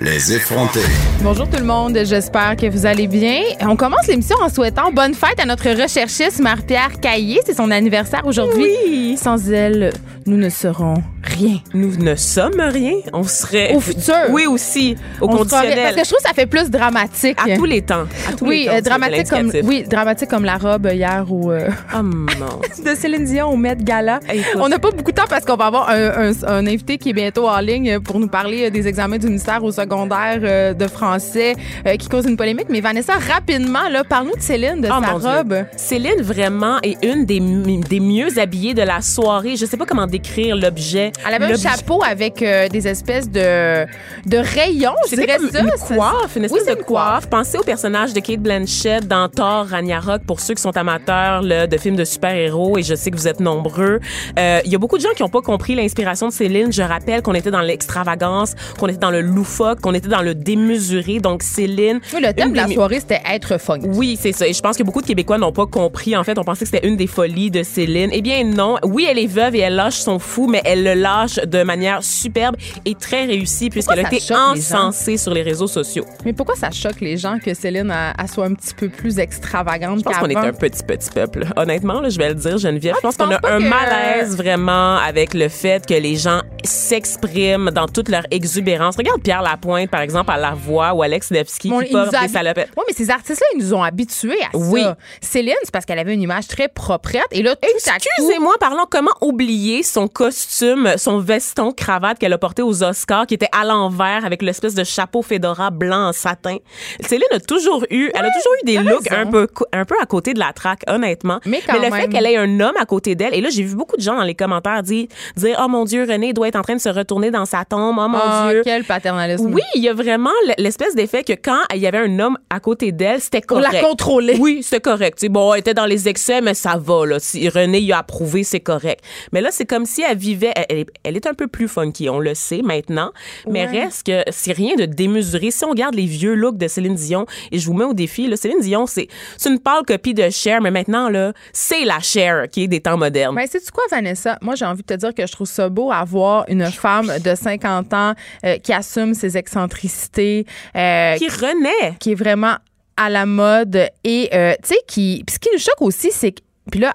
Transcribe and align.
Les 0.00 0.32
effrontés. 0.34 0.80
Bonjour 1.22 1.48
tout 1.48 1.56
le 1.58 1.64
monde, 1.64 1.96
j'espère 2.04 2.56
que 2.56 2.68
vous 2.68 2.84
allez 2.84 3.06
bien. 3.06 3.40
On 3.60 3.76
commence 3.76 4.08
l'émission 4.08 4.36
en 4.42 4.48
souhaitant 4.48 4.90
bonne 4.90 5.14
fête 5.14 5.38
à 5.40 5.46
notre 5.46 5.70
recherchiste 5.70 6.40
Marie-Pierre 6.40 6.98
Caillé. 7.00 7.40
C'est 7.46 7.54
son 7.54 7.70
anniversaire 7.70 8.22
aujourd'hui. 8.26 8.70
Oui. 8.86 9.16
Sans 9.16 9.50
elle, 9.52 9.92
nous 10.26 10.36
ne 10.36 10.48
serons 10.48 10.94
rien. 11.22 11.58
Nous 11.74 11.96
ne 11.96 12.16
sommes 12.16 12.58
rien. 12.60 12.94
On 13.12 13.22
serait. 13.22 13.72
Au 13.72 13.78
futur. 13.80 14.14
Oui, 14.30 14.46
aussi. 14.46 14.96
Au 15.20 15.26
On 15.26 15.36
conditionnel. 15.36 15.78
Parce 15.84 15.94
que 15.94 16.00
je 16.04 16.08
trouve 16.08 16.18
que 16.22 16.28
ça 16.28 16.34
fait 16.34 16.46
plus 16.46 16.70
dramatique. 16.70 17.38
À 17.38 17.56
tous 17.56 17.64
les 17.64 17.82
temps. 17.82 18.04
À 18.28 18.32
tous 18.36 18.46
oui, 18.46 18.62
les 18.62 18.66
temps. 18.66 18.72
euh, 18.74 18.80
dramatique 18.80 19.30
comme 19.30 19.52
oui, 19.62 19.84
dramatique 19.88 20.28
comme 20.28 20.44
la 20.44 20.56
robe 20.58 20.90
hier 20.92 21.24
ou 21.30 21.52
euh, 21.52 21.68
Oh 21.96 22.02
mon. 22.02 22.26
de 22.84 22.94
Céline 22.96 23.24
Dion 23.24 23.48
au 23.50 23.56
Met 23.56 23.76
Gala. 23.76 24.18
Écoute. 24.28 24.44
On 24.60 24.68
n'a 24.68 24.80
pas 24.80 24.90
beaucoup 24.90 25.12
de 25.12 25.16
temps 25.16 25.28
parce 25.30 25.44
qu'on 25.44 25.56
va 25.56 25.66
avoir 25.66 25.88
un, 25.88 26.30
un- 26.30 26.44
un 26.48 26.66
invité 26.66 26.98
qui 26.98 27.10
est 27.10 27.14
bientôt 27.14 27.48
en 27.48 27.60
ligne 27.60 28.00
pour 28.00 28.18
nous 28.18 28.28
parler 28.28 28.70
des 28.72 28.88
examens 28.88 29.18
du 29.18 29.26
ministère 29.28 29.62
au 29.62 29.70
secondaire 29.84 30.40
euh, 30.42 30.74
de 30.74 30.86
français 30.86 31.54
euh, 31.86 31.96
qui 31.96 32.08
cause 32.08 32.24
une 32.26 32.36
polémique. 32.36 32.66
Mais 32.70 32.80
Vanessa, 32.80 33.14
rapidement, 33.14 33.88
là, 33.90 34.02
parle-nous 34.04 34.36
de 34.36 34.40
Céline, 34.42 34.80
de 34.80 34.88
Oh 34.90 35.02
sa 35.02 35.18
Dieu. 35.18 35.28
robe. 35.28 35.54
Céline, 35.76 36.20
vraiment, 36.22 36.78
est 36.82 37.02
une 37.04 37.24
des, 37.24 37.40
des 37.40 38.00
mieux 38.00 38.38
habillées 38.38 38.74
de 38.74 38.82
la 38.82 39.00
soirée. 39.00 39.56
Je 39.56 39.66
sais 39.66 39.76
pas 39.76 39.86
comment 39.86 40.06
décrire 40.06 40.56
l'objet. 40.56 41.12
Elle 41.26 41.34
avait 41.34 41.52
un 41.52 41.56
chapeau 41.56 42.02
avec 42.04 42.42
euh, 42.42 42.68
des 42.68 42.88
espèces 42.88 43.30
de, 43.30 43.84
de 44.26 44.36
rayons, 44.38 44.94
je 45.10 45.16
dirais 45.16 45.36
comme 45.38 45.50
ça. 45.50 45.60
une 45.60 45.70
coiffe, 45.96 46.36
une 46.36 46.44
espèce 46.44 46.66
de 46.66 46.70
une 46.70 46.76
coiffe. 46.84 46.86
coiffe. 46.86 47.26
Pensez 47.28 47.58
au 47.58 47.62
personnage 47.62 48.12
de 48.12 48.20
Kate 48.20 48.40
Blanchett 48.40 49.06
dans 49.06 49.28
Thor 49.28 49.66
Ragnarok 49.66 50.22
pour 50.26 50.40
ceux 50.40 50.54
qui 50.54 50.62
sont 50.62 50.76
amateurs 50.76 51.42
là, 51.42 51.66
de 51.66 51.76
films 51.76 51.96
de 51.96 52.04
super-héros 52.04 52.78
et 52.78 52.82
je 52.82 52.94
sais 52.94 53.10
que 53.10 53.16
vous 53.16 53.28
êtes 53.28 53.40
nombreux. 53.40 54.00
Il 54.36 54.70
y 54.70 54.74
a 54.74 54.78
beaucoup 54.78 54.96
de 54.96 55.02
gens 55.02 55.10
qui 55.16 55.22
n'ont 55.22 55.28
pas 55.28 55.42
compris 55.42 55.74
l'inspiration 55.74 56.28
de 56.28 56.32
Céline. 56.32 56.72
Je 56.72 56.82
rappelle 56.82 57.22
qu'on 57.22 57.34
était 57.34 57.50
dans 57.50 57.60
l'extravagance, 57.60 58.54
qu'on 58.78 58.86
était 58.88 58.98
dans 58.98 59.10
le 59.10 59.20
loufoque, 59.20 59.73
qu'on 59.80 59.94
était 59.94 60.08
dans 60.08 60.22
le 60.22 60.34
démesuré. 60.34 61.20
Donc 61.20 61.42
Céline, 61.42 62.00
Oui, 62.12 62.20
le 62.22 62.32
thème 62.32 62.52
de 62.52 62.56
la 62.56 62.68
soirée, 62.68 63.00
c'était 63.00 63.20
être 63.30 63.58
funky. 63.60 63.86
oui, 63.88 64.18
c'est 64.20 64.32
ça. 64.32 64.46
Et 64.46 64.52
je 64.52 64.60
pense 64.60 64.76
que 64.76 64.82
beaucoup 64.82 65.00
de 65.02 65.06
Québécois 65.06 65.38
n'ont 65.38 65.52
pas 65.52 65.66
compris. 65.66 66.16
En 66.16 66.24
fait, 66.24 66.38
on 66.38 66.44
pensait 66.44 66.64
que 66.64 66.70
c'était 66.70 66.86
une 66.86 66.96
des 66.96 67.06
folies 67.06 67.50
de 67.50 67.62
Céline. 67.62 68.10
Eh 68.12 68.22
bien, 68.22 68.44
non. 68.44 68.76
Oui, 68.84 69.06
elle 69.08 69.18
est 69.18 69.26
veuve 69.26 69.54
et 69.56 69.60
elle 69.60 69.74
lâche 69.76 69.96
son 69.96 70.18
fou, 70.18 70.46
mais 70.48 70.62
elle 70.64 70.82
le 70.84 70.94
lâche 70.94 71.36
de 71.36 71.62
manière 71.62 72.02
superbe 72.02 72.56
et 72.84 72.94
très 72.94 73.24
réussie 73.26 73.70
puisqu'elle 73.70 74.00
a 74.00 74.02
été 74.02 74.16
les 74.16 74.32
encensée 74.32 75.16
sur 75.16 75.32
les 75.34 75.42
réseaux 75.42 75.66
sociaux. 75.66 76.04
Mais 76.24 76.32
pourquoi 76.32 76.54
ça 76.56 76.70
choque 76.70 77.00
les 77.00 77.16
gens 77.16 77.38
que 77.38 77.54
Céline 77.54 77.90
elle, 77.90 78.14
elle 78.18 78.28
soit 78.28 78.46
un 78.46 78.54
petit 78.54 78.74
peu 78.74 78.88
plus 78.88 79.18
extravagante 79.18 79.98
Je 79.98 80.04
pense 80.04 80.16
qu'on 80.18 80.28
est 80.28 80.36
un 80.36 80.52
petit, 80.52 80.82
petit 80.82 81.10
peuple. 81.10 81.46
Honnêtement, 81.56 82.00
là, 82.00 82.08
je 82.08 82.18
vais 82.18 82.28
le 82.28 82.34
dire, 82.34 82.58
Geneviève. 82.58 82.94
Ah, 82.96 82.98
je 83.02 83.06
pense 83.06 83.16
qu'on 83.16 83.30
a 83.30 83.36
un 83.36 83.58
que- 83.58 83.68
malaise 83.68 84.36
vraiment 84.36 84.96
avec 84.96 85.34
le 85.34 85.48
fait 85.48 85.84
que 85.86 85.94
les 85.94 86.16
gens 86.16 86.40
s'expriment 86.64 87.70
dans 87.70 87.86
toute 87.88 88.08
leur 88.08 88.22
exubérance. 88.30 88.96
Regarde 88.96 89.20
Pierre 89.22 89.42
Lapointe, 89.42 89.63
par 89.90 90.00
exemple, 90.00 90.30
à 90.30 90.36
La 90.36 90.52
Voix 90.52 90.92
ou 90.94 91.02
Alex 91.02 91.30
Nevsky 91.30 91.70
Bon, 91.70 91.80
qui 91.80 91.92
portent 91.92 92.10
des 92.20 92.28
salopettes. 92.28 92.70
Oui, 92.76 92.84
mais 92.86 92.94
ces 92.94 93.10
artistes-là, 93.10 93.46
ils 93.54 93.58
nous 93.64 93.74
ont 93.74 93.82
habitués 93.82 94.38
à 94.42 94.56
Oui. 94.56 94.82
ça. 94.82 94.96
Céline, 95.20 95.54
c'est 95.62 95.70
parce 95.72 95.84
qu'elle 95.84 95.98
avait 95.98 96.14
une 96.14 96.22
image 96.22 96.46
très 96.48 96.68
proprette. 96.68 97.24
Et 97.32 97.42
là, 97.42 97.56
tout. 97.56 97.68
Excusez-moi, 97.68 98.54
parlons 98.60 98.84
comment 98.90 99.10
oublier 99.20 99.82
son 99.82 100.08
costume, 100.08 100.92
son 100.96 101.18
veston 101.18 101.72
cravate 101.72 102.18
qu'elle 102.18 102.32
a 102.32 102.38
porté 102.38 102.62
aux 102.62 102.82
Oscars, 102.82 103.26
qui 103.26 103.34
était 103.34 103.48
à 103.52 103.64
l'envers 103.64 104.24
avec 104.24 104.42
l'espèce 104.42 104.74
de 104.74 104.84
chapeau 104.84 105.22
fedora 105.22 105.70
blanc 105.70 106.08
en 106.08 106.12
satin. 106.12 106.56
Céline 107.00 107.24
a 107.32 107.40
toujours 107.40 107.84
eu, 107.90 108.10
elle 108.14 108.24
a 108.24 108.30
toujours 108.30 108.52
eu 108.62 108.66
des 108.66 108.78
looks 108.78 109.08
raison. 109.08 109.22
un 109.22 109.30
peu, 109.30 109.48
un 109.72 109.84
peu 109.84 109.94
à 110.00 110.06
côté 110.06 110.34
de 110.34 110.38
la 110.38 110.52
traque, 110.52 110.82
honnêtement. 110.88 111.40
Mais 111.46 111.60
quand 111.66 111.74
le 111.80 111.90
fait 111.90 112.08
qu'elle 112.08 112.26
ait 112.26 112.36
un 112.36 112.60
homme 112.60 112.76
à 112.78 112.84
côté 112.86 113.14
d'elle, 113.14 113.34
et 113.34 113.40
là, 113.40 113.48
j'ai 113.50 113.62
vu 113.62 113.74
beaucoup 113.76 113.96
de 113.96 114.02
gens 114.02 114.16
dans 114.16 114.22
les 114.24 114.34
commentaires 114.34 114.82
dire, 114.82 115.06
dire, 115.36 115.60
oh 115.62 115.68
mon 115.68 115.84
Dieu, 115.84 116.06
René 116.08 116.32
doit 116.32 116.48
être 116.48 116.56
en 116.56 116.62
train 116.62 116.76
de 116.76 116.80
se 116.80 116.88
retourner 116.88 117.30
dans 117.30 117.44
sa 117.46 117.64
tombe, 117.64 117.96
oh 117.98 118.08
mon 118.08 118.18
Ah, 118.20 118.48
Dieu. 118.50 118.62
quel 118.64 118.84
paternalisme. 118.84 119.53
Oui, 119.54 119.62
il 119.74 119.82
y 119.82 119.88
a 119.88 119.94
vraiment 119.94 120.30
l'espèce 120.58 120.94
d'effet 120.94 121.24
que 121.24 121.32
quand 121.32 121.60
il 121.74 121.80
y 121.80 121.86
avait 121.86 121.98
un 121.98 122.18
homme 122.18 122.36
à 122.50 122.60
côté 122.60 122.92
d'elle, 122.92 123.20
c'était 123.20 123.40
Pour 123.40 123.58
correct. 123.58 123.72
la 123.72 123.80
contrôler. 123.88 124.36
Oui, 124.38 124.62
c'était 124.62 124.80
correct. 124.80 125.18
Tu 125.18 125.26
sais, 125.26 125.28
bon, 125.28 125.52
elle 125.54 125.60
était 125.60 125.74
dans 125.74 125.86
les 125.86 126.08
excès, 126.08 126.40
mais 126.40 126.54
ça 126.54 126.76
va. 126.76 127.06
Là. 127.06 127.18
Si 127.20 127.48
René 127.48 127.78
y 127.80 127.92
a 127.92 127.98
approuvé, 127.98 128.44
c'est 128.44 128.60
correct. 128.60 129.02
Mais 129.32 129.40
là, 129.40 129.50
c'est 129.50 129.64
comme 129.66 129.86
si 129.86 130.02
elle 130.02 130.16
vivait. 130.18 130.52
Elle, 130.68 130.84
elle 131.04 131.16
est- 131.16 131.24
un 131.26 131.32
peu 131.34 131.46
plus 131.46 131.68
funky, 131.68 132.10
on 132.10 132.18
le 132.18 132.34
sait 132.34 132.60
maintenant. 132.62 133.10
Mais 133.48 133.66
Ouais. 133.66 133.84
reste 133.84 134.06
que 134.06 134.22
c'est 134.30 134.52
rien 134.52 134.74
de 134.76 134.84
démesuré. 134.84 135.50
Si 135.50 135.64
on 135.64 135.70
regarde 135.70 135.94
les 135.94 136.04
vieux 136.04 136.34
looks 136.34 136.58
de 136.58 136.68
Céline 136.68 136.94
Dion, 136.96 137.24
et 137.50 137.58
je 137.58 137.66
vous 137.66 137.72
mets 137.72 137.84
au 137.84 137.94
défi, 137.94 138.26
là, 138.26 138.36
Céline 138.36 138.60
Dion, 138.60 138.86
c'est 138.86 139.08
c'est 139.38 139.48
une 139.48 139.58
pâle 139.58 139.84
copie 139.86 140.12
de 140.12 140.28
Cher, 140.30 140.60
mais 140.60 140.70
maintenant, 140.70 141.08
là, 141.08 141.32
c'est 141.54 141.84
la 141.84 142.00
Cher 142.00 142.48
qui 142.50 142.64
est 142.64 142.68
des 142.68 142.80
temps 142.80 142.98
modernes. 142.98 143.34
Ben, 143.34 143.46
sais-tu 143.46 143.70
quoi, 143.70 143.84
Vanessa? 143.90 144.38
Moi, 144.42 144.54
j'ai 144.54 144.66
envie 144.66 144.82
de 144.82 144.86
te 144.86 144.94
dire 144.94 145.14
que 145.14 145.26
je 145.26 145.32
trouve 145.32 145.46
ça 145.46 145.68
beau 145.70 145.90
avoir 145.90 146.44
une 146.48 146.66
femme 146.70 147.10
de 147.24 147.34
50 147.34 147.92
ans 147.94 148.12
euh, 148.44 148.58
qui 148.58 148.72
assume 148.74 149.14
ses 149.14 149.36
excentricités, 149.44 150.46
euh, 150.74 151.16
qui 151.16 151.28
renaît. 151.28 151.96
qui 152.00 152.12
est 152.12 152.14
vraiment 152.14 152.56
à 152.96 153.10
la 153.10 153.26
mode 153.26 153.88
et, 154.04 154.30
euh, 154.32 154.54
tu 154.62 154.68
sais, 154.70 154.80
qui. 154.86 155.22
Puis 155.26 155.34
ce 155.34 155.38
qui 155.38 155.48
nous 155.52 155.58
choque 155.58 155.82
aussi, 155.82 156.10
c'est 156.10 156.32
que. 156.32 156.40
Puis 156.70 156.80
là, 156.80 156.94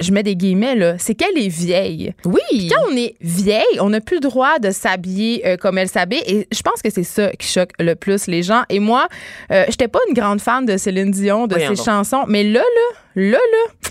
je 0.00 0.12
mets 0.12 0.22
des 0.22 0.36
guillemets, 0.36 0.76
là, 0.76 0.94
c'est 0.98 1.14
qu'elle 1.14 1.36
est 1.36 1.48
vieille. 1.48 2.14
Oui. 2.24 2.68
Quand 2.68 2.92
on 2.92 2.96
est 2.96 3.14
vieille, 3.20 3.64
on 3.80 3.90
n'a 3.90 4.00
plus 4.00 4.16
le 4.16 4.20
droit 4.20 4.58
de 4.58 4.70
s'habiller 4.70 5.46
euh, 5.46 5.56
comme 5.56 5.76
elle 5.78 5.88
s'habille. 5.88 6.22
Et 6.26 6.46
je 6.52 6.62
pense 6.62 6.82
que 6.82 6.90
c'est 6.90 7.02
ça 7.04 7.30
qui 7.32 7.48
choque 7.48 7.70
le 7.80 7.94
plus 7.94 8.26
les 8.26 8.42
gens. 8.42 8.62
Et 8.68 8.78
moi, 8.80 9.08
euh, 9.50 9.64
j'étais 9.68 9.88
pas 9.88 10.00
une 10.08 10.14
grande 10.14 10.40
fan 10.40 10.64
de 10.66 10.76
Céline 10.76 11.10
Dion, 11.10 11.46
de 11.46 11.54
Voyons 11.54 11.70
ses 11.70 11.76
donc. 11.76 11.84
chansons. 11.84 12.24
Mais 12.28 12.44
là, 12.44 12.60
là, 12.60 13.22
là, 13.30 13.38
là. 13.38 13.90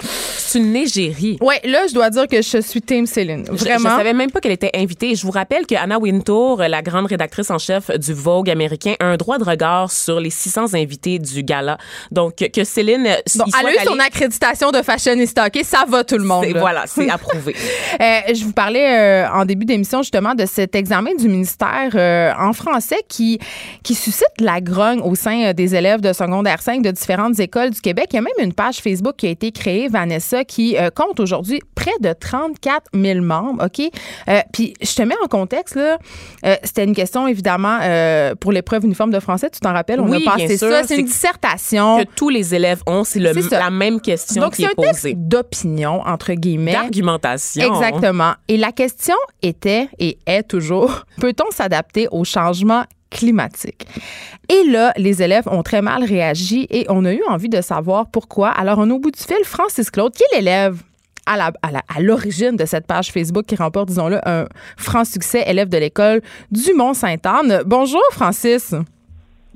C'est 0.50 0.60
une 0.60 0.78
égérie. 0.78 1.38
Ouais, 1.42 1.60
là, 1.66 1.88
je 1.90 1.94
dois 1.94 2.10
dire 2.10 2.26
que 2.26 2.42
je 2.42 2.62
suis 2.62 2.82
Team 2.82 3.06
Céline. 3.06 3.44
Je- 3.48 3.52
Vraiment. 3.52 3.90
Je, 3.90 3.96
savais 3.98 4.14
même 4.14 4.32
pas 4.32 4.40
qu'elle 4.40 4.54
était 4.54 4.72
invitée. 4.74 5.14
Je 5.14 5.24
vous 5.26 5.32
rappelle 5.32 5.68
que 5.68 5.76
Anna 5.76 6.00
Wintour, 6.00 6.60
la 6.60 6.82
grande 6.82 7.08
rédactrice 7.08 7.52
en 7.52 7.58
chef 7.58 7.92
du 8.00 8.14
Vogue 8.14 8.50
américain, 8.50 8.94
a 9.02 9.08
un 9.08 9.18
droit 9.18 9.40
de 9.40 9.44
regard 9.44 9.92
sur 9.92 10.22
les 10.22 10.30
600 10.30 10.74
invités 10.76 11.20
du 11.20 11.44
gala. 11.44 11.78
Donc 12.12 12.36
que 12.38 12.64
Céline, 12.64 13.06
elle 13.08 13.18
a 13.68 13.74
eu 13.74 13.86
son 13.86 14.00
accréditation 14.00 14.72
de 14.72 14.82
fashionista, 14.82 15.48
OK? 15.48 15.60
Ça 15.66 15.84
va 15.86 15.97
tout 16.04 16.18
le 16.18 16.24
monde. 16.24 16.46
Voilà, 16.56 16.84
c'est 16.88 17.10
approuvé. 17.18 17.56
Euh, 18.00 18.34
je 18.34 18.44
vous 18.44 18.52
parlais 18.54 19.24
euh, 19.26 19.30
en 19.32 19.46
début 19.46 19.66
d'émission 19.66 20.02
justement 20.02 20.36
de 20.36 20.46
cet 20.46 20.76
examen 20.76 21.12
du 21.18 21.28
ministère 21.28 21.92
euh, 21.96 22.32
en 22.40 22.54
français 22.54 23.04
qui, 23.08 23.40
qui 23.84 23.96
suscite 23.96 24.28
la 24.40 24.62
grogne 24.62 25.00
au 25.02 25.16
sein 25.16 25.54
des 25.54 25.76
élèves 25.76 26.02
de 26.02 26.14
secondaire 26.14 26.62
5 26.62 26.82
de 26.82 26.92
différentes 26.92 27.40
écoles 27.40 27.72
du 27.72 27.82
Québec. 27.82 28.08
Il 28.12 28.16
y 28.16 28.20
a 28.20 28.22
même 28.22 28.34
une 28.40 28.54
page 28.54 28.78
Facebook 28.78 29.16
qui 29.18 29.28
a 29.28 29.30
été 29.30 29.52
créée, 29.52 29.88
Vanessa, 29.88 30.44
qui 30.44 30.76
compte 30.96 31.20
aujourd'hui 31.20 31.60
près 31.76 31.92
de 32.02 32.14
34 32.14 32.84
000 32.94 33.22
membres. 33.22 33.66
OK? 33.66 33.90
Puis 34.54 34.74
je 34.82 34.94
te 34.96 35.02
mets 35.02 35.16
en 35.24 35.28
contexte, 35.28 35.76
là. 35.76 35.98
C'était 36.64 36.84
une 36.84 36.94
question, 36.96 37.28
évidemment, 37.28 37.80
pour 38.40 38.52
l'épreuve 38.52 38.86
uniforme 38.86 39.12
de 39.12 39.20
français. 39.20 39.50
Tu 39.50 39.60
t'en 39.60 39.74
rappelles? 39.74 40.00
On 40.00 40.10
Oui, 40.10 40.24
a 40.28 40.32
passé 40.32 40.48
bien 40.48 40.58
sûr. 40.58 40.70
ça. 40.70 40.84
C'est 40.84 40.98
une 40.98 41.06
dissertation. 41.06 42.00
que 42.00 42.10
tous 42.16 42.30
les 42.30 42.54
élèves 42.56 42.82
ont, 42.88 43.04
c'est 43.04 43.20
la 43.20 43.70
même 43.70 44.00
question 44.02 44.42
Donc, 44.42 44.54
qui 44.56 44.64
c'est 44.64 44.68
est 44.70 44.72
un 44.80 44.82
texte 44.84 45.02
posée. 45.04 45.14
d'opinion, 45.18 45.87
entre 46.06 46.34
guillemets. 46.34 46.74
D'argumentation. 46.74 47.64
Exactement. 47.76 48.34
Et 48.48 48.58
la 48.58 48.72
question 48.72 49.16
était 49.42 49.90
et 50.00 50.18
est 50.26 50.44
toujours 50.44 51.06
peut-on 51.22 51.50
s'adapter 51.52 52.08
au 52.12 52.24
changement 52.24 52.84
climatique? 53.10 53.88
Et 54.50 54.64
là, 54.70 54.94
les 54.98 55.22
élèves 55.24 55.48
ont 55.48 55.64
très 55.64 55.82
mal 55.82 56.04
réagi 56.04 56.68
et 56.70 56.86
on 56.90 57.04
a 57.06 57.14
eu 57.14 57.22
envie 57.28 57.50
de 57.50 57.62
savoir 57.62 58.08
pourquoi. 58.10 58.50
Alors, 58.50 58.78
on 58.80 58.90
a 58.90 58.94
au 58.94 59.00
bout 59.00 59.12
du 59.12 59.20
fil 59.22 59.38
Francis 59.44 59.90
Claude, 59.90 60.14
qui 60.14 60.24
est 60.32 60.36
l'élève 60.38 60.82
à 61.26 61.36
la- 61.38 61.52
à 61.62 61.72
la- 61.72 61.82
à 61.94 62.00
l'origine 62.00 62.56
de 62.56 62.66
cette 62.66 62.88
page 62.88 63.12
Facebook 63.12 63.46
qui 63.46 63.56
remporte, 63.56 63.90
disons-le, 63.90 64.20
un 64.28 64.46
franc 64.78 65.04
succès, 65.06 65.44
élève 65.48 65.68
de 65.70 65.78
l'école 65.78 66.22
du 66.52 66.74
Mont-Sainte-Anne. 66.74 67.64
Bonjour, 67.66 68.02
Francis. 68.12 68.74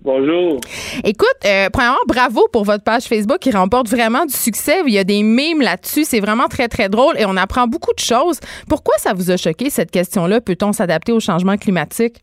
Bonjour. 0.03 0.59
Écoute, 1.03 1.37
euh, 1.45 1.67
premièrement, 1.71 1.99
bravo 2.07 2.47
pour 2.51 2.63
votre 2.63 2.83
page 2.83 3.03
Facebook 3.03 3.37
qui 3.37 3.51
remporte 3.51 3.87
vraiment 3.87 4.25
du 4.25 4.33
succès. 4.33 4.81
Il 4.87 4.93
y 4.93 4.97
a 4.97 5.03
des 5.03 5.21
mimes 5.21 5.61
là-dessus. 5.61 6.05
C'est 6.05 6.19
vraiment 6.19 6.47
très, 6.47 6.67
très 6.67 6.89
drôle 6.89 7.19
et 7.19 7.25
on 7.27 7.37
apprend 7.37 7.67
beaucoup 7.67 7.93
de 7.93 7.99
choses. 7.99 8.39
Pourquoi 8.67 8.95
ça 8.97 9.13
vous 9.13 9.29
a 9.29 9.37
choqué, 9.37 9.69
cette 9.69 9.91
question-là? 9.91 10.41
Peut-on 10.41 10.71
s'adapter 10.71 11.11
au 11.11 11.19
changement 11.19 11.55
climatique? 11.55 12.15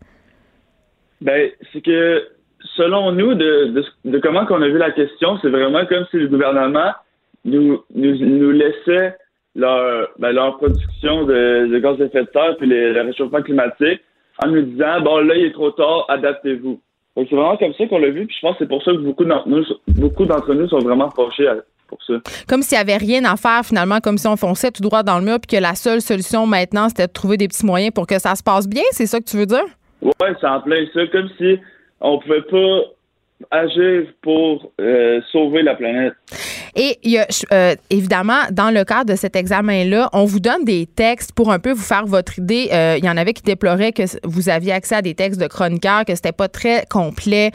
Ben, 1.21 1.51
c'est 1.73 1.81
que 1.81 2.27
selon 2.77 3.13
nous, 3.13 3.35
de, 3.35 3.85
de, 4.05 4.19
comment 4.19 4.45
qu'on 4.45 4.63
a 4.63 4.69
vu 4.69 4.79
la 4.79 4.91
question, 4.91 5.39
c'est 5.41 5.49
vraiment 5.49 5.87
comme 5.87 6.05
si 6.11 6.17
le 6.17 6.27
gouvernement 6.27 6.93
nous, 7.45 7.81
nous, 7.95 8.17
nous 8.19 8.51
laissait 8.51 9.17
leur, 9.55 10.09
ben, 10.19 10.33
leur 10.33 10.57
production 10.57 11.25
de, 11.27 11.69
de, 11.69 11.79
gaz 11.79 12.01
à 12.01 12.07
effet 12.07 12.23
de 12.23 12.31
serre 12.33 12.57
puis 12.59 12.67
le 12.67 13.01
réchauffement 13.03 13.43
climatique 13.43 14.01
en 14.43 14.49
nous 14.49 14.63
disant 14.63 15.01
bon 15.01 15.19
là 15.19 15.37
il 15.37 15.47
est 15.47 15.53
trop 15.53 15.71
tard, 15.71 16.07
adaptez-vous. 16.09 16.81
C'est 17.29 17.35
vraiment 17.35 17.57
comme 17.57 17.75
ça 17.75 17.87
qu'on 17.87 17.99
l'a 17.99 18.11
vu, 18.11 18.27
puis 18.27 18.37
je 18.37 18.47
pense 18.47 18.57
que 18.57 18.65
c'est 18.65 18.69
pour 18.69 18.83
ça 18.83 18.93
que 18.93 18.99
beaucoup 18.99 19.25
d'entre 19.25 19.49
nous, 19.49 19.65
beaucoup 19.89 20.25
d'entre 20.25 20.55
nous 20.55 20.69
sont 20.69 20.79
vraiment 20.79 21.11
fâchés 21.11 21.49
pour 21.89 21.99
ça. 22.07 22.15
Comme 22.47 22.63
s'il 22.63 22.77
n'y 22.77 22.83
avait 22.83 22.97
rien 22.97 23.25
à 23.25 23.37
faire 23.37 23.65
finalement, 23.65 23.99
comme 23.99 24.19
si 24.19 24.29
on 24.29 24.37
fonçait 24.37 24.71
tout 24.71 24.83
droit 24.83 25.03
dans 25.03 25.19
le 25.19 25.25
mur, 25.25 25.39
puis 25.41 25.57
que 25.57 25.61
la 25.61 25.75
seule 25.75 26.01
solution 26.01 26.47
maintenant 26.47 26.89
c'était 26.89 27.07
de 27.07 27.13
trouver 27.13 27.37
des 27.37 27.49
petits 27.49 27.67
moyens 27.67 27.93
pour 27.93 28.07
que 28.07 28.19
ça 28.21 28.35
se 28.35 28.43
passe 28.43 28.69
bien, 28.69 28.85
c'est 28.93 29.07
ça 29.07 29.19
que 29.19 29.25
tu 29.25 29.37
veux 29.37 29.47
dire? 29.47 29.65
Ouais, 30.03 30.33
c'est 30.41 30.47
en 30.47 30.61
plein 30.61 30.85
ça, 30.95 31.07
comme 31.09 31.29
si 31.39 31.59
on 32.01 32.19
pouvait 32.19 32.43
pas 32.43 32.81
agir 33.51 34.07
pour 34.23 34.71
euh, 34.81 35.21
sauver 35.33 35.63
la 35.63 35.75
planète. 35.75 36.15
Et 36.81 36.97
y 37.03 37.19
a, 37.19 37.27
euh, 37.53 37.75
évidemment, 37.91 38.43
dans 38.53 38.71
le 38.71 38.85
cadre 38.85 39.11
de 39.13 39.17
cet 39.17 39.35
examen-là, 39.35 40.09
on 40.13 40.25
vous 40.25 40.39
donne 40.39 40.65
des 40.65 40.87
textes 40.87 41.33
pour 41.33 41.51
un 41.51 41.59
peu 41.59 41.73
vous 41.73 41.83
faire 41.83 42.07
votre 42.07 42.39
idée. 42.39 42.69
Euh, 42.73 42.95
il 42.97 43.05
y 43.05 43.11
en 43.11 43.17
avait 43.17 43.33
qui 43.33 43.43
déploraient 43.43 43.91
que 43.91 44.05
vous 44.23 44.49
aviez 44.49 44.71
accès 44.71 44.95
à 44.95 45.03
des 45.03 45.17
textes 45.17 45.41
de 45.41 45.49
chroniqueurs, 45.49 46.05
que 46.05 46.15
c'était 46.15 46.31
pas 46.31 46.47
très 46.47 46.85
complet 46.89 47.51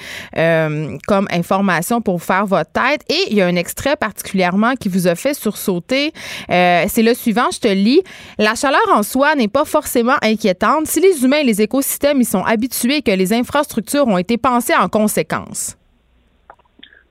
comme 1.07 1.27
information 1.31 2.01
pour 2.01 2.17
vous 2.17 2.25
faire 2.25 2.45
votre 2.45 2.71
tête. 2.71 3.01
Et 3.09 3.31
il 3.31 3.37
y 3.37 3.41
a 3.41 3.45
un 3.45 3.55
extrait 3.55 3.95
particulièrement 3.95 4.75
qui 4.75 4.89
vous 4.89 5.07
a 5.07 5.15
fait 5.15 5.33
sursauter. 5.33 6.11
C'est 6.49 7.01
le 7.01 7.13
suivant, 7.13 7.49
je 7.53 7.59
te 7.59 7.67
lis. 7.69 8.01
La 8.37 8.55
chaleur 8.55 8.81
en 8.93 9.03
soi 9.03 9.35
n'est 9.35 9.47
pas 9.47 9.63
forcément 9.63 10.15
inquiétante 10.21 10.87
si 10.87 10.99
les 10.99 11.23
humains 11.23 11.37
et 11.37 11.45
les 11.45 11.61
écosystèmes 11.61 12.19
y 12.19 12.25
sont 12.25 12.43
habitués 12.43 12.97
et 12.97 13.01
que 13.01 13.11
les 13.11 13.31
infrastructures 13.31 14.07
ont 14.07 14.17
été 14.17 14.37
pensées 14.37 14.75
en 14.75 14.89
conséquence. 14.89 15.77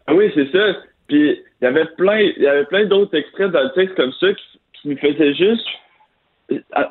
Ah 0.06 0.14
oui, 0.14 0.30
c'est 0.34 0.50
ça. 0.52 0.78
Puis 1.08 1.38
il 1.62 1.66
y 1.66 1.68
avait 1.68 1.84
plein, 1.96 2.18
il 2.18 2.42
y 2.42 2.46
avait 2.48 2.64
plein 2.64 2.84
d'autres 2.86 3.16
extraits 3.16 3.52
dans 3.52 3.62
le 3.62 3.70
texte 3.70 3.94
comme 3.94 4.12
ça 4.14 4.32
qui, 4.32 4.60
qui 4.74 4.88
me 4.88 4.96
faisaient 4.96 5.34
juste. 5.34 5.66
Ça, 6.50 6.90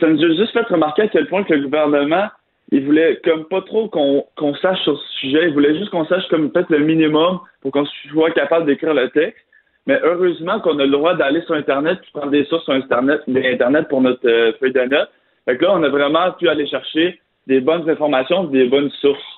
ça 0.00 0.08
nous 0.08 0.24
a 0.24 0.28
juste 0.34 0.52
fait 0.52 0.66
remarquer 0.66 1.02
à 1.02 1.08
quel 1.08 1.28
point 1.28 1.44
que 1.44 1.54
le 1.54 1.62
gouvernement, 1.62 2.26
il 2.72 2.84
voulait 2.84 3.20
comme 3.24 3.44
pas 3.44 3.62
trop 3.62 3.88
qu'on 3.88 4.26
qu'on 4.36 4.54
sache 4.56 4.82
sur 4.82 5.00
ce 5.00 5.18
sujet. 5.20 5.48
Il 5.48 5.54
voulait 5.54 5.78
juste 5.78 5.90
qu'on 5.90 6.04
sache 6.06 6.26
comme 6.28 6.50
peut-être 6.50 6.68
le 6.70 6.80
minimum 6.80 7.38
pour 7.62 7.70
qu'on 7.70 7.86
soit 8.10 8.32
capable 8.32 8.66
d'écrire 8.66 8.92
le 8.92 9.08
texte. 9.10 9.40
Mais 9.86 10.00
heureusement 10.02 10.60
qu'on 10.60 10.78
a 10.80 10.84
le 10.84 10.90
droit 10.90 11.14
d'aller 11.14 11.40
sur 11.42 11.54
Internet 11.54 11.98
et 12.02 12.10
prendre 12.12 12.32
des 12.32 12.44
sources 12.46 12.64
sur 12.64 12.74
Internet, 12.74 13.22
Internet 13.28 13.88
pour 13.88 14.02
notre 14.02 14.28
euh, 14.28 14.52
feuille 14.58 14.72
de 14.72 14.80
notes. 14.80 15.10
Fait 15.46 15.56
que 15.56 15.64
là, 15.64 15.74
on 15.74 15.82
a 15.82 15.88
vraiment 15.88 16.32
pu 16.32 16.48
aller 16.48 16.66
chercher 16.66 17.20
des 17.46 17.60
bonnes 17.60 17.88
informations, 17.88 18.44
des 18.44 18.66
bonnes 18.66 18.90
sources. 19.00 19.37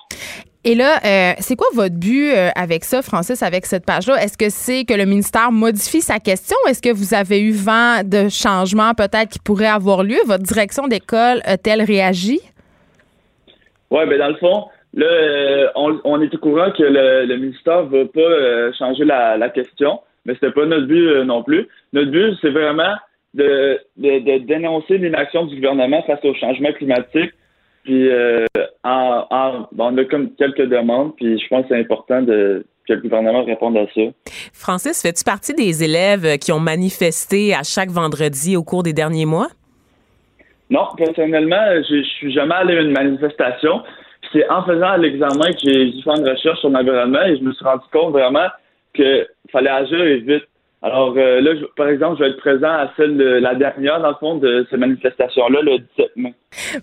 Et 0.63 0.75
là, 0.75 0.99
euh, 1.03 1.33
c'est 1.39 1.55
quoi 1.55 1.65
votre 1.73 1.95
but 1.95 2.31
euh, 2.31 2.49
avec 2.55 2.83
ça, 2.83 3.01
Francis, 3.01 3.41
avec 3.41 3.65
cette 3.65 3.83
page-là? 3.83 4.23
Est-ce 4.23 4.37
que 4.37 4.49
c'est 4.49 4.85
que 4.85 4.93
le 4.93 5.05
ministère 5.05 5.51
modifie 5.51 6.01
sa 6.01 6.19
question? 6.19 6.55
Est-ce 6.69 6.83
que 6.83 6.93
vous 6.93 7.15
avez 7.15 7.41
eu 7.41 7.51
vent 7.51 8.03
de 8.05 8.29
changements 8.29 8.93
peut-être 8.93 9.29
qui 9.29 9.39
pourraient 9.39 9.65
avoir 9.65 10.03
lieu? 10.03 10.19
Votre 10.27 10.43
direction 10.43 10.87
d'école 10.87 11.41
a-t-elle 11.45 11.81
réagi? 11.81 12.39
Oui, 13.89 14.05
bien 14.07 14.19
dans 14.19 14.27
le 14.27 14.35
fond, 14.35 14.65
là, 14.93 15.07
euh, 15.07 15.67
on, 15.73 16.21
est 16.21 16.33
au 16.35 16.37
courant 16.37 16.69
que 16.71 16.83
le, 16.83 17.37
ministère 17.37 17.85
ne 17.85 17.97
va 17.97 18.05
pas 18.05 18.77
changer 18.77 19.03
la, 19.03 19.49
question, 19.49 19.99
mais 20.25 20.35
c'était 20.35 20.51
pas 20.51 20.67
notre 20.67 20.85
but 20.85 21.23
non 21.25 21.41
plus. 21.41 21.67
Notre 21.91 22.11
but, 22.11 22.37
c'est 22.39 22.51
vraiment 22.51 22.93
de, 23.33 23.79
de 23.97 24.37
dénoncer 24.45 24.99
l'inaction 24.99 25.45
du 25.45 25.55
gouvernement 25.55 26.03
face 26.03 26.23
au 26.23 26.35
changement 26.35 26.71
climatique 26.73 27.31
puis, 27.83 28.09
euh, 28.09 28.45
en, 28.83 29.67
on 29.77 29.97
a 29.97 30.05
comme 30.05 30.33
quelques 30.35 30.67
demandes, 30.67 31.15
puis 31.15 31.39
je 31.39 31.47
pense 31.47 31.63
que 31.63 31.69
c'est 31.69 31.79
important 31.79 32.21
de, 32.21 32.65
que 32.87 32.93
le 32.93 33.01
gouvernement 33.01 33.43
réponde 33.43 33.77
à 33.77 33.85
ça. 33.93 34.01
Francis, 34.53 35.01
fais-tu 35.01 35.23
partie 35.23 35.53
des 35.53 35.83
élèves 35.83 36.37
qui 36.37 36.51
ont 36.51 36.59
manifesté 36.59 37.53
à 37.53 37.63
chaque 37.63 37.89
vendredi 37.89 38.55
au 38.55 38.63
cours 38.63 38.83
des 38.83 38.93
derniers 38.93 39.25
mois? 39.25 39.47
Non, 40.69 40.87
personnellement, 40.95 41.81
je, 41.89 42.01
suis 42.03 42.31
jamais 42.31 42.55
allé 42.55 42.77
à 42.77 42.81
une 42.81 42.93
manifestation. 42.93 43.81
C'est 44.31 44.49
en 44.49 44.63
faisant 44.63 44.95
l'examen 44.95 45.51
que 45.51 45.59
j'ai 45.63 45.91
dû 45.91 46.01
faire 46.03 46.15
une 46.15 46.29
recherche 46.29 46.59
sur 46.59 46.69
l'environnement 46.69 47.21
et 47.23 47.35
je 47.37 47.43
me 47.43 47.51
suis 47.51 47.65
rendu 47.65 47.83
compte 47.91 48.13
vraiment 48.13 48.47
qu'il 48.93 49.27
fallait 49.51 49.69
agir 49.69 49.99
vite. 50.25 50.45
Alors 50.83 51.13
euh, 51.15 51.41
là, 51.41 51.51
par 51.77 51.89
exemple, 51.89 52.17
je 52.17 52.23
vais 52.23 52.31
être 52.31 52.39
présent 52.39 52.67
à 52.67 52.91
celle 52.97 53.15
la 53.15 53.53
dernière, 53.53 54.01
dans 54.01 54.09
le 54.09 54.15
fond, 54.15 54.35
de 54.37 54.65
cette 54.69 54.79
manifestation-là, 54.79 55.61
le 55.61 55.77
17 55.77 56.11
mai. 56.15 56.33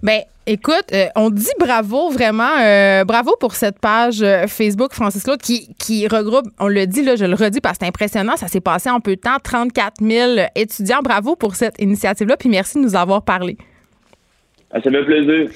Bien, 0.03 0.21
écoute, 0.47 0.85
euh, 0.93 1.07
on 1.17 1.31
dit 1.31 1.51
bravo, 1.59 2.09
vraiment, 2.11 2.61
euh, 2.61 3.05
bravo 3.05 3.35
pour 3.41 3.55
cette 3.55 3.81
page 3.81 4.25
Facebook 4.47 4.93
Francis 4.93 5.25
Claude 5.25 5.41
qui, 5.41 5.75
qui 5.81 6.07
regroupe, 6.07 6.47
on 6.61 6.69
le 6.69 6.87
dit, 6.87 7.03
là, 7.03 7.17
je 7.17 7.25
le 7.25 7.35
redis 7.35 7.61
parce 7.61 7.79
que 7.79 7.85
c'est 7.85 7.89
impressionnant, 7.89 8.37
ça 8.37 8.47
s'est 8.47 8.61
passé 8.61 8.89
en 8.89 9.01
peu 9.01 9.17
de 9.17 9.21
temps, 9.21 9.39
34 9.43 9.95
000 10.01 10.47
étudiants. 10.55 11.01
Bravo 11.03 11.35
pour 11.35 11.57
cette 11.57 11.81
initiative-là, 11.81 12.37
puis 12.37 12.49
merci 12.49 12.79
de 12.79 12.85
nous 12.85 12.95
avoir 12.95 13.25
parlé. 13.25 13.57
Ah, 14.71 14.81
ça 14.83 14.91
fait 14.91 15.05
plaisir. 15.05 15.49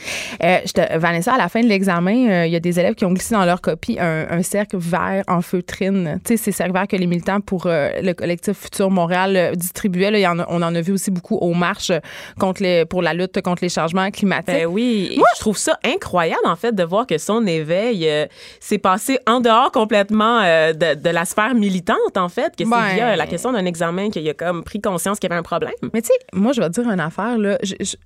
Euh, 0.42 0.58
Vanessa, 0.98 1.34
à 1.34 1.38
la 1.38 1.50
fin 1.50 1.60
de 1.60 1.66
l'examen, 1.66 2.30
euh, 2.30 2.46
il 2.46 2.52
y 2.52 2.56
a 2.56 2.60
des 2.60 2.80
élèves 2.80 2.94
qui 2.94 3.04
ont 3.04 3.12
glissé 3.12 3.34
dans 3.34 3.44
leur 3.44 3.60
copie 3.60 3.98
un, 4.00 4.42
cercle 4.42 4.78
vert 4.78 5.22
en 5.28 5.42
feutrine. 5.42 6.18
Tu 6.24 6.32
sais, 6.32 6.44
ces 6.44 6.52
cercles 6.52 6.72
verts 6.72 6.88
que 6.88 6.96
les 6.96 7.06
militants 7.06 7.40
pour 7.40 7.66
euh, 7.66 7.90
le 8.02 8.14
collectif 8.14 8.56
Futur 8.56 8.90
Montréal 8.90 9.52
distribuaient. 9.54 10.18
y 10.18 10.26
en 10.26 10.38
on 10.48 10.62
en 10.62 10.74
a 10.74 10.80
vu 10.80 10.92
aussi 10.92 11.10
beaucoup 11.10 11.36
aux 11.36 11.52
marches 11.52 11.92
contre 12.38 12.62
les, 12.62 12.86
pour 12.86 13.02
la 13.02 13.12
lutte 13.12 13.40
contre 13.42 13.62
les 13.62 13.68
changements 13.68 14.10
climatiques. 14.10 14.54
Ben 14.54 14.66
oui, 14.66 15.14
Moi, 15.18 15.28
je 15.36 15.40
trouve 15.40 15.58
ça 15.58 15.78
incroyable, 15.84 16.46
en 16.46 16.56
fait, 16.56 16.74
de 16.74 16.82
voir 16.82 17.06
que 17.06 17.18
son 17.18 17.46
éveil 17.46 18.08
s'est 18.60 18.78
passé 18.78 19.18
en 19.26 19.40
dehors 19.40 19.72
complètement 19.72 20.40
de, 20.40 21.10
la 21.10 21.24
sphère 21.26 21.54
militante, 21.54 22.16
en 22.16 22.30
fait, 22.30 22.56
que 22.56 22.64
c'est 22.64 22.70
ben 22.70 22.94
via 22.94 23.16
la 23.16 23.26
question 23.26 23.52
d'un 23.52 23.66
examen 23.66 24.08
qu'il 24.08 24.26
a 24.28 24.34
comme 24.34 24.64
pris 24.64 24.80
conscience 24.80 25.18
qu'il 25.18 25.28
y 25.28 25.32
avait 25.32 25.40
un 25.40 25.42
problème. 25.42 25.72
Mais 25.92 26.00
tu 26.00 26.08
sais, 26.08 26.14
moi, 26.32 26.52
je 26.52 26.62
vais 26.62 26.68
te 26.70 26.80
dire 26.80 26.90
une 26.90 27.00
affaire, 27.00 27.36
là 27.36 27.58
je 27.62 27.96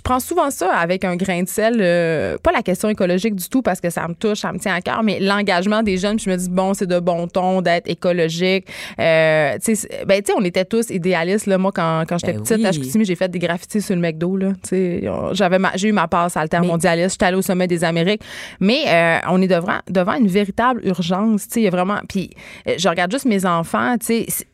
prends 0.00 0.20
souvent 0.20 0.50
ça 0.50 0.72
avec 0.74 1.04
un 1.04 1.16
grain 1.16 1.42
de 1.42 1.48
sel. 1.48 1.78
Euh, 1.80 2.36
pas 2.38 2.52
la 2.52 2.62
question 2.62 2.88
écologique 2.88 3.34
du 3.34 3.48
tout 3.48 3.62
parce 3.62 3.80
que 3.80 3.90
ça 3.90 4.06
me 4.08 4.14
touche, 4.14 4.38
ça 4.38 4.52
me 4.52 4.58
tient 4.58 4.74
à 4.74 4.80
cœur, 4.80 5.02
mais 5.02 5.20
l'engagement 5.20 5.82
des 5.82 5.96
jeunes. 5.96 6.18
je 6.18 6.30
me 6.30 6.36
dis, 6.36 6.48
bon, 6.48 6.74
c'est 6.74 6.86
de 6.86 6.98
bon 6.98 7.26
ton 7.28 7.62
d'être 7.62 7.88
écologique. 7.88 8.66
Euh, 8.98 9.56
tu 9.64 9.76
sais, 9.76 10.04
ben, 10.06 10.22
on 10.36 10.44
était 10.44 10.64
tous 10.64 10.90
idéalistes. 10.90 11.46
Là. 11.46 11.58
Moi, 11.58 11.72
quand, 11.72 12.04
quand 12.08 12.18
j'étais 12.18 12.34
ben 12.34 12.42
petite, 12.42 12.64
à 12.64 13.04
j'ai 13.04 13.14
fait 13.14 13.28
des 13.28 13.38
graffitis 13.38 13.82
sur 13.82 13.94
le 13.94 14.00
McDo. 14.00 14.36
Là. 14.36 14.52
J'avais 15.32 15.58
j'ai 15.76 15.88
eu 15.88 15.92
ma 15.92 16.08
passe 16.08 16.36
altermondialiste. 16.36 17.12
J'étais 17.12 17.26
allée 17.26 17.36
au 17.36 17.42
sommet 17.42 17.66
des 17.66 17.84
Amériques. 17.84 18.22
Mais 18.60 18.84
euh, 18.86 19.18
on 19.28 19.40
est 19.42 19.48
devant, 19.48 19.78
devant 19.88 20.14
une 20.14 20.28
véritable 20.28 20.80
urgence. 20.84 21.46
Il 21.56 21.62
y 21.62 21.68
a 21.68 21.70
vraiment. 21.70 21.98
Puis 22.08 22.30
je 22.66 22.88
regarde 22.88 23.10
juste 23.10 23.26
mes 23.26 23.44
enfants. 23.46 23.96
Tu 23.98 24.24
sais, 24.28 24.46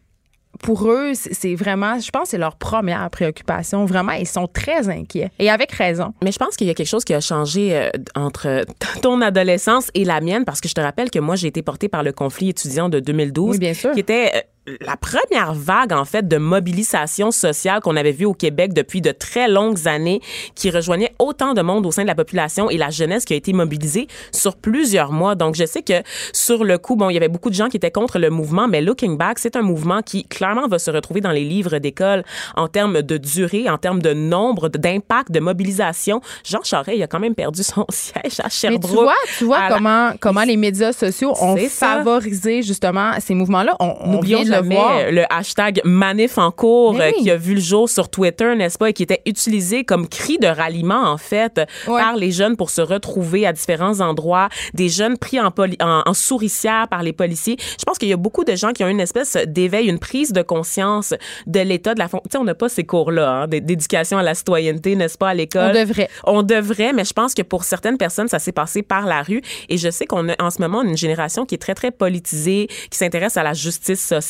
pour 0.63 0.91
eux, 0.91 1.13
c'est 1.15 1.55
vraiment, 1.55 1.99
je 1.99 2.11
pense, 2.11 2.29
c'est 2.31 2.39
leur 2.39 2.57
première 2.57 3.09
préoccupation. 3.11 3.85
Vraiment, 3.85 4.13
ils 4.13 4.27
sont 4.27 4.47
très 4.47 4.89
inquiets 4.89 5.31
et 5.39 5.51
avec 5.51 5.73
raison. 5.73 6.13
Mais 6.23 6.33
je 6.33 6.39
pense 6.39 6.57
qu'il 6.57 6.67
y 6.67 6.71
a 6.71 6.75
quelque 6.75 6.87
chose 6.89 7.05
qui 7.05 7.15
a 7.15 7.21
changé 7.21 7.77
euh, 7.77 7.91
entre 8.15 8.65
ton 9.03 9.21
adolescence 9.21 9.91
et 9.95 10.05
la 10.05 10.21
mienne 10.21 10.45
parce 10.45 10.61
que 10.61 10.69
je 10.69 10.75
te 10.75 10.81
rappelle 10.81 11.11
que 11.11 11.19
moi, 11.19 11.37
j'ai 11.37 11.49
été 11.49 11.63
portée 11.63 11.89
par 11.89 12.03
le 12.03 12.13
conflit 12.13 12.51
étudiant 12.51 12.89
de 12.89 13.01
2012, 13.01 13.59
bien 13.59 13.75
sûr. 13.75 13.93
qui 13.93 14.01
était 14.01 14.33
euh, 14.35 14.41
la 14.67 14.97
première 14.97 15.55
vague, 15.55 15.93
en 15.93 16.05
fait, 16.05 16.29
de 16.29 16.37
mobilisation 16.37 17.31
sociale 17.31 17.81
qu'on 17.81 17.97
avait 17.97 18.13
vue 18.13 18.27
au 18.27 18.35
Québec 18.35 18.75
depuis 18.75 19.01
de 19.01 19.11
très 19.11 19.49
longues 19.49 19.89
années, 19.89 20.21
qui 20.55 20.71
rejoignait 20.71 21.15
autant 21.19 21.55
de 21.55 21.63
monde 21.63 21.87
au 21.87 21.91
sein 21.91 22.03
de 22.03 22.07
la 22.07 22.15
population 22.15 22.69
et 22.69 22.77
la 22.77 22.91
jeunesse 22.91 23.25
qui 23.25 23.33
a 23.33 23.37
été 23.37 23.55
mobilisée 23.55 24.07
sur 24.33 24.57
plusieurs 24.57 25.13
mois. 25.13 25.35
Donc, 25.35 25.55
je 25.55 25.65
sais 25.65 25.83
que 25.83 26.03
sur 26.35 26.65
le 26.65 26.77
coup, 26.77 26.95
bon, 26.95 27.09
il 27.09 27.15
y 27.15 27.17
avait 27.17 27.29
beaucoup 27.29 27.49
de 27.49 27.55
gens 27.55 27.69
qui 27.69 27.79
étaient 27.79 27.91
contre 27.91 28.19
le 28.19 28.29
mouvement, 28.29 28.69
mais 28.69 28.83
Looking 28.83 29.17
Back, 29.17 29.39
c'est 29.39 29.57
un 29.57 29.63
mouvement 29.63 30.03
qui 30.03 30.25
clairement 30.25 30.69
va 30.69 30.79
se 30.79 30.91
retrouver 30.91 31.23
dans 31.23 31.33
les 31.33 31.45
livres 31.45 31.79
d'école 31.79 32.23
en 32.55 32.69
termes 32.69 33.01
de 33.01 33.17
durée, 33.17 33.69
en 33.69 33.79
termes 33.79 34.03
de 34.03 34.13
nombre, 34.13 34.69
d'impact, 34.69 35.33
de 35.33 35.41
mobilisation. 35.41 36.21
Jean 36.45 36.63
Charest, 36.63 36.99
il 36.99 37.03
a 37.03 37.07
quand 37.07 37.21
même 37.21 37.35
perdu 37.35 37.63
son 37.63 37.87
siège 37.91 38.41
à 38.41 38.51
Sherbrooke. 38.51 38.83
Mais 38.83 38.89
tu 38.89 38.95
vois, 38.95 39.15
tu 39.39 39.45
vois 39.45 39.69
comment, 39.69 40.13
comment 40.21 40.43
les 40.43 40.59
médias 40.59 40.93
sociaux 40.93 41.35
ont 41.41 41.57
favorisé 41.57 42.63
justement 42.63 43.13
ces 43.21 43.35
mouvements-là. 43.35 43.75
On, 43.81 43.95
on 44.05 44.21
vient 44.21 44.43
de 44.45 44.50
le 44.50 44.50
jamais 44.55 44.75
voir. 44.75 45.11
le 45.11 45.25
hashtag 45.33 45.81
manif 45.85 46.39
en 46.39 46.51
cours 46.51 46.95
Mais 46.95 47.09
euh, 47.09 47.13
oui. 47.17 47.23
qui 47.23 47.31
a 47.31 47.37
vu 47.37 47.55
le 47.55 47.61
jour 47.61 47.89
sur 47.89 48.09
Twitter, 48.09 48.55
n'est-ce 48.57 48.79
pas, 48.79 48.91
et 48.91 48.93
qui 48.93 49.03
était 49.03 49.23
utilisé 49.27 49.85
comme 49.85 50.09
cri 50.09 50.39
de 50.39 50.47
ralliement, 50.47 51.03
en 51.05 51.17
fait, 51.19 51.61
Ouais. 51.87 52.01
par 52.01 52.17
les 52.17 52.31
jeunes 52.31 52.57
pour 52.57 52.71
se 52.71 52.81
retrouver 52.81 53.47
à 53.47 53.53
différents 53.53 54.01
endroits, 54.01 54.49
des 54.75 54.89
jeunes 54.89 55.17
pris 55.19 55.41
en, 55.41 55.51
poli- 55.51 55.77
en, 55.81 56.03
en 56.07 56.15
souricière 56.15 56.89
par 56.89 57.03
les 57.03 57.13
policiers. 57.13 57.57
Je 57.79 57.85
pense 57.85 57.99
qu'il 57.99 58.09
y 58.09 58.13
a 58.13 58.17
beaucoup 58.17 58.45
de 58.45 58.55
gens 58.55 58.73
qui 58.73 58.85
ont 58.85 58.89
une 58.89 59.01
espèce 59.01 59.37
d'éveil, 59.47 59.89
une 59.89 59.99
prise 59.99 60.33
de 60.33 60.43
conscience 60.43 61.15
de 61.47 61.61
l'état 61.61 61.95
de 61.95 61.99
la... 61.99 62.09
Tu 62.09 62.17
sais, 62.31 62.39
on 62.39 62.45
n'a 62.45 62.55
pas 62.55 62.69
ces 62.69 62.85
cours-là, 62.85 63.43
hein, 63.43 63.47
d'éducation 63.49 64.19
à 64.19 64.23
la 64.23 64.35
citoyenneté, 64.35 64.97
n'est-ce 64.97 65.19
pas, 65.19 65.29
à 65.31 65.35
l'école? 65.35 65.71
On 65.71 65.81
devrait. 65.81 66.09
On 66.25 66.43
devrait, 66.43 66.93
mais 66.93 67.05
je 67.05 67.13
pense 67.13 67.35
que 67.35 67.43
pour 67.43 67.65
certaines 67.65 67.99
personnes, 67.99 68.29
ça 68.29 68.39
s'est 68.39 68.53
passé 68.53 68.83
par 68.83 69.07
la 69.07 69.23
rue. 69.23 69.43
Et 69.69 69.77
je 69.79 69.91
sais 69.91 70.07
qu'on 70.07 70.29
a 70.29 70.35
en 70.43 70.51
ce 70.51 70.61
moment 70.61 70.83
une 70.83 70.97
génération 70.97 71.45
qui 71.47 71.55
est 71.55 71.59
très, 71.59 71.75
très 71.75 71.91
politisée, 71.91 72.69
qui 72.91 72.99
s'intéresse 72.99 73.37
à 73.37 73.43
la 73.43 73.53
justice 73.53 74.05
sociale, 74.05 74.21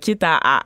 quitte 0.00 0.22
à, 0.22 0.38
à, 0.42 0.60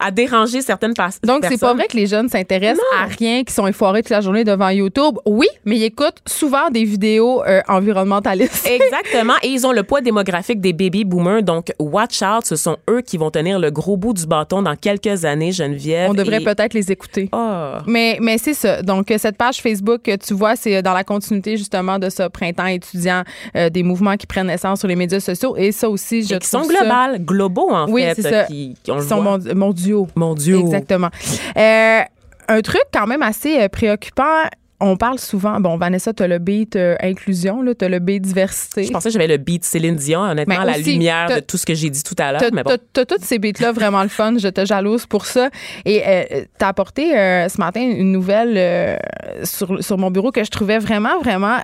à 0.00 0.10
déranger 0.10 0.60
certaines 0.60 0.94
personnes. 0.94 1.20
Donc, 1.24 1.44
c'est 1.48 1.58
pas 1.60 1.74
vrai 1.74 1.86
que 1.86 1.96
les 1.96 2.06
jeunes 2.06 2.28
s'intéressent 2.28 2.84
à 2.98 3.04
rien, 3.06 3.44
qui 3.44 3.52
sont 3.52 3.66
effoirés 3.66 4.02
toute 4.02 4.10
la 4.10 4.20
journée 4.20 4.44
devant 4.44 4.68
YouTube. 4.70 5.16
Oui, 5.26 5.48
mais 5.64 5.76
ils 5.76 5.84
écoutent 5.84 6.20
souvent 6.26 6.70
des 6.70 6.84
vidéos 6.84 7.42
euh, 7.44 7.60
environnementalistes. 7.68 8.66
Exactement. 8.70 9.34
Et 9.42 9.48
ils 9.48 9.66
ont 9.66 9.72
le 9.72 9.82
poids 9.82 10.00
démographique 10.00 10.60
des 10.60 10.72
baby 10.72 11.04
boomers. 11.04 11.42
Donc, 11.42 11.72
watch 11.78 12.22
out. 12.22 12.44
Ce 12.44 12.56
sont 12.56 12.76
eux 12.90 13.00
qui 13.02 13.16
vont 13.16 13.30
tenir 13.30 13.58
le 13.58 13.70
gros 13.70 13.96
bout 13.96 14.12
du 14.12 14.26
bâton 14.26 14.62
dans 14.62 14.76
quelques 14.76 15.24
années, 15.24 15.52
Geneviève. 15.52 16.10
On 16.10 16.14
devrait 16.14 16.40
Et- 16.42 16.44
peut-être 16.44 16.74
les 16.74 16.92
écouter. 16.92 17.28
Ah. 17.32 17.82
Mais, 17.86 18.18
mais 18.20 18.38
c'est 18.38 18.54
ça. 18.54 18.82
Donc, 18.82 19.10
euh, 19.10 19.18
cette 19.18 19.36
page 19.36 19.60
Facebook 19.60 20.02
que 20.02 20.16
tu 20.16 20.34
vois, 20.34 20.56
c'est 20.56 20.76
euh, 20.76 20.82
dans 20.82 20.92
la 20.94 21.04
continuité 21.04 21.56
justement 21.56 21.98
de 21.98 22.08
ce 22.10 22.28
printemps 22.28 22.66
étudiant, 22.66 23.22
euh, 23.56 23.70
des 23.70 23.82
mouvements 23.82 24.16
qui 24.16 24.26
prennent 24.26 24.46
naissance 24.46 24.80
sur 24.80 24.88
les 24.88 24.96
médias 24.96 25.20
sociaux. 25.20 25.56
Et 25.56 25.72
ça 25.72 25.88
aussi, 25.88 26.22
je 26.22 26.34
Et 26.34 26.38
qui 26.38 26.46
sont 26.48 26.62
globales, 26.62 27.24
globaux, 27.24 27.70
en 27.70 27.88
Oui, 27.90 28.02
fait. 28.02 28.22
Ça. 28.40 28.44
Qui, 28.44 28.74
qui- 28.82 28.90
on 28.92 28.96
le 28.96 29.02
sont 29.02 29.22
voit. 29.22 29.38
mondiaux. 29.54 30.08
mondiaux. 30.16 30.60
Exactement. 30.60 31.10
Euh, 31.56 32.00
un 32.48 32.60
truc 32.60 32.82
quand 32.92 33.06
même 33.06 33.22
assez 33.22 33.60
euh, 33.60 33.68
préoccupant. 33.68 34.44
On 34.78 34.98
parle 34.98 35.18
souvent, 35.18 35.58
bon, 35.58 35.78
Vanessa, 35.78 36.12
tu 36.12 36.22
as 36.22 36.28
le 36.28 36.38
beat 36.38 36.76
euh, 36.76 36.96
inclusion, 37.02 37.64
tu 37.78 37.82
as 37.82 37.88
le 37.88 37.98
beat 37.98 38.20
diversité. 38.22 38.84
Je 38.84 38.90
pensais 38.92 39.08
que 39.08 39.12
j'avais 39.14 39.26
le 39.26 39.38
beat 39.38 39.64
Céline 39.64 39.96
Dion, 39.96 40.20
honnêtement, 40.20 40.60
à 40.60 40.66
la 40.66 40.76
lumière 40.76 41.28
t'as- 41.28 41.36
de 41.36 41.40
tout 41.46 41.56
ce 41.56 41.64
que 41.64 41.72
j'ai 41.74 41.88
dit 41.88 42.02
tout 42.02 42.14
à 42.18 42.30
l'heure. 42.32 42.42
T'as 42.42 42.50
bon. 42.50 42.60
t'as- 42.62 42.76
t'as 42.92 43.06
tous 43.06 43.24
ces 43.24 43.38
beats-là 43.38 43.72
vraiment 43.72 44.02
le 44.02 44.10
fun. 44.10 44.34
Je 44.38 44.48
te 44.48 44.66
jalouse 44.66 45.06
pour 45.06 45.24
ça. 45.24 45.48
Et 45.86 46.02
euh, 46.06 46.44
t'as 46.58 46.68
apporté 46.68 47.16
euh, 47.16 47.48
ce 47.48 47.58
matin 47.58 47.80
une 47.80 48.12
nouvelle 48.12 48.52
euh, 48.58 48.96
sur, 49.44 49.82
sur 49.82 49.96
mon 49.96 50.10
bureau 50.10 50.30
que 50.30 50.44
je 50.44 50.50
trouvais 50.50 50.78
vraiment, 50.78 51.20
vraiment. 51.22 51.56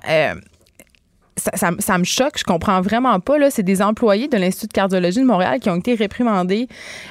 Ça, 1.55 1.71
ça 1.77 1.97
me 1.97 2.03
choque, 2.03 2.37
je 2.37 2.43
comprends 2.43 2.81
vraiment 2.81 3.19
pas. 3.19 3.37
Là, 3.37 3.49
c'est 3.49 3.63
des 3.63 3.81
employés 3.81 4.27
de 4.27 4.37
l'Institut 4.37 4.67
de 4.67 4.73
cardiologie 4.73 5.19
de 5.19 5.25
Montréal 5.25 5.59
qui 5.59 5.69
ont 5.69 5.75
été 5.75 5.95
réprimandés 5.95 6.67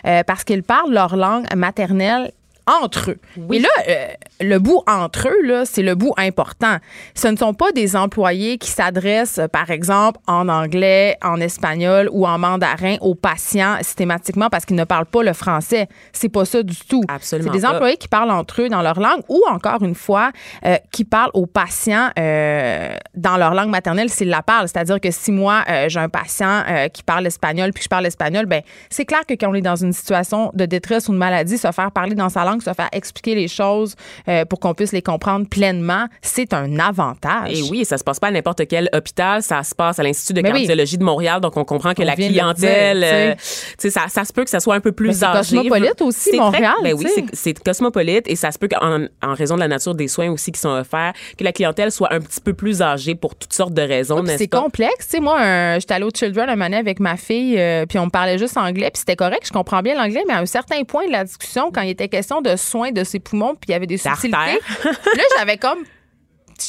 euh, 0.07 0.23
parce 0.27 0.45
qu'ils 0.45 0.62
parlent 0.62 0.93
leur 0.93 1.17
langue 1.17 1.47
maternelle 1.55 2.33
entre 2.66 3.11
eux. 3.11 3.19
Et 3.52 3.59
là, 3.59 3.69
euh, 3.88 4.07
le 4.40 4.59
bout 4.59 4.83
entre 4.87 5.28
eux, 5.28 5.64
c'est 5.64 5.83
le 5.83 5.95
bout 5.95 6.12
important. 6.16 6.76
Ce 7.14 7.28
ne 7.28 7.37
sont 7.37 7.54
pas 7.54 7.73
des 7.73 7.97
employés 7.97 8.59
qui 8.59 8.71
s'adressent, 8.71 9.40
par 9.52 9.71
exemple, 9.71 10.21
en 10.26 10.49
anglais, 10.49 11.16
en 11.23 11.40
espagnol 11.40 12.09
ou 12.12 12.26
en 12.26 12.38
mandarin 12.38 12.97
aux 13.00 13.14
patients 13.14 13.76
systématiquement 13.83 14.49
parce 14.49 14.64
qu'ils 14.64 14.76
ne 14.76 14.85
parlent 14.85 15.07
pas 15.07 15.23
le 15.23 15.33
français. 15.33 15.88
C'est 16.12 16.28
pas 16.28 16.45
ça 16.45 16.62
du 16.62 16.76
tout. 16.76 17.02
Absolument 17.09 17.50
C'est 17.52 17.59
des 17.59 17.62
pas. 17.64 17.75
employés 17.75 17.97
qui 17.97 18.09
parlent 18.09 18.31
entre 18.31 18.62
eux 18.62 18.69
dans 18.69 18.83
leur 18.83 19.00
langue 19.00 19.23
ou 19.28 19.42
encore 19.50 19.83
une 19.83 19.95
fois 19.95 20.31
euh, 20.64 20.76
qui 20.92 21.04
parlent 21.04 21.31
aux 21.35 21.47
patients 21.47 22.11
euh, 22.19 22.97
dans 23.14 23.37
leur 23.37 23.54
langue 23.54 23.71
maternelle 23.71 24.09
s'ils 24.11 24.28
la 24.28 24.42
parlent. 24.42 24.69
C'est-à-dire 24.69 25.00
que 25.00 25.11
si 25.11 25.33
moi 25.33 25.64
j'ai 25.88 25.99
un 26.00 26.09
patient 26.09 26.62
qui 26.92 27.02
parle 27.02 27.26
espagnol 27.26 27.73
puis 27.73 27.83
je 27.85 27.88
parle 27.88 28.07
espagnol, 28.07 28.47
ben 28.47 28.62
c'est 28.90 29.04
clair 29.04 29.25
que 29.26 29.35
quand 29.35 29.50
on 29.50 29.54
est 29.54 29.61
dans 29.61 29.76
une 29.76 29.92
situation 29.92 30.50
de 30.54 30.66
détresse 30.66 31.09
ou 31.09 31.12
de 31.12 31.19
maladie, 31.19 31.59
se 31.59 31.71
faire 31.73 31.90
parler 31.92 32.14
dans 32.14 32.28
sa 32.28 32.45
langue, 32.45 32.51
se 32.61 32.73
faire 32.73 32.88
expliquer 32.92 33.35
les 33.35 33.49
choses 33.49 33.94
euh, 34.28 34.44
pour 34.44 34.61
qu'on 34.61 34.75
puisse 34.75 34.92
les 34.92 35.02
comprendre 35.02 35.49
pleinement, 35.49 36.06
c'est 36.21 36.52
un 36.52 36.78
avantage. 36.78 37.59
Et 37.59 37.62
oui, 37.71 37.85
ça 37.85 37.99
se 37.99 38.04
passe 38.04 38.21
pas 38.21 38.28
à 38.28 38.30
n'importe 38.30 38.66
quel 38.68 38.88
hôpital, 38.92 39.42
ça 39.42 39.62
se 39.62 39.75
passe 39.75 39.99
à 39.99 40.02
l'Institut 40.02 40.32
de 40.35 40.42
Mais 40.42 40.52
oui. 40.52 40.59
cardiologie 40.61 40.99
de 40.99 41.04
Montréal, 41.04 41.40
donc 41.40 41.56
on 41.56 41.64
comprend 41.64 41.94
que 41.94 42.02
On 42.02 42.06
la 42.06 42.14
clientèle, 42.16 42.99
dire, 42.99 43.09
euh, 43.12 43.35
tu 43.35 43.40
sais, 43.78 43.90
ça, 43.90 44.02
ça 44.09 44.25
se 44.25 44.32
peut 44.32 44.44
que 44.44 44.50
ça 44.50 44.61
soit 44.61 44.75
un 44.75 44.80
peu 44.80 44.92
plus 44.92 45.09
Mais 45.09 45.14
c'est 45.14 45.25
âgé. 45.25 45.56
cosmopolite 45.56 46.02
aussi, 46.02 46.37
Montréal, 46.37 46.73
Très, 46.80 46.92
ben 46.94 46.99
oui, 46.99 47.06
c'est- 47.32 47.62
cosmopolite 47.62 48.28
et 48.28 48.37
ça 48.37 48.50
se 48.50 48.59
peut 48.59 48.68
qu'en 48.68 49.06
en 49.23 49.35
raison 49.35 49.54
de 49.54 49.61
la 49.61 49.68
nature 49.68 49.94
des 49.94 50.09
soins 50.09 50.30
aussi 50.30 50.52
qui 50.52 50.61
sont 50.61 50.68
offerts, 50.71 51.12
que 51.38 51.44
la 51.44 51.52
clientèle 51.52 51.90
soit 51.92 52.12
un 52.12 52.21
petit 52.21 52.40
peu 52.40 52.52
plus 52.54 52.82
âgée 52.82 53.14
pour 53.14 53.35
toutes 53.35 53.52
sortes 53.52 53.75
de 53.75 53.82
raisons, 53.82 54.23
n'est-ce 54.23 54.38
c'est 54.38 54.49
pas? 54.49 54.61
complexe. 54.61 55.06
Tu 55.09 55.16
sais, 55.16 55.21
moi, 55.21 55.78
j'étais 55.78 55.94
allée 55.94 56.04
au 56.04 56.11
Children 56.14 56.49
un 56.50 56.56
donné 56.56 56.76
avec 56.76 57.00
ma 57.00 57.16
fille, 57.16 57.59
euh, 57.59 57.87
puis 57.87 57.99
on 57.99 58.06
me 58.06 58.11
parlait 58.11 58.38
juste 58.38 58.56
anglais, 58.56 58.90
puis 58.92 58.99
c'était 59.00 59.16
correct, 59.16 59.42
je 59.47 59.52
comprends 59.52 59.80
bien 59.82 59.94
l'anglais, 59.94 60.23
mais 60.26 60.35
à 60.35 60.38
un 60.40 60.47
certain 60.47 60.82
point 60.85 61.06
de 61.06 61.12
la 61.12 61.25
discussion, 61.25 61.71
quand 61.73 61.80
il 61.82 61.90
était 61.90 62.09
question 62.09 62.40
de 62.43 62.57
soins 62.57 62.93
de 62.93 63.05
ses 63.05 63.21
poumons, 63.21 63.55
puis 63.55 63.69
il 63.69 63.73
y 63.73 63.75
avait 63.75 63.87
des 63.87 63.99
subtilités, 63.99 64.37
là, 64.85 65.23
j'avais 65.39 65.57
comme. 65.57 65.85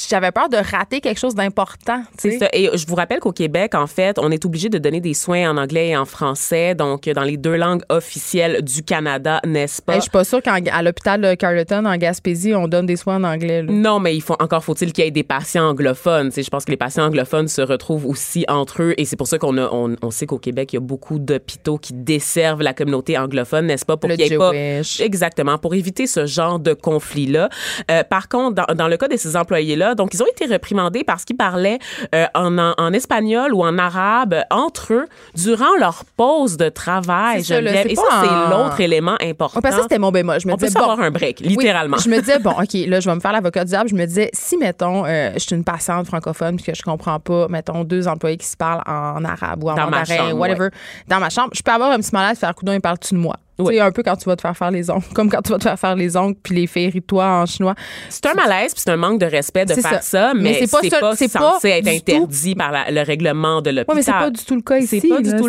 J'avais 0.09 0.31
peur 0.31 0.50
de 0.50 0.57
rater 0.57 1.01
quelque 1.01 1.19
chose 1.19 1.35
d'important. 1.35 2.03
C'est 2.17 2.38
ça. 2.39 2.47
Et 2.53 2.69
je 2.73 2.85
vous 2.88 2.95
rappelle 2.95 3.19
qu'au 3.19 3.31
Québec, 3.31 3.75
en 3.75 3.88
fait, 3.88 4.17
on 4.19 4.31
est 4.31 4.45
obligé 4.45 4.69
de 4.69 4.77
donner 4.77 5.00
des 5.01 5.13
soins 5.13 5.50
en 5.51 5.57
anglais 5.57 5.89
et 5.89 5.97
en 5.97 6.05
français, 6.05 6.75
donc 6.75 7.07
dans 7.09 7.23
les 7.23 7.38
deux 7.38 7.55
langues 7.55 7.83
officielles 7.89 8.62
du 8.63 8.83
Canada, 8.83 9.39
n'est-ce 9.45 9.81
pas? 9.81 9.95
Je 9.95 10.01
suis 10.01 10.09
pas 10.09 10.23
sûre 10.23 10.41
qu'à 10.41 10.81
l'hôpital 10.81 11.21
de 11.21 11.33
Carleton, 11.35 11.85
en 11.85 11.97
Gaspésie, 11.97 12.53
on 12.53 12.67
donne 12.67 12.85
des 12.85 12.95
soins 12.95 13.17
en 13.17 13.23
anglais. 13.23 13.62
là. 13.63 13.71
Non, 13.71 14.00
mais 14.00 14.15
il 14.15 14.21
faut 14.21 14.35
encore 14.39 14.63
faut-il 14.63 14.93
qu'il 14.93 15.03
y 15.03 15.07
ait 15.07 15.12
des 15.12 15.23
patients 15.23 15.69
anglophones. 15.69 16.31
Je 16.35 16.50
pense 16.50 16.65
que 16.65 16.71
les 16.71 16.77
patients 16.77 17.05
anglophones 17.05 17.47
se 17.47 17.62
retrouvent 17.62 18.05
aussi 18.05 18.45
entre 18.47 18.81
eux, 18.83 18.93
et 18.97 19.05
c'est 19.05 19.15
pour 19.15 19.27
ça 19.27 19.38
qu'on 19.38 19.57
a, 19.57 19.69
on, 19.71 19.95
on 20.01 20.12
sait 20.12 20.25
qu'au 20.25 20.38
Québec, 20.39 20.73
il 20.73 20.75
y 20.75 20.77
a 20.77 20.81
beaucoup 20.81 21.19
d'hôpitaux 21.19 21.77
qui 21.77 21.93
desservent 21.93 22.62
la 22.62 22.73
communauté 22.73 23.17
anglophone, 23.17 23.67
n'est-ce 23.67 23.85
pas, 23.85 23.97
pour 23.97 24.09
Le 24.09 24.15
qu'il 24.15 24.27
y 24.27 24.33
ait 24.33 24.38
pas 24.38 24.51
Jewish. 24.51 25.00
exactement 25.01 25.57
pour 25.57 25.73
éviter 25.75 26.07
ce 26.07 26.25
genre 26.25 26.59
de 26.59 26.73
conflit-là. 26.73 27.50
Euh, 27.91 28.03
par 28.03 28.27
contre, 28.29 28.55
dans, 28.55 28.75
dans 28.75 28.88
le 28.88 28.97
cas 28.97 29.07
de 29.07 29.17
ces 29.17 29.35
employés-là, 29.35 29.82
donc 29.95 30.13
ils 30.13 30.23
ont 30.23 30.27
été 30.27 30.45
réprimandés 30.45 31.03
parce 31.03 31.25
qu'ils 31.25 31.37
parlaient 31.37 31.79
euh, 32.15 32.25
en, 32.33 32.57
en, 32.57 32.73
en 32.77 32.93
espagnol 32.93 33.53
ou 33.53 33.63
en 33.63 33.77
arabe 33.77 34.35
entre 34.49 34.93
eux 34.93 35.07
durant 35.35 35.75
leur 35.79 36.03
pause 36.17 36.57
de 36.57 36.69
travail. 36.69 37.43
Ça, 37.43 37.61
là, 37.61 37.85
et 37.85 37.95
ça, 37.95 38.01
c'est 38.21 38.51
l'autre 38.51 38.79
élément 38.79 39.15
important. 39.21 39.57
Ouais, 39.57 39.61
parce 39.61 39.75
que 39.75 39.81
ça, 39.81 39.83
c'était 39.83 39.99
mon 39.99 40.11
bémol. 40.11 40.39
Je 40.39 40.47
me 40.47 40.53
on 40.53 40.57
peut 40.57 40.67
disais, 40.67 40.79
bon, 40.79 40.85
avoir 40.85 41.01
un 41.01 41.11
break, 41.11 41.39
littéralement. 41.39 41.97
Oui, 41.97 42.03
je 42.05 42.09
me 42.09 42.19
disais, 42.19 42.39
bon, 42.39 42.51
OK, 42.59 42.73
là, 42.87 42.99
je 42.99 43.09
vais 43.09 43.15
me 43.15 43.19
faire 43.19 43.33
l'avocat 43.33 43.63
du 43.63 43.69
diable. 43.69 43.89
Je 43.89 43.95
me 43.95 44.05
disais, 44.05 44.29
si, 44.33 44.57
mettons, 44.57 45.05
euh, 45.05 45.31
je 45.33 45.39
suis 45.39 45.55
une 45.55 45.63
patiente 45.63 46.07
francophone 46.07 46.59
que 46.61 46.73
je 46.73 46.81
comprends 46.81 47.19
pas, 47.19 47.47
mettons, 47.47 47.83
deux 47.83 48.07
employés 48.07 48.37
qui 48.37 48.47
se 48.47 48.57
parlent 48.57 48.83
en 48.85 49.23
arabe 49.23 49.63
ou 49.63 49.69
en 49.69 49.75
Dans 49.75 49.89
ma 49.89 49.99
mandarin, 49.99 50.29
chambre, 50.29 50.39
whatever, 50.39 50.69
dans 51.07 51.19
ma 51.19 51.29
chambre, 51.29 51.49
je 51.53 51.61
peux 51.61 51.71
avoir 51.71 51.91
un 51.91 51.99
petit 51.99 52.11
malaise, 52.13 52.37
faire 52.37 52.55
coudon, 52.55 52.73
ils 52.73 52.81
parlent-tu 52.81 53.13
de 53.13 53.19
moi? 53.19 53.35
Sais, 53.60 53.79
un 53.79 53.91
peu 53.91 54.01
quand 54.03 54.15
tu 54.15 54.25
vas 54.25 54.36
te 54.36 54.41
faire 54.41 54.57
faire 54.57 54.72
les 54.72 54.89
ongles, 54.89 55.03
comme 55.13 55.29
quand 55.29 55.41
tu 55.41 55.51
vas 55.51 55.57
te 55.57 55.63
faire 55.63 55.79
faire 55.79 55.95
les 55.95 56.17
ongles 56.17 56.36
puis 56.41 56.55
les 56.55 56.67
filles 56.67 56.89
rient 56.89 57.00
de 57.01 57.05
toi 57.05 57.25
en 57.41 57.45
chinois. 57.45 57.75
C'est 58.10 58.25
un 58.25 58.33
malaise, 58.33 58.74
puis 58.74 58.81
c'est 58.83 58.91
un 58.91 58.98
manque 58.98 59.19
de 59.19 59.25
respect 59.25 59.65
de 59.65 59.74
faire 59.75 59.93
ça. 59.95 60.01
ça, 60.01 60.33
Mais 60.33 60.41
mais, 60.41 60.53
c'est 60.65 60.72
pas 60.72 60.79
c'est 60.81 60.89
ça- 60.89 61.00
pas, 61.00 61.15
c'est 61.15 61.27
censé 61.31 61.69
être 61.69 61.88
interdit 61.88 62.55
par 62.55 62.72
la- 62.72 62.89
le 62.89 63.01
règlement 63.01 63.62
de 63.62 63.69
l'hôpital. 63.69 63.86
Oui, 63.89 63.95
mais 63.98 64.01
c'est 64.01 64.12
pas 64.12 64.29
du 64.31 64.43
tout 64.43 64.55
le 64.55 64.62
cas 64.62 64.77
ici. 64.77 65.01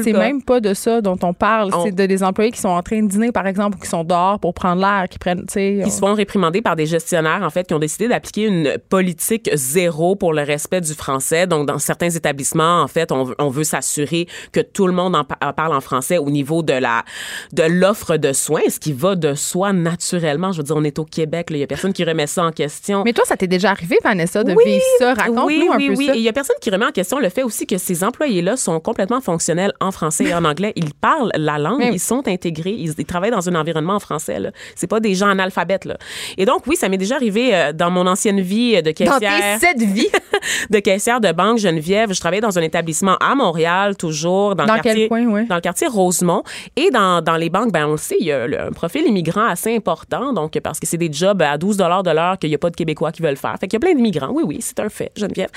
C'est 0.02 0.12
même 0.12 0.42
pas 0.42 0.60
de 0.60 0.74
ça 0.74 1.00
dont 1.00 1.18
on 1.22 1.32
parle. 1.32 1.70
On- 1.74 1.84
C'est 1.84 1.92
de 1.92 2.06
des 2.06 2.22
employés 2.22 2.50
qui 2.50 2.60
sont 2.60 2.68
en 2.68 2.82
train 2.82 3.02
de 3.02 3.08
dîner, 3.08 3.32
par 3.32 3.46
exemple, 3.46 3.78
ou 3.78 3.80
qui 3.80 3.88
sont 3.88 4.04
dehors 4.04 4.38
pour 4.38 4.52
prendre 4.52 4.80
l'air, 4.82 5.06
qui 5.08 5.18
prennent, 5.18 5.40
tu 5.46 5.52
sais. 5.54 5.74
Ils 5.84 5.90
se 5.90 5.98
font 5.98 6.12
réprimander 6.14 6.60
par 6.60 6.76
des 6.76 6.86
gestionnaires, 6.86 7.40
en 7.42 7.50
fait, 7.50 7.66
qui 7.66 7.74
ont 7.74 7.78
décidé 7.78 8.06
d'appliquer 8.08 8.44
une 8.46 8.76
politique 8.90 9.48
zéro 9.54 10.14
pour 10.16 10.32
le 10.34 10.42
respect 10.42 10.80
du 10.82 10.92
français. 10.94 11.46
Donc, 11.46 11.66
dans 11.66 11.78
certains 11.78 12.10
établissements, 12.10 12.82
en 12.82 12.88
fait, 12.88 13.12
on, 13.12 13.24
veut- 13.24 13.34
on 13.38 13.48
veut 13.48 13.64
s'assurer 13.64 14.26
que 14.52 14.60
tout 14.60 14.86
le 14.86 14.92
monde 14.92 15.16
en 15.16 15.24
parle 15.52 15.74
en 15.74 15.80
français 15.80 16.18
au 16.18 16.30
niveau 16.30 16.62
de 16.62 16.74
la 16.74 17.04
de 17.52 17.62
l'offre 17.62 17.93
de 18.18 18.32
soins, 18.32 18.60
ce 18.68 18.78
qui 18.78 18.92
va 18.92 19.14
de 19.14 19.34
soi 19.34 19.72
naturellement? 19.72 20.52
Je 20.52 20.58
veux 20.58 20.64
dire, 20.64 20.76
on 20.76 20.84
est 20.84 20.98
au 20.98 21.04
Québec, 21.04 21.46
il 21.50 21.56
y 21.58 21.62
a 21.62 21.66
personne 21.66 21.92
qui 21.92 22.04
remet 22.04 22.26
ça 22.26 22.44
en 22.44 22.50
question. 22.52 23.02
Mais 23.04 23.12
toi, 23.12 23.24
ça 23.26 23.36
t'est 23.36 23.46
déjà 23.46 23.70
arrivé, 23.70 23.98
Vanessa, 24.02 24.44
de 24.44 24.52
Oui, 24.52 24.64
vivre 24.66 24.82
ça? 24.98 25.14
Raconte-nous 25.14 25.44
oui, 25.46 25.68
un 25.72 25.76
oui, 25.76 25.88
peu 25.88 25.94
oui. 25.96 26.10
il 26.14 26.20
y 26.20 26.28
a 26.28 26.32
personne 26.32 26.56
qui 26.60 26.70
remet 26.70 26.86
en 26.86 26.90
question 26.92 27.18
le 27.18 27.28
fait 27.28 27.42
aussi 27.42 27.66
que 27.66 27.78
ces 27.78 28.04
employés-là 28.04 28.56
sont 28.56 28.78
complètement 28.80 29.20
fonctionnels 29.20 29.72
en 29.80 29.90
français 29.90 30.24
et 30.24 30.34
en 30.34 30.44
anglais. 30.44 30.72
Ils 30.76 30.92
parlent 30.94 31.30
la 31.34 31.58
langue, 31.58 31.80
oui. 31.80 31.90
ils 31.92 32.00
sont 32.00 32.26
intégrés, 32.28 32.74
ils, 32.78 32.92
ils 32.98 33.04
travaillent 33.04 33.30
dans 33.30 33.48
un 33.48 33.54
environnement 33.54 33.94
en 33.94 34.00
français. 34.00 34.38
C'est 34.74 34.86
pas 34.86 35.00
des 35.00 35.14
gens 35.14 35.28
analphabètes. 35.28 35.84
Là. 35.84 35.96
Et 36.36 36.44
donc, 36.44 36.62
oui, 36.66 36.76
ça 36.76 36.88
m'est 36.88 36.98
déjà 36.98 37.16
arrivé 37.16 37.54
euh, 37.54 37.72
dans 37.72 37.90
mon 37.90 38.06
ancienne 38.06 38.40
vie 38.40 38.74
de 38.82 38.90
Dans 38.90 38.92
caissière. 39.18 39.58
tes 39.60 39.66
sept 39.66 39.78
vies? 39.80 40.08
de 40.70 40.78
caissière 40.80 41.20
de 41.20 41.30
banque 41.32 41.58
Geneviève. 41.58 42.12
Je 42.12 42.20
travaillais 42.20 42.40
dans 42.40 42.58
un 42.58 42.62
établissement 42.62 43.16
à 43.20 43.34
Montréal, 43.34 43.96
toujours 43.96 44.54
dans, 44.56 44.66
Dans 44.66 44.74
le 44.74 44.80
quartier, 44.80 45.08
quel 45.08 45.08
coin, 45.08 45.26
ouais? 45.32 45.44
dans 45.46 45.54
le 45.54 45.60
quartier 45.60 45.86
Rosemont. 45.86 46.42
Et 46.76 46.90
dans, 46.90 47.22
dans 47.22 47.36
les 47.36 47.50
banques, 47.50 47.72
ben, 47.72 47.83
ben, 47.84 47.88
on 47.88 47.92
le 47.92 47.98
sait, 47.98 48.16
il 48.18 48.26
y 48.26 48.32
a 48.32 48.44
un 48.66 48.72
profil 48.72 49.06
immigrant 49.06 49.46
assez 49.46 49.74
important, 49.74 50.32
donc 50.32 50.58
parce 50.60 50.80
que 50.80 50.86
c'est 50.86 50.96
des 50.96 51.12
jobs 51.12 51.42
à 51.42 51.58
12 51.58 51.76
de 51.76 52.14
l'heure 52.14 52.38
qu'il 52.38 52.48
n'y 52.48 52.54
a 52.54 52.58
pas 52.58 52.70
de 52.70 52.76
Québécois 52.76 53.12
qui 53.12 53.22
veulent 53.22 53.36
faire. 53.36 53.56
Fait 53.60 53.68
qu'il 53.68 53.74
y 53.74 53.76
a 53.76 53.80
plein 53.80 53.94
d'immigrants. 53.94 54.30
Oui, 54.32 54.42
oui, 54.46 54.58
c'est 54.60 54.80
un 54.80 54.88
fait, 54.88 55.12
Geneviève. 55.16 55.50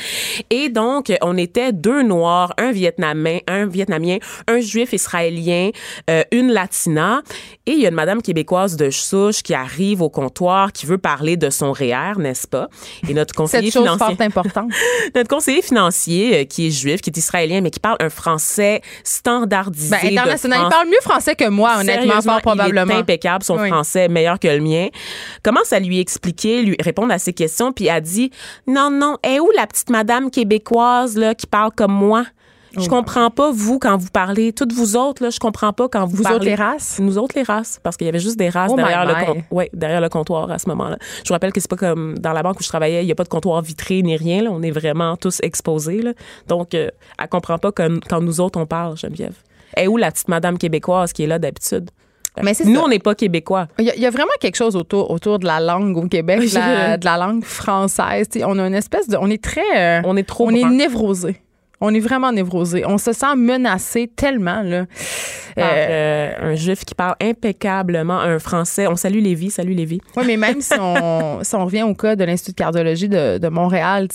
Et 0.50 0.70
donc, 0.70 1.12
on 1.22 1.38
était 1.38 1.72
deux 1.72 2.04
Noirs, 2.04 2.54
un 2.58 2.72
Vietnamien, 2.72 3.40
un 3.48 3.66
Vietnamien, 3.66 4.18
un 4.48 4.60
Juif 4.60 4.94
israélien, 4.94 5.70
euh, 6.10 6.24
une 6.32 6.52
Latina. 6.52 7.22
Et 7.66 7.72
il 7.72 7.80
y 7.80 7.86
a 7.86 7.90
une 7.90 7.96
Madame 7.96 8.22
québécoise 8.22 8.76
de 8.76 8.90
souche 8.90 9.42
qui 9.44 9.54
arrive 9.54 10.02
au 10.02 10.10
comptoir, 10.10 10.72
qui 10.72 10.86
veut 10.86 10.98
parler 10.98 11.38
de 11.38 11.50
son 11.50 11.72
REER, 11.72 12.14
n'est-ce 12.18 12.48
pas? 12.48 12.68
Et 13.08 13.14
notre 13.14 13.34
conseiller 13.34 13.72
Cette 13.72 13.84
chose 13.84 13.98
financier 13.98 14.26
importante. 14.26 14.72
notre 15.16 15.30
conseiller 15.30 15.62
financier, 15.62 16.42
euh, 16.42 16.44
qui 16.46 16.68
est 16.68 16.72
juif, 16.72 17.02
qui 17.02 17.10
est 17.10 17.18
israélien, 17.18 17.62
mais 17.62 17.72
qui 17.72 17.80
parle 17.80 17.98
un 18.00 18.10
français 18.10 18.82
standardisé. 19.04 19.90
Ben, 19.90 20.20
international. 20.20 20.60
Il 20.66 20.70
parle 20.70 20.88
mieux 20.88 21.02
français 21.02 21.36
que 21.36 21.48
moi, 21.50 21.78
honnêtement, 21.80 22.17
fort 22.22 22.42
probablement. 22.42 22.92
Il 22.94 22.98
est 22.98 23.00
impeccable, 23.02 23.44
son 23.44 23.58
Oui. 23.60 23.68
français 23.70 24.08
meilleur 24.08 24.40
que 24.40 24.48
le 24.48 24.60
mien. 24.60 24.88
Commence 25.44 25.74
à 25.74 25.80
lui 25.80 26.00
expliquer, 26.00 26.62
lui 26.64 26.76
répondre 26.80 27.12
à 27.14 27.20
ses 27.20 27.34
questions, 27.34 27.72
puis 27.72 27.88
elle 27.88 28.02
dit 28.02 28.32
Non, 28.68 28.90
non, 28.92 29.18
est 29.24 29.40
où 29.40 29.50
la 29.56 29.68
petite 29.68 29.90
madame 29.90 30.30
québécoise 30.32 31.18
là, 31.18 31.36
qui 31.36 31.48
parle 31.48 31.72
comme 31.76 31.94
moi? 31.94 32.26
Oh. 32.76 32.82
Je 32.82 32.90
comprends 32.90 33.32
pas, 33.32 33.50
vous, 33.52 33.80
quand 33.80 33.98
vous 33.98 34.10
parlez. 34.12 34.52
Toutes 34.54 34.74
vous 34.74 34.98
autres, 34.98 35.24
là, 35.24 35.30
je 35.32 35.40
comprends 35.40 35.72
pas 35.74 35.88
quand 35.88 36.06
vous, 36.06 36.18
Vous 36.18 36.24
parlez. 36.24 36.36
autres, 36.36 36.46
les 36.46 36.54
races? 36.54 37.00
Nous 37.00 37.18
autres, 37.18 37.34
les 37.36 37.42
races. 37.44 37.80
Parce 37.82 37.96
qu'il 37.98 38.06
y 38.06 38.10
avait 38.10 38.20
juste 38.20 38.38
des 38.38 38.50
races 38.50 38.70
Oh 38.72 38.76
derrière, 38.76 39.06
le 39.06 39.16
my. 39.16 39.26
com- 39.26 39.42
ouais, 39.52 39.70
derrière 39.74 40.02
le 40.02 40.10
comptoir 40.10 40.52
à 40.52 40.60
ce 40.60 40.68
moment-là. 40.70 40.98
Je 41.24 41.28
vous 41.30 41.34
rappelle 41.34 41.54
que 41.54 41.60
c'est 41.62 41.70
pas 41.70 41.78
comme 41.78 42.20
dans 42.20 42.34
la 42.34 42.44
banque 42.44 42.60
où 42.60 42.64
je 42.64 42.68
travaillais, 42.68 43.02
il 43.02 43.06
n'y 43.06 43.12
a 43.12 43.16
pas 43.16 43.24
de 43.24 43.30
comptoir 43.30 43.62
vitré 43.62 44.02
ni 44.04 44.16
rien. 44.18 44.44
Là. 44.44 44.50
On 44.52 44.62
est 44.62 44.70
vraiment 44.72 45.16
tous 45.16 45.40
exposés. 45.42 46.02
Là. 46.02 46.12
Donc, 46.48 46.76
euh, 46.76 46.90
elle 47.20 47.30
comprend 47.30 47.58
pas 47.58 47.72
quand, 47.72 48.00
quand 48.08 48.22
nous 48.22 48.40
autres, 48.42 48.60
on 48.60 48.66
parle, 48.68 48.96
Geneviève. 48.98 49.36
Et 49.76 49.88
où 49.88 49.98
la 49.98 50.12
petite 50.12 50.28
madame 50.28 50.58
québécoise 50.60 51.14
qui 51.14 51.24
est 51.24 51.28
là 51.28 51.40
d'habitude? 51.40 51.90
Mais 52.44 52.54
Nous, 52.66 52.76
ça. 52.76 52.82
on 52.84 52.88
n'est 52.88 53.00
pas 53.00 53.16
québécois. 53.16 53.68
Il 53.80 53.86
y, 53.86 53.90
a, 53.90 53.96
il 53.96 54.02
y 54.02 54.06
a 54.06 54.10
vraiment 54.10 54.32
quelque 54.40 54.56
chose 54.56 54.76
autour, 54.76 55.12
autour 55.12 55.40
de 55.40 55.46
la 55.46 55.60
langue 55.60 55.98
au 55.98 56.08
Québec, 56.08 56.40
de 56.40 56.56
la, 56.56 56.98
de 56.98 57.06
la 57.06 57.18
langue 57.18 57.44
française. 57.44 58.28
On 58.46 58.58
a 58.60 58.68
une 58.68 58.74
espèce 58.76 59.08
de. 59.08 59.18
On 59.20 59.30
est 59.30 59.44
très. 59.44 59.62
euh, 59.78 60.02
On 60.06 60.16
est 60.18 60.28
trop 60.28 60.48
On 60.48 60.52
est 60.52 60.64
névrosé. 60.64 61.38
On 61.80 61.94
est 61.94 62.00
vraiment 62.00 62.32
névrosé. 62.32 62.84
On 62.86 62.98
se 62.98 63.14
sent 63.14 63.36
menacé 63.36 64.10
tellement, 64.16 64.64
là. 64.64 64.86
par 65.56 65.66
Euh, 65.66 65.88
euh, 65.90 66.32
un 66.52 66.56
juif 66.56 66.86
qui 66.86 66.96
parle 66.96 67.16
impeccablement 67.22 68.20
un 68.20 68.40
français. 68.40 68.88
On 68.88 68.96
salue 68.96 69.20
Lévi, 69.22 69.50
salut 69.52 69.74
Lévi. 69.74 70.00
Oui, 70.16 70.24
mais 70.26 70.38
même 70.38 70.62
si 70.62 70.74
on, 70.80 71.40
si 71.44 71.56
on 71.56 71.66
revient 71.66 71.84
au 71.84 71.94
cas 71.94 72.16
de 72.16 72.24
l'Institut 72.24 72.52
de 72.54 72.58
cardiologie 72.64 73.10
de, 73.10 73.38
de 73.38 73.48
Montréal, 73.48 74.08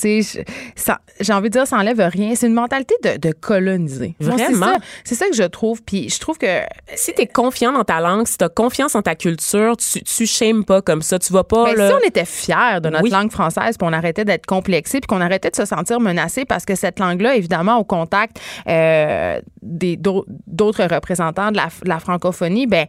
j'ai 1.21 1.33
envie 1.33 1.49
de 1.51 1.53
dire, 1.53 1.67
ça 1.67 1.77
enlève 1.77 2.01
rien. 2.01 2.35
C'est 2.35 2.47
une 2.49 2.55
mentalité 2.55 2.95
de, 3.05 3.17
de 3.29 3.33
coloniser. 3.33 4.15
C'est 4.21 4.27
Vraiment? 4.29 4.67
ça- 4.75 4.79
C'est 5.05 5.15
ça, 5.15 5.29
que 5.29 5.37
je 5.37 5.43
trouve. 5.45 5.83
Puis 5.83 6.09
je 6.11 6.19
trouve 6.19 6.39
que 6.39 6.63
Si 6.97 7.13
tu 7.15 7.23
es 7.23 7.27
confiant 7.27 7.73
dans 7.73 7.85
ta 7.85 8.01
langue, 8.01 8.27
si 8.27 8.39
tu 8.39 8.45
as 8.45 8.49
confiance 8.49 8.95
en 8.95 9.03
ta 9.03 9.15
culture, 9.15 9.77
tu, 9.77 10.03
tu 10.03 10.27
shames 10.27 10.65
pas 10.65 10.83
comme 10.83 11.03
ça. 11.03 11.19
Tu 11.19 11.33
vas 11.33 11.45
pas. 11.45 11.65
Ben, 11.67 11.77
là- 11.77 11.89
si 11.91 11.95
on 11.95 12.09
était 12.09 12.25
fiers 12.25 12.81
de 12.83 12.89
notre 12.89 13.05
Oui. 13.05 13.11
langue 13.11 13.31
française, 13.31 13.77
puis 13.79 13.87
on 13.89 13.93
arrêtait 13.93 14.25
d'être 14.25 14.47
complexé, 14.47 14.99
puis 15.01 15.07
qu'on 15.07 15.21
arrêtait 15.21 15.51
de 15.51 15.57
se 15.57 15.65
sentir 15.65 16.01
menacé 16.01 16.45
parce 16.45 16.65
que 16.65 16.75
cette 16.75 16.99
langue-là, 16.99 17.35
évidemment, 17.37 17.52
au 17.53 17.85
contact 17.85 18.41
euh, 18.69 19.41
des 19.63 19.97
d'autres 19.97 20.85
représentants 20.85 21.51
de 21.51 21.57
la, 21.57 21.69
de 21.83 21.89
la 21.89 21.99
francophonie, 21.99 22.67
ben 22.67 22.87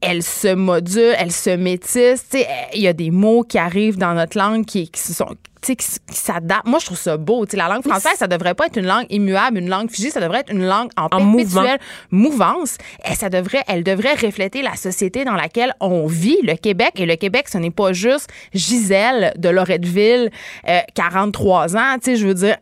elle 0.00 0.22
se 0.22 0.52
module, 0.54 1.14
elle 1.16 1.32
se 1.32 1.50
métisse. 1.50 2.26
Il 2.74 2.82
y 2.82 2.88
a 2.88 2.92
des 2.92 3.10
mots 3.10 3.44
qui 3.44 3.56
arrivent 3.56 3.98
dans 3.98 4.14
notre 4.14 4.36
langue 4.36 4.64
qui, 4.64 4.90
qui 4.90 5.00
se 5.00 5.14
sont 5.14 5.36
qui, 5.62 5.76
s'adaptent. 6.08 6.66
Moi, 6.66 6.80
je 6.80 6.86
trouve 6.86 6.98
ça 6.98 7.16
beau. 7.16 7.46
Tu 7.46 7.52
sais, 7.52 7.56
la 7.56 7.68
langue 7.68 7.82
française, 7.86 8.14
ça 8.16 8.26
devrait 8.26 8.54
pas 8.54 8.66
être 8.66 8.76
une 8.76 8.86
langue 8.86 9.06
immuable, 9.10 9.58
une 9.58 9.68
langue 9.68 9.90
figée. 9.90 10.10
Ça 10.10 10.20
devrait 10.20 10.40
être 10.40 10.52
une 10.52 10.66
langue 10.66 10.90
en, 10.96 11.04
En 11.04 11.08
perpétuelle 11.08 11.78
mouvance. 12.10 12.78
Et 13.08 13.14
ça 13.14 13.30
devrait, 13.30 13.62
elle 13.68 13.84
devrait 13.84 14.14
refléter 14.14 14.62
la 14.62 14.74
société 14.74 15.24
dans 15.24 15.34
laquelle 15.34 15.74
on 15.80 16.06
vit, 16.06 16.38
le 16.42 16.56
Québec. 16.56 16.92
Et 16.96 17.06
le 17.06 17.16
Québec, 17.16 17.46
ce 17.48 17.58
n'est 17.58 17.70
pas 17.70 17.92
juste 17.92 18.28
Gisèle 18.52 19.32
de 19.38 19.48
Loretteville, 19.48 20.30
euh, 20.68 20.80
43 20.94 21.76
ans. 21.76 21.94
Tu 22.02 22.10
sais, 22.10 22.16
je 22.16 22.26
veux 22.26 22.34
dire, 22.34 22.56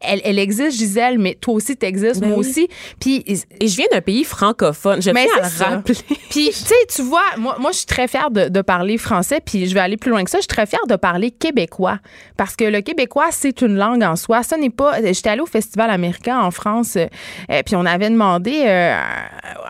elle, 0.00 0.20
elle 0.24 0.38
existe, 0.38 0.78
Gisèle, 0.78 1.18
mais 1.18 1.34
toi 1.34 1.54
aussi, 1.54 1.76
t'existes, 1.76 2.20
Ben 2.20 2.28
moi 2.30 2.38
oui. 2.38 2.48
aussi. 2.48 2.68
Puis, 3.00 3.24
Et 3.26 3.66
je 3.68 3.76
viens 3.76 3.86
d'un 3.92 4.00
pays 4.00 4.24
francophone. 4.24 5.02
Je 5.02 5.10
mais 5.10 5.26
tiens 5.26 5.42
à 5.42 5.48
c'est 5.48 5.58
le 5.58 5.64
ça. 5.64 5.76
rappeler. 5.76 5.94
Puis, 6.30 6.48
tu 6.48 6.52
sais, 6.52 6.74
tu 6.94 7.02
vois, 7.02 7.22
moi, 7.36 7.56
moi 7.60 7.70
je 7.72 7.78
suis 7.78 7.86
très 7.86 8.08
fière 8.08 8.30
de, 8.30 8.48
de 8.48 8.62
parler 8.62 8.98
français, 8.98 9.40
puis 9.44 9.66
je 9.66 9.74
vais 9.74 9.80
aller 9.80 9.96
plus 9.96 10.10
loin 10.10 10.24
que 10.24 10.30
ça. 10.30 10.38
Je 10.38 10.42
suis 10.42 10.48
très 10.48 10.66
fière 10.66 10.86
de 10.88 10.96
parler 10.96 11.30
québécois. 11.30 11.98
Parce 12.36 12.56
que 12.56 12.64
le 12.64 12.80
québécois, 12.80 13.28
c'est 13.30 13.60
une 13.62 13.76
langue 13.76 14.02
en 14.02 14.16
soi. 14.16 14.42
Ça 14.42 14.56
n'est 14.56 14.70
pas. 14.70 15.02
J'étais 15.02 15.30
allée 15.30 15.40
au 15.42 15.46
Festival 15.46 15.90
américain 15.90 16.40
en 16.40 16.50
France, 16.50 16.96
euh, 16.96 17.06
puis 17.64 17.76
on 17.76 17.84
avait 17.86 18.10
demandé 18.10 18.62
euh, 18.66 18.94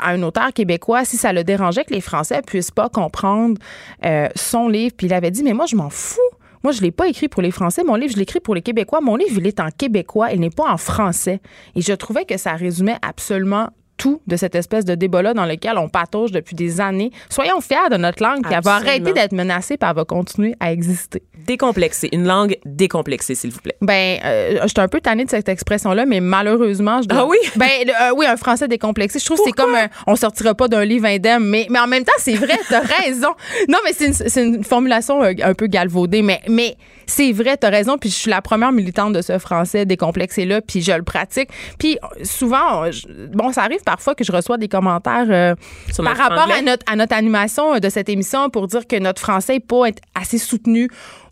à 0.01 0.11
un 0.11 0.23
auteur 0.23 0.53
québécois 0.53 1.05
si 1.05 1.17
ça 1.17 1.33
le 1.33 1.45
dérangeait 1.45 1.85
que 1.85 1.93
les 1.95 2.01
Français 2.01 2.41
puissent 2.47 2.71
pas 2.71 2.89
comprendre 2.89 3.59
euh, 4.05 4.29
son 4.37 4.69
livre. 4.69 4.95
Puis 4.97 5.07
il 5.07 5.13
avait 5.15 5.31
dit, 5.31 5.43
mais 5.43 5.53
moi, 5.53 5.67
je 5.67 5.77
m'en 5.77 5.91
fous. 5.91 6.21
Moi, 6.63 6.73
je 6.73 6.83
l'ai 6.83 6.91
pas 6.91 7.09
écrit 7.09 7.29
pour 7.29 7.43
les 7.43 7.51
Français. 7.51 7.83
Mon 7.85 7.95
livre, 7.95 8.13
je 8.13 8.19
l'écris 8.19 8.41
pour 8.41 8.55
les 8.55 8.63
Québécois. 8.63 9.01
Mon 9.01 9.17
livre, 9.17 9.39
il 9.39 9.47
est 9.47 9.61
en 9.61 9.69
québécois. 9.71 10.33
Il 10.33 10.41
n'est 10.41 10.51
pas 10.51 10.71
en 10.71 10.77
français. 10.77 11.41
Et 11.75 11.81
je 11.81 11.93
trouvais 11.93 12.25
que 12.25 12.37
ça 12.37 12.53
résumait 12.53 12.97
absolument 13.03 13.71
tout 13.97 14.23
de 14.27 14.37
cette 14.37 14.55
espèce 14.55 14.87
de 14.87 14.95
débat-là 14.95 15.35
dans 15.35 15.45
lequel 15.45 15.77
on 15.77 15.91
patauge 15.91 16.33
depuis 16.33 16.55
des 16.55 16.81
années. 16.81 17.11
Soyons 17.29 17.61
fiers 17.61 17.91
de 17.91 17.99
notre 17.99 18.23
langue, 18.23 18.47
elle 18.51 18.63
va 18.63 18.77
arrêter 18.77 19.13
d'être 19.13 19.33
menacée, 19.33 19.77
puis 19.77 19.89
elle 19.89 19.95
va 19.95 20.07
continuer 20.07 20.55
à 20.59 20.73
exister. 20.73 21.23
Décomplexé. 21.47 22.09
Une 22.13 22.27
langue 22.27 22.57
décomplexée, 22.65 23.35
s'il 23.35 23.51
vous 23.51 23.61
plaît. 23.61 23.77
Ben, 23.81 24.19
euh, 24.25 24.59
j'étais 24.67 24.81
un 24.81 24.89
peu 24.89 25.01
tannée 25.01 25.25
de 25.25 25.31
cette 25.31 25.49
expression-là, 25.49 26.07
mais 26.07 26.21
malheureusement, 26.21 27.03
je 27.03 27.09
dois... 27.09 27.21
Ah 27.21 27.27
oui? 27.27 27.39
Ben, 27.57 27.69
euh, 27.89 28.13
oui, 28.17 28.27
un 28.27 28.37
français 28.37 28.69
décomplexé. 28.69 29.19
Je 29.19 29.25
trouve 29.25 29.39
que 29.39 29.45
c'est 29.47 29.53
comme 29.53 29.75
un- 29.75 29.89
on 30.07 30.17
sortira 30.17 30.55
pas 30.55 30.69
d'un 30.69 30.85
livre 30.85 31.07
indemne, 31.07 31.45
mais, 31.45 31.67
mais 31.71 31.79
en 31.79 31.87
même 31.87 32.05
temps, 32.05 32.13
c'est 32.19 32.35
vrai, 32.35 32.59
t'as 32.69 32.81
raison. 33.03 33.31
Non, 33.69 33.79
mais 33.85 33.93
c'est 33.93 34.07
une, 34.07 34.13
c'est 34.15 34.45
une 34.45 34.65
formulation 34.65 35.23
euh, 35.23 35.33
un 35.43 35.55
peu 35.55 35.67
galvaudée, 35.67 36.23
mais, 36.23 36.41
mais 36.49 36.77
c'est 37.07 37.33
vrai, 37.33 37.57
t'as 37.57 37.71
raison, 37.71 37.99
puis 37.99 38.09
je 38.11 38.15
suis 38.15 38.31
la 38.31 38.41
première 38.43 38.71
militante 38.73 39.13
de 39.15 39.23
ce 39.23 39.39
français 39.39 39.85
décomplexé-là, 39.85 40.61
puis 40.61 40.81
je 40.83 40.93
le 40.93 41.03
pratique. 41.03 41.49
Puis 41.79 41.99
euh, 42.03 42.25
souvent, 42.25 42.85
euh, 42.85 42.91
je- 42.93 43.07
bon, 43.33 43.53
ça 43.53 43.63
arrive 43.63 43.83
parfois 43.85 44.15
que 44.15 44.23
je 44.25 44.31
reçois 44.33 44.59
des 44.59 44.69
commentaires 44.69 45.27
euh, 45.29 45.55
Sur 45.93 46.05
par 46.05 46.17
rapport 46.17 46.51
à 46.53 46.63
notre, 46.63 46.85
à 46.91 46.97
notre 46.97 47.15
animation 47.15 47.75
euh, 47.75 47.79
de 47.81 47.89
cette 47.89 48.09
émission 48.09 48.49
pour 48.51 48.67
dire 48.69 48.87
que 48.87 48.97
notre 48.97 49.21
français 49.21 49.55
n'est 49.55 49.61
pas 49.61 49.85
assez 50.15 50.39
soutenu 50.39 50.89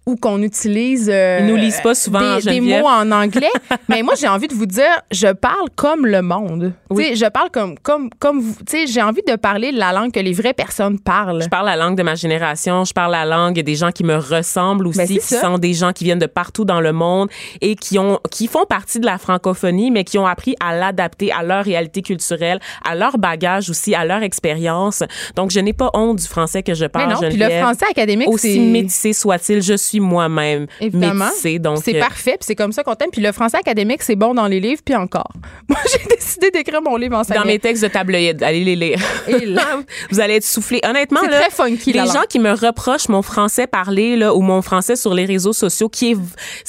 ou 0.09 0.17
qu'on 0.17 0.43
utilise 0.43 1.11
euh, 1.13 1.41
Ils 1.41 1.47
nous 1.47 1.57
lisent 1.57 1.83
pas 1.83 1.95
souvent, 1.95 2.39
des, 2.39 2.63
mots 2.63 2.89
en 2.89 3.13
anglais. 3.13 3.51
Mais 3.91 4.03
moi, 4.03 4.15
j'ai 4.19 4.27
envie 4.27 4.49
de 4.49 4.55
vous 4.55 4.65
dire, 4.65 5.03
je 5.11 5.29
parle 5.29 5.69
comme 5.77 6.07
le 6.07 6.23
monde. 6.23 6.73
Oui. 6.89 7.15
Je 7.15 7.27
parle 7.27 7.51
comme, 7.51 7.79
comme, 7.79 8.09
comme 8.19 8.41
vous. 8.41 8.55
Tu 8.67 8.79
sais, 8.79 8.87
J'ai 8.87 9.03
envie 9.03 9.21
de 9.29 9.37
parler 9.37 9.71
la 9.71 9.93
langue 9.93 10.11
que 10.11 10.21
les 10.21 10.33
vraies 10.33 10.55
personnes 10.55 10.99
parlent. 10.99 11.43
Je 11.43 11.49
parle 11.49 11.67
la 11.67 11.77
langue 11.77 11.95
de 11.95 12.03
ma 12.03 12.15
génération, 12.15 12.87
je 12.87 12.95
parle 12.95 13.13
la 13.13 13.27
langue 13.27 13.61
des 13.61 13.75
gens 13.75 13.93
qui 13.93 14.03
me 14.03 14.17
ressemblent 14.17 14.87
aussi, 14.87 14.99
Ben, 14.99 15.07
c'est 15.07 15.15
qui 15.19 15.21
ça. 15.21 15.43
sont 15.43 15.59
des 15.59 15.75
gens 15.75 15.93
qui 15.93 16.05
viennent 16.05 16.19
de 16.19 16.25
partout 16.25 16.65
dans 16.65 16.81
le 16.81 16.95
monde 16.95 17.29
et 17.61 17.77
qui 17.77 17.99
ont 17.99 18.19
qui 18.31 18.47
font 18.47 18.65
partie 18.65 19.01
de 19.01 19.05
la 19.05 19.19
francophonie 19.19 19.91
mais 19.91 20.05
qui 20.05 20.17
ont 20.17 20.27
appris 20.27 20.55
à 20.59 20.75
l'adapter 20.75 21.33
à 21.33 21.43
leur 21.43 21.65
réalité 21.65 22.01
culturelle, 22.01 22.61
à 22.83 22.95
leur 22.95 23.19
bagage 23.19 23.69
aussi, 23.69 23.95
à 23.95 24.07
leur 24.07 24.23
expérience. 24.23 25.03
Donc 25.37 25.51
je 25.51 25.61
n'ai 25.61 25.75
pas 25.75 25.91
honte 25.93 26.17
du 26.17 26.27
français 26.27 26.63
que 26.63 26.73
je 26.73 26.85
Mais 26.85 26.89
parle. 26.89 27.13
non, 27.13 27.29
puis 27.29 27.37
le 27.37 27.51
français 27.61 27.87
académique, 27.91 28.29
aussi 28.29 28.59
métissé 28.59 29.13
soit-il, 29.13 29.61
je 29.63 29.75
suis 29.75 29.98
moi-même 30.01 30.67
Évidemment. 30.81 31.27
métissé. 31.27 31.59
Donc 31.59 31.79
c'est 31.85 31.97
euh, 31.97 32.01
parfait, 32.01 32.33
puis 32.33 32.41
c'est 32.47 32.55
comme 32.55 32.73
ça 32.73 32.83
qu'on 32.83 32.95
t'aime. 32.95 33.11
Puis 33.11 33.23
le 33.23 33.33
français 33.33 33.57
académique, 33.59 34.03
c'est 34.03 34.17
bon 34.17 34.35
dans 34.35 34.47
les 34.47 34.61
livres, 34.61 34.83
puis 34.85 34.95
encore. 34.95 35.31
Moi, 35.69 35.79
j'ai 35.93 36.15
décidé 36.17 36.51
d'écrire 36.51 36.83
mon 36.83 36.97
livre 36.97 37.17
en 37.17 37.23
dans 37.35 37.45
mes 37.45 37.59
textes 37.59 37.83
de 37.83 37.89
tabloïd, 37.89 38.43
allez 38.43 38.65
les 38.65 38.77
lire. 38.77 38.99
Et 39.29 39.45
là- 39.47 39.81
Vous 40.11 40.21
allez 40.21 40.35
être 40.35 40.45
soufflé. 40.45 40.81
Honnêtement, 40.89 41.21
là, 41.23 41.41
très 41.41 41.51
funky, 41.51 41.93
les 41.93 42.01
gens 42.07 42.15
langue. 42.15 42.27
qui 42.29 42.39
me 42.39 42.53
reprochent 42.53 43.09
mon 43.09 43.23
français 43.23 43.67
parlé 43.67 44.17
là, 44.17 44.35
ou 44.35 44.41
mon 44.41 44.63
français 44.63 44.97
sur 44.97 45.15
les 45.15 45.25
réseaux 45.25 45.53
sociaux, 45.53 45.89
qui 45.89 46.13
est, 46.13 46.17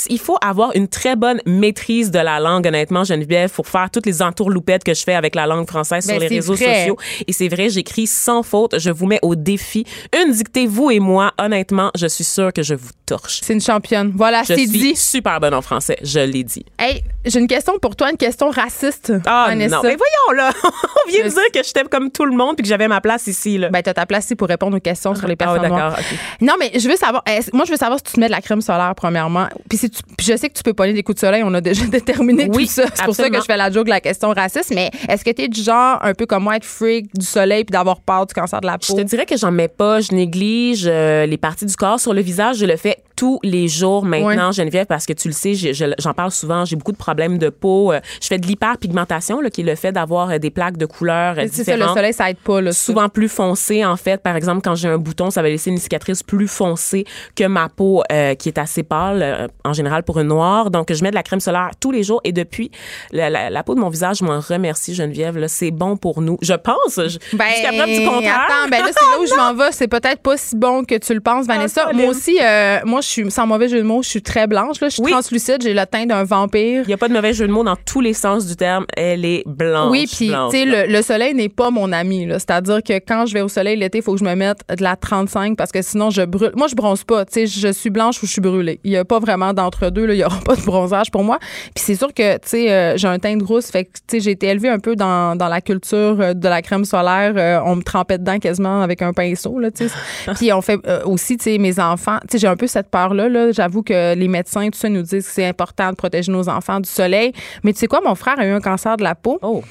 il 0.10 0.20
faut 0.20 0.38
avoir 0.42 0.76
une 0.76 0.88
très 0.88 1.16
bonne 1.16 1.42
maîtrise 1.46 2.12
de 2.12 2.20
la 2.20 2.40
langue, 2.40 2.68
honnêtement, 2.68 3.04
Geneviève, 3.04 3.52
pour 3.52 3.68
faire 3.68 3.90
toutes 3.92 4.06
les 4.06 4.22
entourloupettes 4.22 4.84
que 4.84 4.94
je 4.94 5.04
fais 5.04 5.14
avec 5.16 5.36
la 5.36 5.46
langue 5.48 5.68
française 5.68 6.06
Ben, 6.08 6.14
sur 6.14 6.20
les 6.22 6.28
réseaux 6.28 6.54
vrai. 6.56 6.80
sociaux. 6.80 6.98
Et 7.28 7.34
c'est 7.34 7.48
vrai, 7.48 7.70
j'écris 7.70 8.08
sans 8.08 8.44
faute. 8.44 8.78
Je 8.80 8.90
vous 8.90 9.06
mets 9.06 9.20
au 9.22 9.36
défi. 9.36 9.86
Une 10.22 10.32
dictée, 10.34 10.68
vous 10.68 10.92
et 10.92 11.00
moi. 11.00 11.34
Honnêtement, 11.40 11.92
je 11.96 12.08
suis 12.08 12.24
sûre 12.24 12.52
que 12.54 12.64
je 12.64 12.76
vous 12.76 12.90
torche. 13.20 13.40
C'est 13.44 13.54
une 13.54 13.62
championne. 13.62 14.12
Voilà, 14.16 14.42
Je 14.44 14.54
c'est 14.56 14.66
dit. 14.66 14.96
super 14.96 15.40
bonne 15.40 15.54
en 15.54 15.62
français. 15.62 15.98
Je 16.02 16.20
l'ai 16.20 16.44
dit. 16.44 16.66
Hey, 16.78 17.04
j'ai 17.26 17.40
une 17.40 17.48
question 17.48 17.74
pour 17.80 17.96
toi, 17.96 18.10
une 18.12 18.18
question 18.18 18.50
raciste. 18.50 19.14
Ah 19.26 19.46
Vanessa. 19.50 19.76
non, 19.78 19.82
mais 19.84 19.96
voyons 19.96 20.42
là, 20.44 20.52
on 20.64 21.10
vient 21.12 21.24
de 21.24 21.30
Je- 21.30 21.34
dire 21.34 21.44
que 21.54 21.64
j'étais 21.64 21.84
comme 21.84 22.12
tout 22.12 22.26
le 22.26 22.36
monde 22.36 22.56
puis 22.56 22.64
que 22.64 22.70
j'avais 22.70 22.88
ma 22.88 23.02
place 23.02 23.28
ici 23.28 23.58
là. 23.58 23.70
Ben, 23.70 23.82
t'as 23.82 23.94
ta 23.94 24.06
place 24.06 24.26
ici 24.26 24.36
pour 24.36 24.48
répondre 24.48 24.78
aux 24.78 24.80
questions 24.80 25.16
sur 25.16 25.28
les 25.28 25.34
Ah, 25.34 25.38
personnes 25.38 25.62
ouais, 25.62 25.68
noires. 25.70 25.92
d'accord. 25.92 26.06
ok. 26.12 26.18
Non, 26.42 26.54
mais 26.60 26.72
je 26.80 26.88
veux 26.88 26.96
savoir, 26.96 27.24
est-ce- 27.26 27.50
moi, 27.54 27.66
je 27.66 27.72
veux 27.72 27.78
savoir 27.78 28.00
si 28.00 28.04
tu 28.04 28.14
te 28.14 28.20
mets 28.20 28.28
de 28.28 28.32
la 28.32 28.42
crème 28.42 28.62
solaire, 28.62 28.94
premièrement. 28.96 29.48
Puis, 29.70 29.78
si 29.78 29.90
tu- 29.90 30.02
puis 30.18 30.26
je 30.28 30.38
sais 30.38 30.50
que 30.50 30.54
tu 30.58 30.64
peux 30.64 30.74
pas 30.74 30.84
aller 30.86 30.94
des 30.94 31.04
coups 31.04 31.16
de 31.16 31.20
soleil, 31.20 31.44
on 31.46 31.54
a 31.54 31.62
déjà 31.62 31.86
déterminé 31.88 32.50
Oui, 32.54 32.66
tout 32.68 32.74
ça. 32.74 32.84
C'est 32.94 33.06
pour 33.06 33.16
ça 33.16 33.30
que 33.30 33.36
je 33.38 33.42
fais 33.46 33.58
la 33.58 33.72
joke 33.72 33.86
de 33.86 33.90
la 33.90 34.02
question 34.02 34.30
raciste. 34.30 34.72
Mais 34.74 34.92
est-ce 35.08 35.24
que 35.24 35.32
tu 35.32 35.44
es 35.44 35.48
du 35.48 35.62
genre, 35.62 36.00
un 36.02 36.14
peu 36.14 36.26
comme 36.26 36.44
moi, 36.44 36.56
être 36.56 36.66
freak 36.66 37.08
du 37.18 37.26
soleil 37.26 37.64
puis 37.66 37.72
d'avoir 37.74 38.00
peur 38.02 38.26
du 38.26 38.34
cancer 38.34 38.62
de 38.62 38.68
la 38.68 38.78
Je 38.82 38.88
peau? 38.88 38.96
te 38.96 39.02
dirais 39.02 39.26
que 39.26 39.38
j'en 39.38 39.52
mets 39.52 39.68
pas, 39.68 40.00
je 40.02 40.14
néglige 40.14 40.86
euh, 40.88 41.26
les 41.26 41.38
parties 41.38 41.66
du 41.66 41.76
corps 41.76 42.00
sur 42.00 42.14
le 42.14 42.22
visage, 42.22 42.58
je 42.58 42.66
le 42.66 42.76
fais 42.78 42.98
tous 43.20 43.40
les 43.44 43.68
jours 43.68 44.06
maintenant, 44.06 44.52
Geneviève, 44.52 44.86
parce 44.86 45.06
que 45.06 45.14
tu 45.14 45.28
le 45.28 45.34
sais, 45.34 45.54
j'en 45.54 46.14
parle 46.14 46.32
souvent, 46.32 46.64
j'ai 46.66 46.76
beaucoup 46.78 46.92
de 46.94 46.98
problèmes 46.98 47.38
de 47.38 47.50
peau. 47.50 47.92
Euh, 47.92 48.00
Je 48.22 48.28
fais 48.28 48.38
de 48.38 48.48
l'hyperpigmentation, 48.48 49.40
qui 49.52 49.62
est 49.62 49.64
le 49.64 49.76
fait 49.76 49.92
d'avoir 49.92 50.30
euh, 50.30 50.38
des 50.38 50.50
plaques 50.52 50.78
de 50.78 50.86
couleurs 50.86 51.36
euh, 51.38 51.46
C'est 51.52 51.64
ça, 51.64 51.72
le 51.72 51.78
différentes. 51.78 51.96
soleil, 51.98 52.14
ça 52.14 52.30
aide 52.30 52.38
pas. 52.38 52.62
Là, 52.62 52.72
ça. 52.72 52.86
souvent 52.86 53.10
plus 53.10 53.28
foncé 53.30 53.84
en 53.86 53.96
fait 53.98 54.22
par 54.22 54.36
exemple 54.36 54.62
quand 54.64 54.76
j'ai 54.76 54.88
un 54.88 54.98
bouton 54.98 55.30
ça 55.32 55.42
va 55.42 55.50
laisser 55.50 55.70
une 55.70 55.78
cicatrice 55.78 56.24
plus 56.24 56.48
foncée 56.48 57.06
que 57.36 57.44
ma 57.46 57.70
peau 57.70 58.04
euh, 58.12 58.36
qui 58.36 58.50
est 58.50 58.58
assez 58.58 58.84
pâle 58.84 59.22
euh, 59.22 59.48
en 59.66 59.74
général 59.74 60.04
pour 60.04 60.20
une 60.20 60.28
noire 60.28 60.70
donc 60.72 60.92
je 60.94 61.04
mets 61.04 61.10
de 61.10 61.16
la 61.16 61.24
crème 61.24 61.40
solaire 61.40 61.72
tous 61.80 61.92
les 61.92 62.04
jours 62.04 62.22
et 62.24 62.32
depuis 62.32 62.72
la, 63.12 63.30
la- 63.30 63.50
la 63.50 63.64
peau 63.64 63.76
de 63.76 63.80
mon 63.80 63.90
visage 63.90 64.18
je 64.18 64.26
m'en 64.26 64.40
remercie 64.40 64.94
Geneviève 64.96 65.46
c'est 65.48 65.72
bon 65.72 65.98
pour 65.98 66.22
nous 66.22 66.38
je 66.42 66.54
pense 66.54 66.96
je- 66.96 67.18
Ben, 67.38 67.46
jusqu'à 67.50 67.70
preuve 67.74 67.90
du 67.90 68.06
contraire 68.06 68.46
Attends, 68.48 68.70
ben 68.70 68.80
là, 68.84 68.90
c'est 68.92 69.06
là 69.06 69.22
où 69.22 69.26
je 69.26 69.36
m'en 69.38 69.54
vais. 69.54 69.72
C'est 69.72 69.88
peut-être 69.88 70.22
pas 70.22 70.38
si 70.38 70.56
bon 70.56 70.84
que 70.84 70.96
tu 70.96 71.14
le 71.14 71.20
penses, 71.22 71.46
Vanessa. 71.48 71.86
Colin. 71.86 71.98
moi 71.98 72.08
aussi, 72.12 72.38
euh, 72.42 72.80
moi, 72.86 73.02
je 73.02 73.08
suis, 73.10 73.32
sans 73.32 73.48
mauvais 73.48 73.68
jeu 73.68 73.78
de 73.78 73.84
mots, 73.84 74.02
je 74.04 74.10
suis 74.10 74.22
très 74.22 74.48
blanche. 74.48 74.80
Là. 74.82 74.90
Je 74.90 74.94
suis 74.96 75.04
Oui. 75.04 75.12
translucide, 75.12 75.62
j'ai 75.62 75.74
le 75.74 75.86
teint 75.86 76.06
d'un 76.06 76.24
vampire. 76.24 76.84
il 76.84 76.88
n'y 76.88 76.94
a 76.94 76.98
pas 76.98 77.08
de 77.08 77.14
mauvais 77.14 77.34
jeu 77.34 77.48
de 77.48 77.52
mots 77.52 77.64
dans 77.64 77.76
tous 77.76 78.02
les 78.02 78.14
sens 78.14 78.46
du 78.46 78.56
terme 78.56 78.86
elle 78.96 79.26
est 79.26 79.44
blanche 79.46 79.92
Oui, 79.92 80.06
puis 80.08 80.28
tu 80.30 80.52
sais, 80.52 80.66
le, 80.66 80.92
le 80.92 81.02
soleil 81.02 81.34
n'est 81.34 81.50
pas 81.50 81.70
mon 81.72 81.92
ami. 81.92 82.28
C'est-à-dire 82.32 82.82
que 82.84 82.94
quand 83.00 83.26
je 83.26 83.34
vais 83.34 83.42
au 83.42 83.48
soleil 83.48 83.78
l'été, 83.78 84.00
il 84.00 84.04
faut 84.04 84.14
que 84.14 84.20
je 84.20 84.24
me 84.26 84.36
mette 84.36 84.60
de 84.76 84.84
la 84.84 84.96
35 84.96 85.58
parce 85.58 85.72
que 85.72 85.82
sinon 85.82 86.10
je 86.10 86.22
brûle. 86.24 86.52
Moi, 86.56 86.68
je 86.68 86.76
bronze 86.76 87.04
pas. 87.04 87.26
Tu 87.26 87.34
sais, 87.34 87.48
je 87.48 87.72
suis 87.72 87.90
blanche 87.90 88.22
ou 88.22 88.26
je 88.26 88.32
suis 88.32 88.42
brûlée. 88.42 88.80
Il 88.84 88.92
y 88.92 88.98
a 88.98 89.06
pas 89.06 89.20
vraiment 89.20 89.54
d'entre-deux. 89.54 90.08
Il 90.10 90.18
y 90.18 90.24
aura 90.24 90.40
pas 90.46 90.56
de 90.56 90.62
bronzage 90.62 91.12
pour 91.12 91.24
moi. 91.24 91.40
Puis 91.76 91.84
c'est 91.86 91.96
sûr 91.96 92.14
que 92.14 92.34
tu 92.36 92.40
sais, 92.46 92.72
euh, 92.72 92.98
j'ai 92.98 93.08
un 93.08 93.20
teint 93.20 93.38
de 93.38 93.44
rousse. 93.44 93.68
Fait 93.72 93.86
que 93.86 93.90
tu 93.92 94.00
sais, 94.12 94.20
j'ai 94.20 94.32
été 94.32 94.48
élevée 94.48 94.70
un 94.70 94.80
peu 94.80 94.96
dans, 94.96 95.36
dans 95.36 95.48
la 95.48 95.62
culture 95.62 96.18
euh, 96.20 96.34
de 96.34 96.48
la 96.48 96.62
crème 96.62 96.86
solaire. 96.86 97.34
Euh, 97.38 97.60
on 97.66 97.76
me 97.76 97.84
trempait 97.84 98.18
dedans 98.18 98.40
quasiment 98.40 98.82
avec 98.82 99.02
un 99.02 99.14
pinceau. 99.14 99.60
Là, 99.60 99.72
tu 99.72 99.88
sais. 99.88 99.94
Puis 100.36 100.52
on 100.54 100.62
fait 100.62 100.80
aussi, 101.06 101.38
tu 101.38 101.44
sais, 101.46 101.58
mes 101.58 101.80
enfants. 101.80 102.18
Tu 102.22 102.34
sais, 102.34 102.38
j'ai 102.40 102.48
un 102.48 102.56
peu 102.56 102.68
cette 102.68 102.90
peur-là. 103.00 103.30
Là. 103.30 103.52
J'avoue 103.52 103.84
que 103.84 104.16
les 104.16 104.28
médecins, 104.28 104.70
tout 104.70 104.78
ça, 104.78 104.90
nous 104.90 105.02
disent 105.02 105.26
que 105.26 105.32
c'est 105.34 105.46
important 105.46 105.90
de 105.92 105.96
protéger 105.96 106.32
nos 106.32 106.50
enfants 106.50 106.80
du 106.80 106.90
soleil. 106.90 107.34
Mais 107.64 107.74
tu 107.74 107.80
sais 107.80 107.88
quoi, 107.88 108.02
mon 108.04 108.16
frère 108.16 108.40
a 108.40 108.46
eu 108.46 108.52
un 108.52 108.60
cancer 108.60 108.98
de 108.98 109.04
la 109.04 109.16
peau. 109.16 109.40
oh 109.42 109.64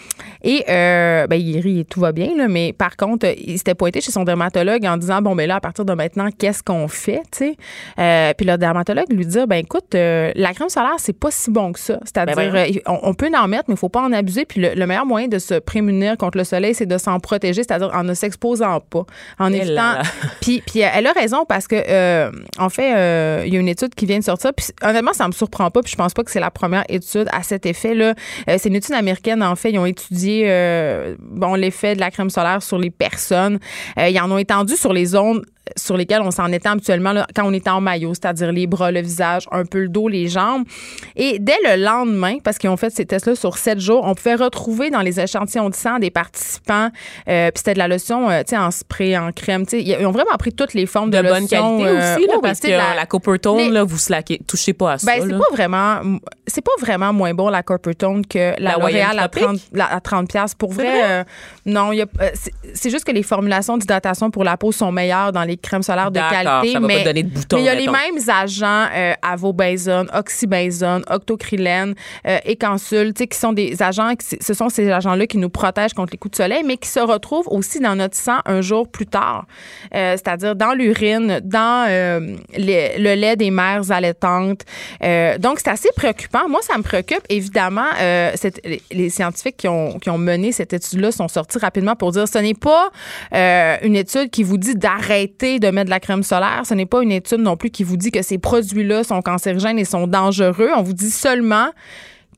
Et 0.42 0.64
euh, 0.68 1.26
ben, 1.26 1.36
il 1.36 1.60
rit 1.60 1.80
et 1.80 1.84
tout 1.84 2.00
va 2.00 2.12
bien, 2.12 2.30
là, 2.36 2.48
mais 2.48 2.72
par 2.72 2.96
contre, 2.96 3.26
il 3.36 3.58
s'était 3.58 3.74
pointé 3.74 4.00
chez 4.00 4.12
son 4.12 4.24
dermatologue 4.24 4.84
en 4.86 4.96
disant 4.96 5.20
Bon, 5.22 5.34
ben 5.34 5.46
là, 5.48 5.56
à 5.56 5.60
partir 5.60 5.84
de 5.84 5.92
maintenant, 5.92 6.28
qu'est-ce 6.36 6.62
qu'on 6.62 6.88
fait? 6.88 7.22
Euh, 7.98 8.32
puis 8.36 8.46
le 8.46 8.56
dermatologue 8.56 9.12
lui 9.12 9.26
dit 9.26 9.38
Ben 9.46 9.56
écoute, 9.56 9.94
euh, 9.94 10.32
la 10.34 10.52
crème 10.54 10.68
solaire, 10.68 10.96
c'est 10.98 11.18
pas 11.18 11.30
si 11.30 11.50
bon 11.50 11.72
que 11.72 11.80
ça. 11.80 11.98
C'est-à-dire, 12.04 12.36
Ben 12.36 12.54
euh, 12.54 12.66
on, 12.86 12.98
on 13.02 13.14
peut 13.14 13.28
en 13.36 13.48
mettre, 13.48 13.64
mais 13.68 13.74
il 13.74 13.78
faut 13.78 13.88
pas 13.88 14.02
en 14.02 14.12
abuser. 14.12 14.44
Puis 14.44 14.60
le, 14.60 14.74
le 14.74 14.86
meilleur 14.86 15.06
moyen 15.06 15.28
de 15.28 15.38
se 15.38 15.54
prémunir 15.54 16.16
contre 16.16 16.38
le 16.38 16.44
soleil, 16.44 16.74
c'est 16.74 16.86
de 16.86 16.98
s'en 16.98 17.20
protéger, 17.20 17.62
c'est-à-dire 17.62 17.90
en 17.94 18.04
ne 18.04 18.14
s'exposant 18.14 18.80
pas, 18.80 19.04
en 19.38 19.52
Eh 19.52 19.58
là 19.58 19.64
évitant. 19.64 19.92
là. 19.92 20.02
Puis, 20.40 20.62
puis 20.66 20.80
elle 20.80 21.06
a 21.06 21.12
raison 21.12 21.44
parce 21.46 21.66
que, 21.68 22.30
en 22.58 22.68
fait, 22.68 22.92
euh, 23.18 23.42
il 23.46 23.52
y 23.52 23.56
a 23.56 23.60
une 23.60 23.68
étude 23.68 23.94
qui 23.94 24.06
vient 24.06 24.18
de 24.18 24.24
sortir. 24.24 24.52
Puis 24.54 24.66
honnêtement, 24.82 25.12
ça 25.12 25.26
me 25.26 25.32
surprend 25.32 25.70
pas. 25.70 25.82
Puis 25.82 25.92
je 25.92 25.96
pense 25.96 26.14
pas 26.14 26.24
que 26.24 26.30
c'est 26.30 26.40
la 26.40 26.50
première 26.50 26.84
étude 26.88 27.28
à 27.32 27.42
cet 27.42 27.66
effet-là. 27.66 28.14
Euh, 28.48 28.56
c'est 28.58 28.68
une 28.68 28.76
étude 28.76 28.94
américaine, 28.94 29.42
en 29.42 29.56
fait. 29.56 29.70
Ils 29.70 29.78
ont 29.78 29.86
étudié 29.86 30.44
euh, 30.46 31.16
bon 31.20 31.54
l'effet 31.54 31.94
de 31.94 32.00
la 32.00 32.10
crème 32.10 32.30
solaire 32.30 32.62
sur 32.62 32.78
les 32.78 32.90
personnes. 32.90 33.58
Ils 33.96 34.18
en 34.20 34.30
ont 34.30 34.38
étendu 34.38 34.76
sur 34.76 34.92
les 34.92 35.06
zones 35.06 35.44
sur 35.76 35.96
lesquelles 35.96 36.22
on 36.22 36.30
s'en 36.30 36.50
étend 36.52 36.70
habituellement 36.72 37.12
là, 37.12 37.26
quand 37.34 37.44
on 37.44 37.52
était 37.52 37.70
en 37.70 37.80
maillot, 37.80 38.14
c'est-à-dire 38.14 38.52
les 38.52 38.66
bras, 38.66 38.90
le 38.90 39.00
visage, 39.00 39.46
un 39.50 39.64
peu 39.64 39.80
le 39.82 39.88
dos, 39.88 40.08
les 40.08 40.28
jambes. 40.28 40.64
Et 41.16 41.38
dès 41.38 41.56
le 41.64 41.82
lendemain, 41.82 42.38
parce 42.42 42.58
qu'ils 42.58 42.70
ont 42.70 42.76
fait 42.76 42.90
ces 42.90 43.04
tests-là 43.06 43.34
sur 43.34 43.58
sept 43.58 43.80
jours, 43.80 44.02
on 44.04 44.14
pouvait 44.14 44.34
retrouver 44.34 44.90
dans 44.90 45.00
les 45.00 45.20
échantillons 45.20 45.70
de 45.70 45.74
sang 45.74 45.98
des 45.98 46.10
participants, 46.10 46.88
euh, 47.28 47.50
puis 47.50 47.58
c'était 47.58 47.74
de 47.74 47.78
la 47.78 47.88
lotion, 47.88 48.30
euh, 48.30 48.42
en 48.52 48.70
spray, 48.70 49.16
en 49.16 49.32
crème, 49.32 49.64
ils 49.72 50.06
ont 50.06 50.10
vraiment 50.10 50.36
pris 50.38 50.52
toutes 50.52 50.74
les 50.74 50.86
formes 50.86 51.10
de, 51.10 51.18
de 51.18 51.22
bonne 51.22 51.42
lotion, 51.42 51.78
qualité 51.78 51.88
euh, 51.98 52.16
aussi 52.16 52.26
là, 52.26 52.34
ouais, 52.34 52.40
parce 52.42 52.60
que 52.60 52.68
sais, 52.68 52.76
la, 52.76 53.06
Coppertone 53.06 53.56
les- 53.58 53.70
là 53.70 53.84
vous 53.84 53.98
slaquez 53.98 54.40
touchez 54.46 54.72
pas 54.72 54.92
à 54.92 54.98
ça 54.98 55.06
ben, 55.06 55.22
c'est 55.22 55.36
pas 55.36 55.44
vraiment 55.52 56.18
c'est 56.46 56.64
pas 56.64 56.72
vraiment 56.80 57.12
moins 57.12 57.34
bon 57.34 57.48
la 57.50 57.62
Coppertone 57.62 58.24
que 58.26 58.38
la, 58.60 58.72
La 58.72 58.76
L'Oréal 58.78 59.18
à 59.18 59.28
Tropic? 59.28 59.42
30 59.42 59.60
la- 59.72 59.92
à 59.94 60.00
30 60.00 60.28
pièces 60.28 60.54
pour 60.54 60.72
vrai, 60.72 60.84
vrai? 60.84 61.02
euh, 61.04 61.24
non, 61.66 61.92
euh, 61.92 62.04
c'est- 62.34 62.52
c'est 62.74 62.90
juste 62.90 63.04
que 63.04 63.12
les 63.12 63.22
formulations 63.22 63.76
d'hydratation 63.76 64.30
pour 64.30 64.44
la 64.44 64.56
peau 64.56 64.72
sont 64.72 64.90
meilleures 64.92 65.32
dans 65.32 65.44
les 65.44 65.56
crèmes 65.62 65.82
solaires 65.82 66.10
de 66.10 66.18
qualité 66.18 66.72
ça 66.72 66.80
va 66.80 66.80
pas 66.80 66.86
mais 66.86 67.00
te 67.00 67.04
donner 67.04 67.22
de 67.22 67.28
boutons, 67.30 67.56
mais 67.56 67.62
il 67.62 67.66
y 67.66 67.68
a 67.68 67.74
mettons. 67.74 67.92
les 67.92 67.98
mêmes 68.12 68.30
agents 68.30 68.86
euh, 68.94 69.12
avobenzone, 69.22 70.08
oxybenzone, 70.14 71.04
octocrylène, 71.10 71.94
euh, 72.26 72.38
qui 73.28 73.38
sont 73.38 73.52
des 73.52 73.82
agents 73.82 74.12
ce 74.40 74.54
sont 74.54 74.68
ces 74.68 74.90
agents-là 74.90 75.26
qui 75.26 75.38
nous 75.38 75.48
protègent 75.50 75.94
contre 75.94 76.12
les 76.12 76.18
coups 76.18 76.32
de 76.32 76.42
soleil 76.42 76.62
mais 76.64 76.76
qui 76.76 76.88
se 76.88 77.00
retrouvent 77.00 77.48
aussi 77.48 77.80
dans 77.80 77.94
notre 77.94 78.16
sang 78.16 78.38
un 78.46 78.60
jour 78.60 78.88
plus 78.88 79.06
tard. 79.06 79.46
Euh, 79.94 80.12
c'est-à-dire 80.12 80.54
dans 80.54 80.72
l'urine, 80.72 81.40
dans 81.42 81.86
euh, 81.88 82.36
les- 82.56 82.98
le 82.98 83.14
lait 83.14 83.36
des 83.36 83.50
mères 83.50 83.90
allaitantes. 83.90 84.62
Euh, 85.02 85.38
donc, 85.38 85.58
c'est 85.58 85.70
assez 85.70 85.88
préoccupant. 85.96 86.48
Moi, 86.48 86.60
ça 86.62 86.76
me 86.78 86.82
préoccupe. 86.82 87.22
Évidemment, 87.28 87.86
les, 88.90 89.08
scientifiques 89.10 89.56
qui 89.56 89.68
ont, 89.68 89.98
qui 89.98 90.10
ont 90.10 90.18
mené 90.18 90.52
cette 90.52 90.72
étude-là 90.72 91.12
sont 91.12 91.28
sortis 91.28 91.58
rapidement 91.58 91.96
pour 91.96 92.12
dire 92.12 92.26
ce 92.28 92.38
n'est 92.38 92.54
pas 92.54 92.90
une 93.82 93.96
étude 93.96 94.30
qui 94.30 94.42
vous 94.42 94.58
dit 94.58 94.74
d'arrêter 94.74 95.47
de 95.58 95.70
mettre 95.70 95.86
de 95.86 95.90
la 95.90 96.00
crème 96.00 96.22
solaire. 96.22 96.62
Ce 96.64 96.74
n'est 96.74 96.86
pas 96.86 97.02
une 97.02 97.12
étude 97.12 97.40
non 97.40 97.56
plus 97.56 97.70
qui 97.70 97.84
vous 97.84 97.96
dit 97.96 98.10
que 98.10 98.22
ces 98.22 98.38
produits-là 98.38 99.04
sont 99.04 99.22
cancérigènes 99.22 99.78
et 99.78 99.84
sont 99.84 100.06
dangereux. 100.06 100.70
On 100.76 100.82
vous 100.82 100.92
dit 100.92 101.10
seulement 101.10 101.70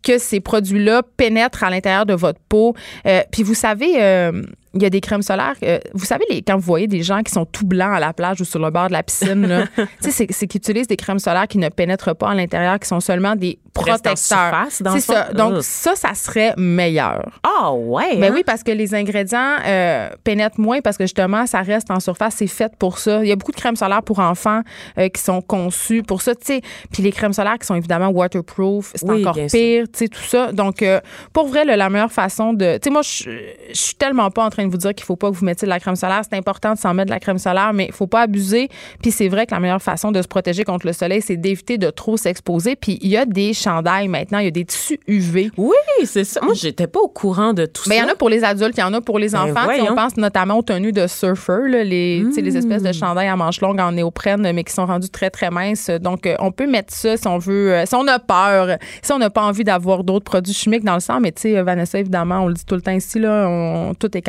que 0.02 0.18
ces 0.18 0.40
produits-là 0.40 1.02
pénètrent 1.16 1.64
à 1.64 1.70
l'intérieur 1.70 2.06
de 2.06 2.14
votre 2.14 2.40
peau. 2.48 2.74
Euh, 3.06 3.22
puis 3.30 3.42
vous 3.42 3.54
savez, 3.54 4.02
euh, 4.02 4.42
il 4.74 4.82
y 4.82 4.86
a 4.86 4.90
des 4.90 5.00
crèmes 5.00 5.22
solaires. 5.22 5.56
euh, 5.62 5.78
vous 5.94 6.04
savez, 6.04 6.24
les, 6.30 6.42
quand 6.42 6.54
vous 6.54 6.62
voyez 6.62 6.86
des 6.86 7.02
gens 7.02 7.22
qui 7.22 7.32
sont 7.32 7.44
tout 7.44 7.66
blancs 7.66 7.92
à 7.94 8.00
la 8.00 8.12
plage 8.12 8.40
ou 8.40 8.44
sur 8.44 8.60
le 8.60 8.70
bord 8.70 8.88
de 8.88 8.92
la 8.92 9.02
piscine, 9.02 9.68
c'est, 10.00 10.30
c'est 10.30 10.46
qu'ils 10.46 10.58
utilisent 10.58 10.86
des 10.86 10.96
crèmes 10.96 11.18
solaires 11.18 11.48
qui 11.48 11.58
ne 11.58 11.68
pénètrent 11.68 12.14
pas 12.14 12.30
à 12.30 12.34
l'intérieur, 12.34 12.78
qui 12.78 12.88
sont 12.88 13.00
seulement 13.00 13.34
des 13.36 13.58
protecteurs. 13.72 14.66
c'est 14.70 15.00
ça. 15.00 15.32
Donc 15.32 15.54
Ugh. 15.54 15.60
ça, 15.62 15.94
ça 15.96 16.14
serait 16.14 16.54
meilleur. 16.56 17.40
Ah 17.42 17.72
ouais. 17.72 18.16
Ben 18.16 18.24
hein? 18.24 18.34
oui, 18.34 18.42
parce 18.44 18.62
que 18.62 18.70
les 18.70 18.94
ingrédients 18.94 19.56
euh, 19.66 20.10
pénètrent 20.24 20.60
moins 20.60 20.80
parce 20.80 20.96
que 20.96 21.04
justement, 21.04 21.46
ça 21.46 21.62
reste 21.62 21.90
en 21.90 22.00
surface, 22.00 22.34
c'est 22.36 22.46
fait 22.46 22.72
pour 22.78 22.98
ça. 22.98 23.22
Il 23.24 23.28
y 23.28 23.32
a 23.32 23.36
beaucoup 23.36 23.52
de 23.52 23.56
crèmes 23.56 23.76
solaires 23.76 24.02
pour 24.02 24.18
enfants 24.18 24.62
euh, 24.98 25.08
qui 25.08 25.20
sont 25.20 25.40
conçues 25.40 26.02
pour 26.02 26.22
ça, 26.22 26.34
tu 26.34 26.46
sais. 26.46 26.60
Puis 26.92 27.02
les 27.02 27.12
crèmes 27.12 27.32
solaires 27.32 27.58
qui 27.58 27.66
sont 27.66 27.74
évidemment 27.74 28.08
waterproof, 28.08 28.92
c'est 28.94 29.08
Oui, 29.08 29.20
encore 29.20 29.36
pire, 29.50 29.86
tout 29.92 30.08
ça. 30.28 30.52
Donc, 30.52 30.84
pour 31.32 31.46
vrai, 31.48 31.64
là, 31.64 31.76
la 31.76 31.90
meilleure 31.90 32.12
façon 32.12 32.52
de... 32.52 32.74
Tu 32.74 32.80
sais, 32.84 32.90
moi, 32.90 33.02
je 33.02 33.30
je 33.72 33.80
suis 33.80 33.94
tellement 33.94 34.30
pas 34.30 34.44
en 34.44 34.50
train 34.50 34.59
de 34.66 34.70
vous 34.70 34.76
dire 34.78 34.94
qu'il 34.94 35.04
faut 35.04 35.16
pas 35.16 35.30
que 35.30 35.36
vous 35.36 35.44
mettiez 35.44 35.66
de 35.66 35.70
la 35.70 35.80
crème 35.80 35.96
solaire. 35.96 36.22
C'est 36.28 36.36
important 36.36 36.74
de 36.74 36.78
s'en 36.78 36.94
mettre 36.94 37.06
de 37.06 37.14
la 37.14 37.20
crème 37.20 37.38
solaire, 37.38 37.72
mais 37.72 37.86
il 37.86 37.92
faut 37.92 38.06
pas 38.06 38.22
abuser. 38.22 38.68
Puis 39.02 39.10
c'est 39.10 39.28
vrai 39.28 39.46
que 39.46 39.54
la 39.54 39.60
meilleure 39.60 39.82
façon 39.82 40.12
de 40.12 40.20
se 40.22 40.28
protéger 40.28 40.64
contre 40.64 40.86
le 40.86 40.92
soleil, 40.92 41.22
c'est 41.22 41.36
d'éviter 41.36 41.78
de 41.78 41.90
trop 41.90 42.16
s'exposer. 42.16 42.76
Puis 42.76 42.98
il 43.02 43.08
y 43.08 43.16
a 43.16 43.24
des 43.26 43.52
chandails 43.54 44.08
maintenant, 44.08 44.38
il 44.38 44.44
y 44.44 44.48
a 44.48 44.52
des 44.52 44.64
tissus 44.64 44.98
UV. 45.06 45.50
Oui, 45.56 45.74
c'est 46.04 46.24
ça. 46.24 46.40
Moi, 46.42 46.54
j'étais 46.54 46.86
pas 46.86 47.00
au 47.00 47.08
courant 47.08 47.52
de 47.52 47.66
tout 47.66 47.82
Mais 47.88 47.96
il 47.96 47.98
y 47.98 48.00
ça. 48.02 48.06
en 48.06 48.12
a 48.12 48.14
pour 48.14 48.28
les 48.28 48.44
adultes, 48.44 48.74
il 48.76 48.80
y 48.80 48.84
en 48.84 48.92
a 48.94 49.00
pour 49.00 49.18
les 49.18 49.30
Ben, 49.30 49.50
enfants. 49.50 49.68
On 49.90 49.94
pense 49.94 50.16
notamment 50.16 50.58
aux 50.58 50.62
tenues 50.62 50.92
de 50.92 51.06
surfeurs, 51.06 51.68
là, 51.68 51.84
les, 51.84 52.24
espèces 52.36 52.82
Hmm. 52.82 52.86
de 52.86 52.92
chandails 52.92 53.28
à 53.28 53.36
manches 53.36 53.60
longues 53.60 53.80
en 53.80 53.92
néoprène, 53.92 54.50
mais 54.52 54.64
qui 54.64 54.72
sont 54.72 54.86
rendus 54.86 55.08
très, 55.10 55.30
très 55.30 55.50
minces. 55.50 55.88
Donc, 55.90 56.26
euh, 56.26 56.34
on 56.40 56.52
peut 56.52 56.66
mettre 56.66 56.92
ça 56.92 57.16
si 57.16 57.26
on 57.26 57.38
veut, 57.38 57.72
euh, 57.72 57.86
si 57.86 57.94
on 57.94 58.06
a 58.08 58.18
peur, 58.18 58.76
si 59.02 59.12
on 59.12 59.18
n'a 59.18 59.30
pas 59.30 59.42
envie 59.42 59.64
d'avoir 59.64 60.04
d'autres 60.04 60.24
produits 60.24 60.52
chimiques 60.54 60.84
dans 60.84 60.94
le 60.94 61.00
sang. 61.00 61.20
Mais 61.20 61.32
tu 61.32 61.42
sais, 61.42 61.62
Vanessa, 61.62 61.98
évidemment, 61.98 62.40
on 62.40 62.48
le 62.48 62.54
dit 62.54 62.64
tout 62.64 62.74
le 62.74 62.82
temps 62.82 62.90
ici, 62.92 63.18
là, 63.18 63.46
on- 63.48 63.94
tout 63.94 64.16
est 64.16 64.22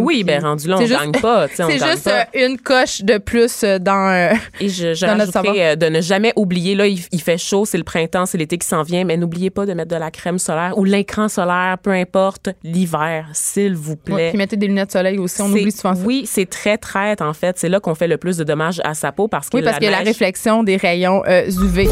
Oui, 0.00 0.24
ben 0.24 0.42
rendu 0.42 0.68
là, 0.68 0.76
on 0.78 0.80
juste- 0.80 0.92
gagne 0.98 1.12
pas. 1.12 1.46
C'est 1.54 1.72
juste 1.72 2.04
pas. 2.04 2.26
euh, 2.34 2.46
une 2.46 2.58
coche 2.58 3.02
de 3.02 3.18
plus 3.18 3.62
euh, 3.64 3.78
dans. 3.78 4.10
euh, 4.12 4.34
Et 4.60 4.68
je, 4.68 4.94
je 4.94 5.06
dans 5.06 5.16
notre 5.16 5.40
de 5.76 5.88
ne 5.88 6.00
jamais 6.00 6.32
oublier, 6.36 6.74
là, 6.74 6.86
il, 6.86 7.00
il 7.12 7.20
fait 7.20 7.38
chaud, 7.38 7.64
c'est 7.64 7.78
le 7.78 7.84
printemps, 7.84 8.26
c'est 8.26 8.38
l'été 8.38 8.58
qui 8.58 8.66
s'en 8.66 8.82
vient, 8.82 9.04
mais 9.04 9.16
n'oubliez 9.16 9.50
pas 9.50 9.66
de 9.66 9.72
mettre 9.74 9.90
de 9.90 9.96
la 9.96 10.10
crème 10.10 10.38
solaire 10.38 10.74
ou 10.76 10.84
l'écran 10.84 11.28
solaire, 11.28 11.76
peu 11.82 11.90
importe, 11.90 12.50
l'hiver, 12.62 13.26
s'il 13.32 13.74
vous 13.74 13.92
ouais, 13.92 13.98
plaît. 14.04 14.28
puis 14.30 14.38
mettez 14.38 14.56
des 14.56 14.66
lunettes 14.66 14.88
de 14.88 14.92
soleil 14.92 15.18
aussi. 15.18 15.40
On 15.42 15.50
oublie 15.50 15.72
souvent 15.72 15.94
ça. 15.94 16.00
Oui, 16.04 16.24
c'est 16.26 16.48
très 16.48 16.78
traite, 16.78 17.22
en 17.22 17.32
fait. 17.32 17.58
C'est 17.58 17.68
là 17.68 17.80
qu'on 17.80 17.94
fait 17.94 18.08
le 18.08 18.16
plus 18.16 18.36
de 18.36 18.44
dommages 18.44 18.80
à 18.84 18.94
sa 18.94 19.12
peau 19.12 19.28
parce 19.28 19.48
que 19.48 19.56
Oui, 19.56 19.62
parce 19.62 19.74
la 19.76 19.78
qu'il 19.78 19.84
y 19.86 19.88
a 19.88 19.92
la 19.92 19.98
neige- 19.98 20.08
réflexion 20.08 20.62
des 20.62 20.76
rayons 20.76 21.22
euh, 21.26 21.46
UV. 21.50 21.88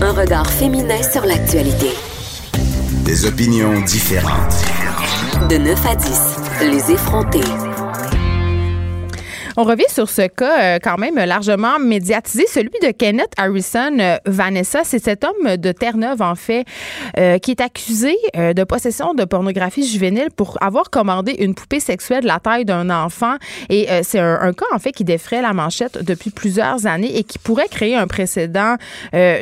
Un 0.00 0.12
regard 0.12 0.50
féminin 0.50 1.02
sur 1.02 1.24
l'actualité. 1.24 1.88
Des 3.04 3.26
opinions 3.26 3.80
différentes. 3.82 4.54
De 5.50 5.56
9 5.58 5.86
à 5.86 5.94
10, 5.94 6.10
les 6.62 6.92
effrontés. 6.92 7.73
On 9.56 9.62
revient 9.62 9.84
sur 9.88 10.10
ce 10.10 10.26
cas 10.26 10.60
euh, 10.60 10.78
quand 10.82 10.98
même 10.98 11.14
largement 11.14 11.78
médiatisé, 11.78 12.44
celui 12.48 12.76
de 12.82 12.90
Kenneth 12.90 13.32
Harrison. 13.36 13.96
Euh, 14.00 14.16
Vanessa, 14.26 14.80
c'est 14.82 14.98
cet 14.98 15.22
homme 15.22 15.56
de 15.56 15.70
Terre-Neuve, 15.70 16.22
en 16.22 16.34
fait, 16.34 16.64
euh, 17.18 17.38
qui 17.38 17.52
est 17.52 17.60
accusé 17.60 18.16
de 18.34 18.64
possession 18.64 19.14
de 19.14 19.24
pornographie 19.24 19.86
juvénile 19.86 20.28
pour 20.34 20.58
avoir 20.60 20.90
commandé 20.90 21.36
une 21.38 21.54
poupée 21.54 21.78
sexuelle 21.78 22.22
de 22.22 22.26
la 22.26 22.40
taille 22.40 22.64
d'un 22.64 22.90
enfant. 22.90 23.36
Et 23.68 23.86
c'est 24.02 24.18
un, 24.18 24.52
cas, 24.52 24.66
en 24.72 24.78
fait, 24.78 24.92
qui 24.92 25.04
défraie 25.04 25.40
la 25.40 25.52
manchette 25.52 26.02
depuis 26.02 26.30
plusieurs 26.30 26.86
années 26.86 27.16
et 27.16 27.22
qui 27.22 27.38
pourrait 27.38 27.68
créer 27.68 27.96
un 27.96 28.06
précédent, 28.06 28.76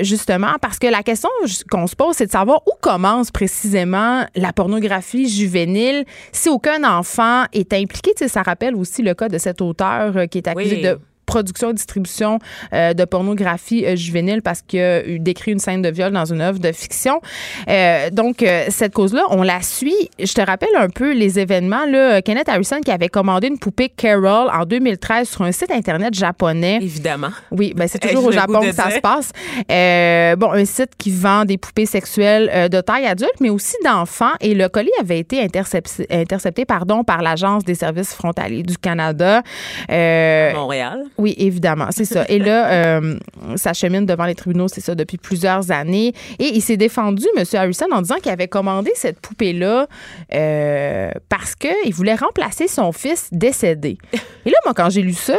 justement, 0.01 0.55
parce 0.61 0.79
que 0.79 0.87
la 0.87 1.03
question 1.03 1.31
qu'on 1.71 1.87
se 1.87 1.97
pose, 1.97 2.17
c'est 2.17 2.27
de 2.27 2.33
savoir 2.33 2.63
où 2.67 2.73
commence 2.81 3.31
précisément 3.31 4.25
la 4.35 4.53
pornographie 4.53 5.29
juvénile 5.29 6.05
si 6.33 6.49
aucun 6.49 6.85
enfant 6.85 7.45
est 7.53 7.73
impliqué. 7.73 8.13
Ça 8.27 8.43
rappelle 8.43 8.75
aussi 8.75 9.03
le 9.03 9.15
cas 9.15 9.29
de 9.29 9.39
cet 9.39 9.61
auteur 9.61 10.02
euh, 10.05 10.27
qui 10.27 10.39
est 10.39 10.49
accusé 10.49 10.77
Oui. 10.77 10.83
de 10.83 10.99
production 11.33 11.71
et 11.71 11.75
distribution 11.75 12.39
euh, 12.75 12.93
de 12.93 13.05
pornographie 13.05 13.87
euh, 13.87 13.97
juvénile 13.97 14.43
parce 14.43 14.61
qu'il 14.61 14.81
a 14.81 15.07
eu 15.07 15.19
décrit 15.19 15.53
une 15.53 15.59
scène 15.59 15.81
de 15.81 15.89
viol 15.89 16.13
dans 16.13 16.27
une 16.27 16.43
œuvre 16.43 16.59
de 16.59 16.73
fiction. 16.73 17.21
Euh, 17.69 18.11
donc, 18.11 18.43
euh, 18.43 18.67
cette 18.69 18.93
cause-là, 18.93 19.23
on 19.31 19.43
la 19.43 19.63
suit. 19.63 20.11
Je 20.19 20.33
te 20.33 20.41
rappelle 20.41 20.75
un 20.77 20.89
peu 20.89 21.13
les 21.13 21.39
événements. 21.39 21.87
Là, 21.87 22.21
Kenneth 22.21 22.49
Harrison 22.49 22.81
qui 22.85 22.91
avait 22.91 23.09
commandé 23.09 23.49
une 23.49 23.59
poupée 23.59 23.89
Carol 23.89 24.51
en 24.53 24.65
2013 24.67 25.29
sur 25.29 25.43
un 25.43 25.53
site 25.53 25.71
Internet 25.71 26.15
japonais. 26.15 26.79
Évidemment. 26.83 27.31
Oui, 27.51 27.73
ben 27.75 27.89
c'est 27.89 27.99
toujours 27.99 28.27
au 28.27 28.33
Japon 28.33 28.61
que 28.61 28.73
ça 28.73 28.91
se 28.91 29.01
passe. 29.01 29.31
Euh, 29.71 30.37
bon, 30.37 30.53
un 30.53 30.65
site 30.67 30.91
qui 30.99 31.11
vend 31.11 31.45
des 31.45 31.57
poupées 31.57 31.87
sexuelles 31.87 32.51
euh, 32.53 32.69
de 32.69 32.81
taille 32.81 33.07
adulte, 33.07 33.41
mais 33.41 33.51
aussi 33.51 33.77
d'enfants. 33.85 34.33
Et 34.41 34.55
le 34.55 34.69
colis 34.69 34.91
avait 35.01 35.19
été 35.19 35.41
intercepté, 35.41 36.07
intercepté 36.11 36.65
pardon, 36.65 37.05
par 37.05 37.23
l'Agence 37.23 37.65
des 37.65 37.75
services 37.75 38.15
frontaliers 38.15 38.63
du 38.63 38.77
Canada. 38.77 39.43
Euh, 39.91 40.53
Montréal. 40.55 41.05
Oui, 41.23 41.37
évidemment, 41.39 41.87
c'est 41.91 42.05
ça. 42.05 42.25
Et 42.29 42.41
là, 42.41 42.99
euh, 42.99 43.17
ça 43.55 43.73
chemine 43.73 44.07
devant 44.07 44.25
les 44.25 44.35
tribunaux, 44.35 44.67
c'est 44.67 44.81
ça, 44.81 44.97
depuis 44.97 45.19
plusieurs 45.19 45.71
années. 45.71 46.13
Et 46.41 46.49
il 46.49 46.61
s'est 46.61 46.77
défendu, 46.77 47.25
M. 47.37 47.45
Harrison, 47.55 47.87
en 47.93 48.03
disant 48.03 48.17
qu'il 48.17 48.33
avait 48.33 48.49
commandé 48.49 48.91
cette 48.97 49.21
poupée-là 49.21 49.87
euh, 50.35 51.11
parce 51.29 51.55
qu'il 51.55 51.95
voulait 51.95 52.17
remplacer 52.17 52.67
son 52.67 52.91
fils 52.91 53.29
décédé. 53.31 53.99
Et 54.45 54.51
là, 54.51 54.57
moi, 54.65 54.75
quand 54.75 54.91
j'ai 54.91 55.03
lu 55.03 55.13
ça, 55.13 55.39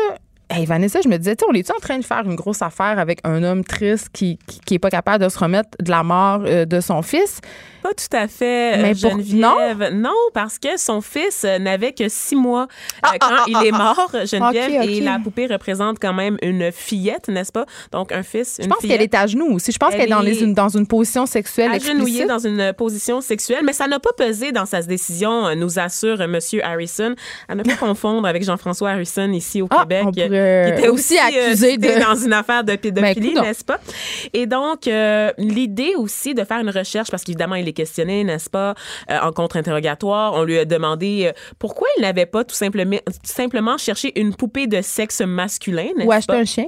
Hey 0.50 0.66
Vanessa, 0.66 1.00
je 1.04 1.10
me 1.10 1.18
disais, 1.18 1.36
on 1.50 1.54
est-tu 1.54 1.72
en 1.72 1.80
train 1.80 1.98
de 1.98 2.06
faire 2.06 2.24
une 2.26 2.36
grosse 2.36 2.62
affaire 2.62 3.00
avec 3.00 3.20
un 3.24 3.44
homme 3.44 3.64
triste 3.64 4.10
qui, 4.14 4.38
qui, 4.46 4.60
qui 4.60 4.74
est 4.76 4.80
pas 4.80 4.92
capable 4.92 5.24
de 5.24 5.30
se 5.30 5.40
remettre 5.40 5.70
de 5.82 5.90
la 5.90 6.04
mort 6.04 6.44
euh, 6.46 6.66
de 6.66 6.80
son 6.80 7.02
fils? 7.02 7.42
Pas 7.84 7.94
tout 7.94 8.16
à 8.18 8.28
fait, 8.28 8.78
euh, 8.78 8.82
Mais 8.82 8.92
pour- 8.94 9.12
Geneviève. 9.12 9.90
Non? 9.94 10.10
parce 10.34 10.58
que 10.58 10.78
son 10.78 11.02
fils 11.02 11.44
euh, 11.44 11.60
n'avait 11.60 11.92
que 11.92 12.08
six 12.10 12.36
mois 12.36 12.64
euh, 12.64 13.00
Ah, 13.04 13.12
quand 13.20 13.28
ah, 13.30 13.44
il 13.48 13.56
ah, 13.58 13.66
est 13.66 13.72
ah, 13.74 13.78
mort, 13.78 14.10
Geneviève, 14.26 14.72
Ok, 14.82 14.84
ok. 14.86 14.90
et 14.90 15.02
la 15.02 15.20
poupée 15.20 15.48
représente 15.48 16.00
quand 16.00 16.14
même 16.14 16.38
une 16.42 16.72
fillette, 16.72 17.28
n'est-ce 17.28 17.52
pas? 17.52 17.66
Donc, 17.92 18.12
un 18.14 18.24
fils, 18.24 18.56
une 18.60 18.66
Je 18.66 18.70
pense 18.70 18.80
qu'elle 18.80 19.02
est 19.02 19.14
à 19.14 19.28
genoux 19.28 19.54
aussi. 19.54 19.72
Je 19.74 19.78
pense 19.78 19.92
Elle 19.94 20.00
qu'elle 20.00 20.08
est 20.08 20.12
dans, 20.12 20.22
les- 20.22 20.44
est 20.44 20.54
dans 20.54 20.70
une 20.70 20.88
position 20.88 21.26
sexuelle 21.26 21.72
agenouillée 21.72 22.22
explicite. 22.24 22.28
dans 22.28 22.40
une 22.66 22.74
position 22.74 23.20
sexuelle, 23.22 23.62
mais 23.66 23.74
ça 23.74 23.88
n'a 23.88 24.00
pas 24.00 24.14
pesé 24.18 24.52
dans 24.54 24.66
sa 24.66 24.82
décision, 24.82 25.54
nous 25.56 25.78
assure 25.78 26.26
Monsieur 26.28 26.64
Harrison. 26.64 27.16
À 27.50 27.56
ne 27.56 27.64
pas 27.64 27.76
confondre 27.76 28.26
avec 28.28 28.44
Jean-François 28.44 28.92
Harrison 28.92 29.30
ici 29.32 29.62
au 29.62 29.68
Ah, 29.70 29.82
Québec, 29.82 30.06
qui 30.14 30.22
était 30.22 30.88
aussi 30.88 31.16
aussi, 31.16 31.18
accusé 31.20 31.78
de- 31.78 32.00
dans 32.02 32.16
une 32.16 32.34
affaire 32.34 32.64
de 32.64 32.76
pédophilie, 32.78 33.20
Ben, 33.20 33.30
coudonc. 33.30 33.42
n'est-ce 33.44 33.66
pas? 33.66 33.80
Et 34.34 34.46
donc, 34.46 34.88
euh, 34.88 35.32
l'idée 35.38 35.96
aussi 35.98 36.34
de 36.34 36.44
faire 36.46 36.60
une 36.60 36.70
recherche, 36.70 37.12
parce 37.12 37.24
qu'évidemment, 37.24 37.56
il 37.56 37.68
est 37.68 37.73
questionné, 37.74 38.24
n'est-ce 38.24 38.50
pas, 38.50 38.76
euh, 39.12 39.20
en 39.22 39.32
contre-interrogatoire, 39.32 40.34
on 40.34 40.44
lui 40.44 40.58
a 40.58 40.66
demandé 40.66 41.26
euh, 41.28 41.32
pourquoi 41.60 41.88
il 41.98 42.02
n'avait 42.02 42.26
pas 42.26 42.44
tout 42.44 42.56
simplement, 42.56 42.98
tout 43.06 43.14
simplement 43.24 43.78
cherché 43.78 44.18
une 44.20 44.36
poupée 44.36 44.68
de 44.68 44.82
sexe 44.82 45.22
masculin, 45.22 45.88
n'est-ce 45.98 46.08
Ou 46.08 46.12
acheter 46.12 46.34
un 46.34 46.46
chien. 46.46 46.66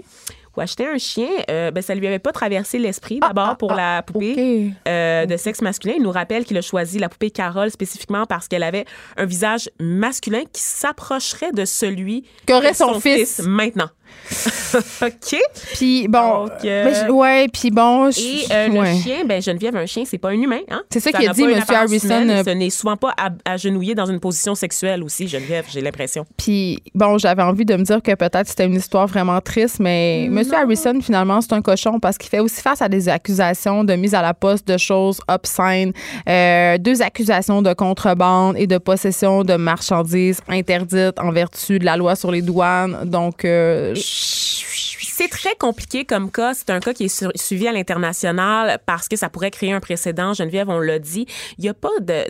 ou 0.55 0.61
acheter 0.61 0.87
un 0.87 0.97
chien, 0.97 1.29
euh, 1.49 1.71
ben, 1.71 1.81
ça 1.81 1.95
lui 1.95 2.07
avait 2.07 2.19
pas 2.19 2.31
traversé 2.31 2.79
l'esprit 2.79 3.19
d'abord 3.19 3.49
ah, 3.51 3.55
pour 3.55 3.71
ah, 3.73 3.75
la 3.75 4.03
poupée 4.03 4.71
euh, 4.87 5.25
de 5.25 5.37
sexe 5.37 5.61
masculin. 5.61 5.95
Il 5.97 6.03
nous 6.03 6.11
rappelle 6.11 6.45
qu'il 6.45 6.57
a 6.57 6.61
choisi 6.61 6.99
la 6.99 7.09
poupée 7.09 7.31
Carole 7.31 7.71
spécifiquement 7.71 8.25
parce 8.25 8.47
qu'elle 8.47 8.63
avait 8.63 8.85
un 9.17 9.25
visage 9.25 9.69
masculin 9.79 10.43
qui 10.51 10.61
s'approcherait 10.61 11.51
de 11.51 11.65
celui 11.65 12.25
Qu'aurait 12.47 12.73
son 12.73 12.99
fils. 12.99 13.41
maintenant. 13.45 13.89
OK. 15.01 15.37
Puis 15.73 16.07
bon, 16.07 16.43
Donc, 16.45 16.51
euh, 16.65 17.05
je- 17.07 17.11
ouais, 17.11 17.47
puis 17.51 17.71
bon, 17.71 18.11
je- 18.11 18.19
Et 18.19 18.45
euh, 18.51 18.69
ouais. 18.69 18.93
le 18.95 18.99
chien, 19.01 19.25
ben 19.25 19.41
Geneviève, 19.41 19.75
un 19.75 19.85
chien, 19.85 20.03
c'est 20.05 20.17
pas 20.17 20.29
un 20.29 20.33
humain. 20.41 20.59
Hein? 20.69 20.81
C'est 20.89 20.99
ça 20.99 21.11
qu'il 21.11 21.27
a 21.29 21.33
dit, 21.33 21.43
M. 21.43 21.61
Harrison, 21.67 22.07
humaine. 22.21 22.29
euh, 22.31 22.43
Ce 22.43 22.49
n'est 22.49 22.69
souvent 22.69 22.97
pas 22.97 23.13
agenouillé 23.45 23.95
dans 23.95 24.05
une 24.05 24.19
position 24.19 24.55
sexuelle 24.55 25.03
aussi, 25.03 25.27
Geneviève, 25.27 25.65
j'ai 25.71 25.81
l'impression. 25.81 26.25
Puis 26.37 26.81
bon, 26.93 27.17
j'avais 27.17 27.43
envie 27.43 27.65
de 27.65 27.75
me 27.75 27.83
dire 27.83 28.01
que 28.01 28.13
peut-être 28.15 28.47
c'était 28.47 28.65
une 28.65 28.75
histoire 28.75 29.07
vraiment 29.07 29.39
triste, 29.41 29.79
mais 29.79 30.25
M. 30.25 30.41
Harrison 30.53 30.99
finalement 31.01 31.41
c'est 31.41 31.53
un 31.53 31.61
cochon 31.61 31.99
parce 31.99 32.17
qu'il 32.17 32.29
fait 32.29 32.39
aussi 32.39 32.61
face 32.61 32.81
à 32.81 32.89
des 32.89 33.09
accusations 33.09 33.83
de 33.83 33.93
mise 33.93 34.13
à 34.15 34.21
la 34.21 34.33
poste 34.33 34.67
de 34.67 34.77
choses 34.77 35.19
obscènes, 35.27 35.93
euh, 36.27 36.77
deux 36.77 37.01
accusations 37.01 37.61
de 37.61 37.73
contrebande 37.73 38.55
et 38.57 38.67
de 38.67 38.77
possession 38.77 39.43
de 39.43 39.55
marchandises 39.55 40.41
interdites 40.47 41.19
en 41.19 41.31
vertu 41.31 41.79
de 41.79 41.85
la 41.85 41.97
loi 41.97 42.15
sur 42.15 42.31
les 42.31 42.41
douanes. 42.41 42.97
Donc 43.05 43.45
euh, 43.45 43.93
C'est 44.07 45.29
très 45.29 45.55
compliqué 45.55 46.03
comme 46.05 46.29
cas. 46.31 46.53
C'est 46.53 46.69
un 46.69 46.79
cas 46.81 46.93
qui 46.93 47.05
est 47.05 47.37
suivi 47.37 47.67
à 47.67 47.71
l'international 47.71 48.79
parce 48.85 49.07
que 49.07 49.15
ça 49.15 49.29
pourrait 49.29 49.51
créer 49.51 49.71
un 49.71 49.79
précédent. 49.79 50.33
Geneviève, 50.33 50.69
on 50.69 50.79
l'a 50.79 50.99
dit. 50.99 51.25
Il 51.57 51.61
n'y 51.61 51.69
a 51.69 51.73
pas 51.73 51.89
de. 52.01 52.25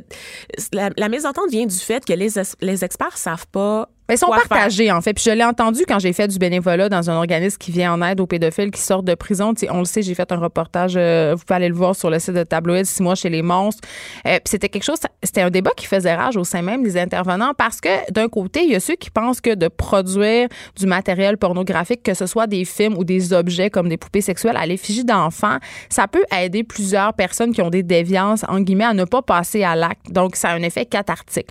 La, 0.72 0.90
la 0.96 1.10
mésentente 1.10 1.50
vient 1.50 1.66
du 1.66 1.76
fait 1.76 2.06
que 2.06 2.14
les, 2.14 2.38
es- 2.38 2.56
les 2.62 2.84
experts 2.86 3.18
savent 3.18 3.48
pas. 3.48 3.90
Mais 4.08 4.16
ils 4.16 4.18
sont 4.18 4.32
faire? 4.32 4.48
partagés, 4.48 4.92
en 4.92 5.02
fait. 5.02 5.14
Puis 5.14 5.24
je 5.26 5.32
l'ai 5.32 5.44
entendu 5.44 5.84
quand 5.88 6.00
j'ai 6.00 6.14
fait 6.14 6.28
du 6.28 6.38
bénévolat 6.38 6.90
dans 6.90 7.10
un 7.10 7.16
organisme 7.16 7.58
qui 7.58 7.72
vient 7.72 7.94
en 7.94 8.02
aide 8.02 8.20
aux 8.20 8.28
pédophiles 8.28 8.72
qui 8.72 8.82
sortent 8.82 9.06
de 9.06 9.16
prison. 9.16 9.54
Tu 9.54 9.62
sais, 9.62 9.72
on 9.72 9.80
le 9.80 9.86
sait, 9.86 10.02
j'ai 10.02 10.14
fait 10.14 10.32
un 10.32 10.38
reportage, 10.38 10.94
euh, 10.96 11.34
vous 11.36 11.44
pouvez 11.44 11.56
aller 11.56 11.70
le 11.70 11.76
voir 11.76 11.96
sur 11.96 12.10
le 12.10 12.20
site 12.20 12.34
de 12.34 12.44
Tabloïd, 12.44 12.86
six 12.86 13.02
mois 13.02 13.16
chez 13.16 13.30
les 13.30 13.42
monstres. 13.42 13.82
Euh, 14.28 14.36
puis 14.36 14.44
c'était 14.46 14.70
quelque 14.70 14.84
chose, 14.84 15.00
c'était 15.24 15.42
un 15.42 15.50
débat 15.50 15.72
qui 15.76 15.88
faisait 15.88 16.14
rage 16.16 16.38
au 16.38 16.44
sein 16.44 16.62
même 16.62 16.84
des 16.84 16.98
intervenants 16.98 17.54
parce 17.58 17.82
que 17.82 18.12
d'un 18.12 18.28
côté, 18.28 18.64
il 18.64 18.72
y 18.72 18.76
a 18.76 18.80
ceux 18.80 18.96
qui 18.96 19.10
pensent 19.10 19.42
que 19.42 19.56
de 19.56 19.68
produire 19.68 20.48
du 20.76 20.86
matériel 20.86 21.38
pornographique, 21.38 22.04
que 22.04 22.14
ce 22.14 22.28
soit 22.28 22.48
des 22.48 22.66
films 22.66 22.98
ou 22.98 23.04
des 23.04 23.34
objets 23.34 23.70
comme 23.70 23.90
des 23.90 23.98
poupées 23.98 24.22
sexuelles 24.22 24.58
à 24.58 24.66
l'effigie 24.66 25.04
d'enfants, 25.04 25.58
ça 25.90 26.08
peut 26.08 26.26
aider 26.38 26.64
plusieurs 26.64 27.14
personnes 27.14 27.54
qui 27.54 27.62
ont 27.62 27.70
des 27.70 27.84
déviances, 27.84 28.46
en 28.48 28.60
guillemets, 28.60 28.86
à 28.86 28.94
ne 28.94 29.06
pas 29.06 29.22
passer 29.22 29.64
à 29.64 29.76
l'acte. 29.76 30.12
Donc, 30.12 30.36
ça 30.36 30.50
a 30.50 30.56
un 30.56 30.62
effet 30.62 30.86
cathartique. 30.86 31.48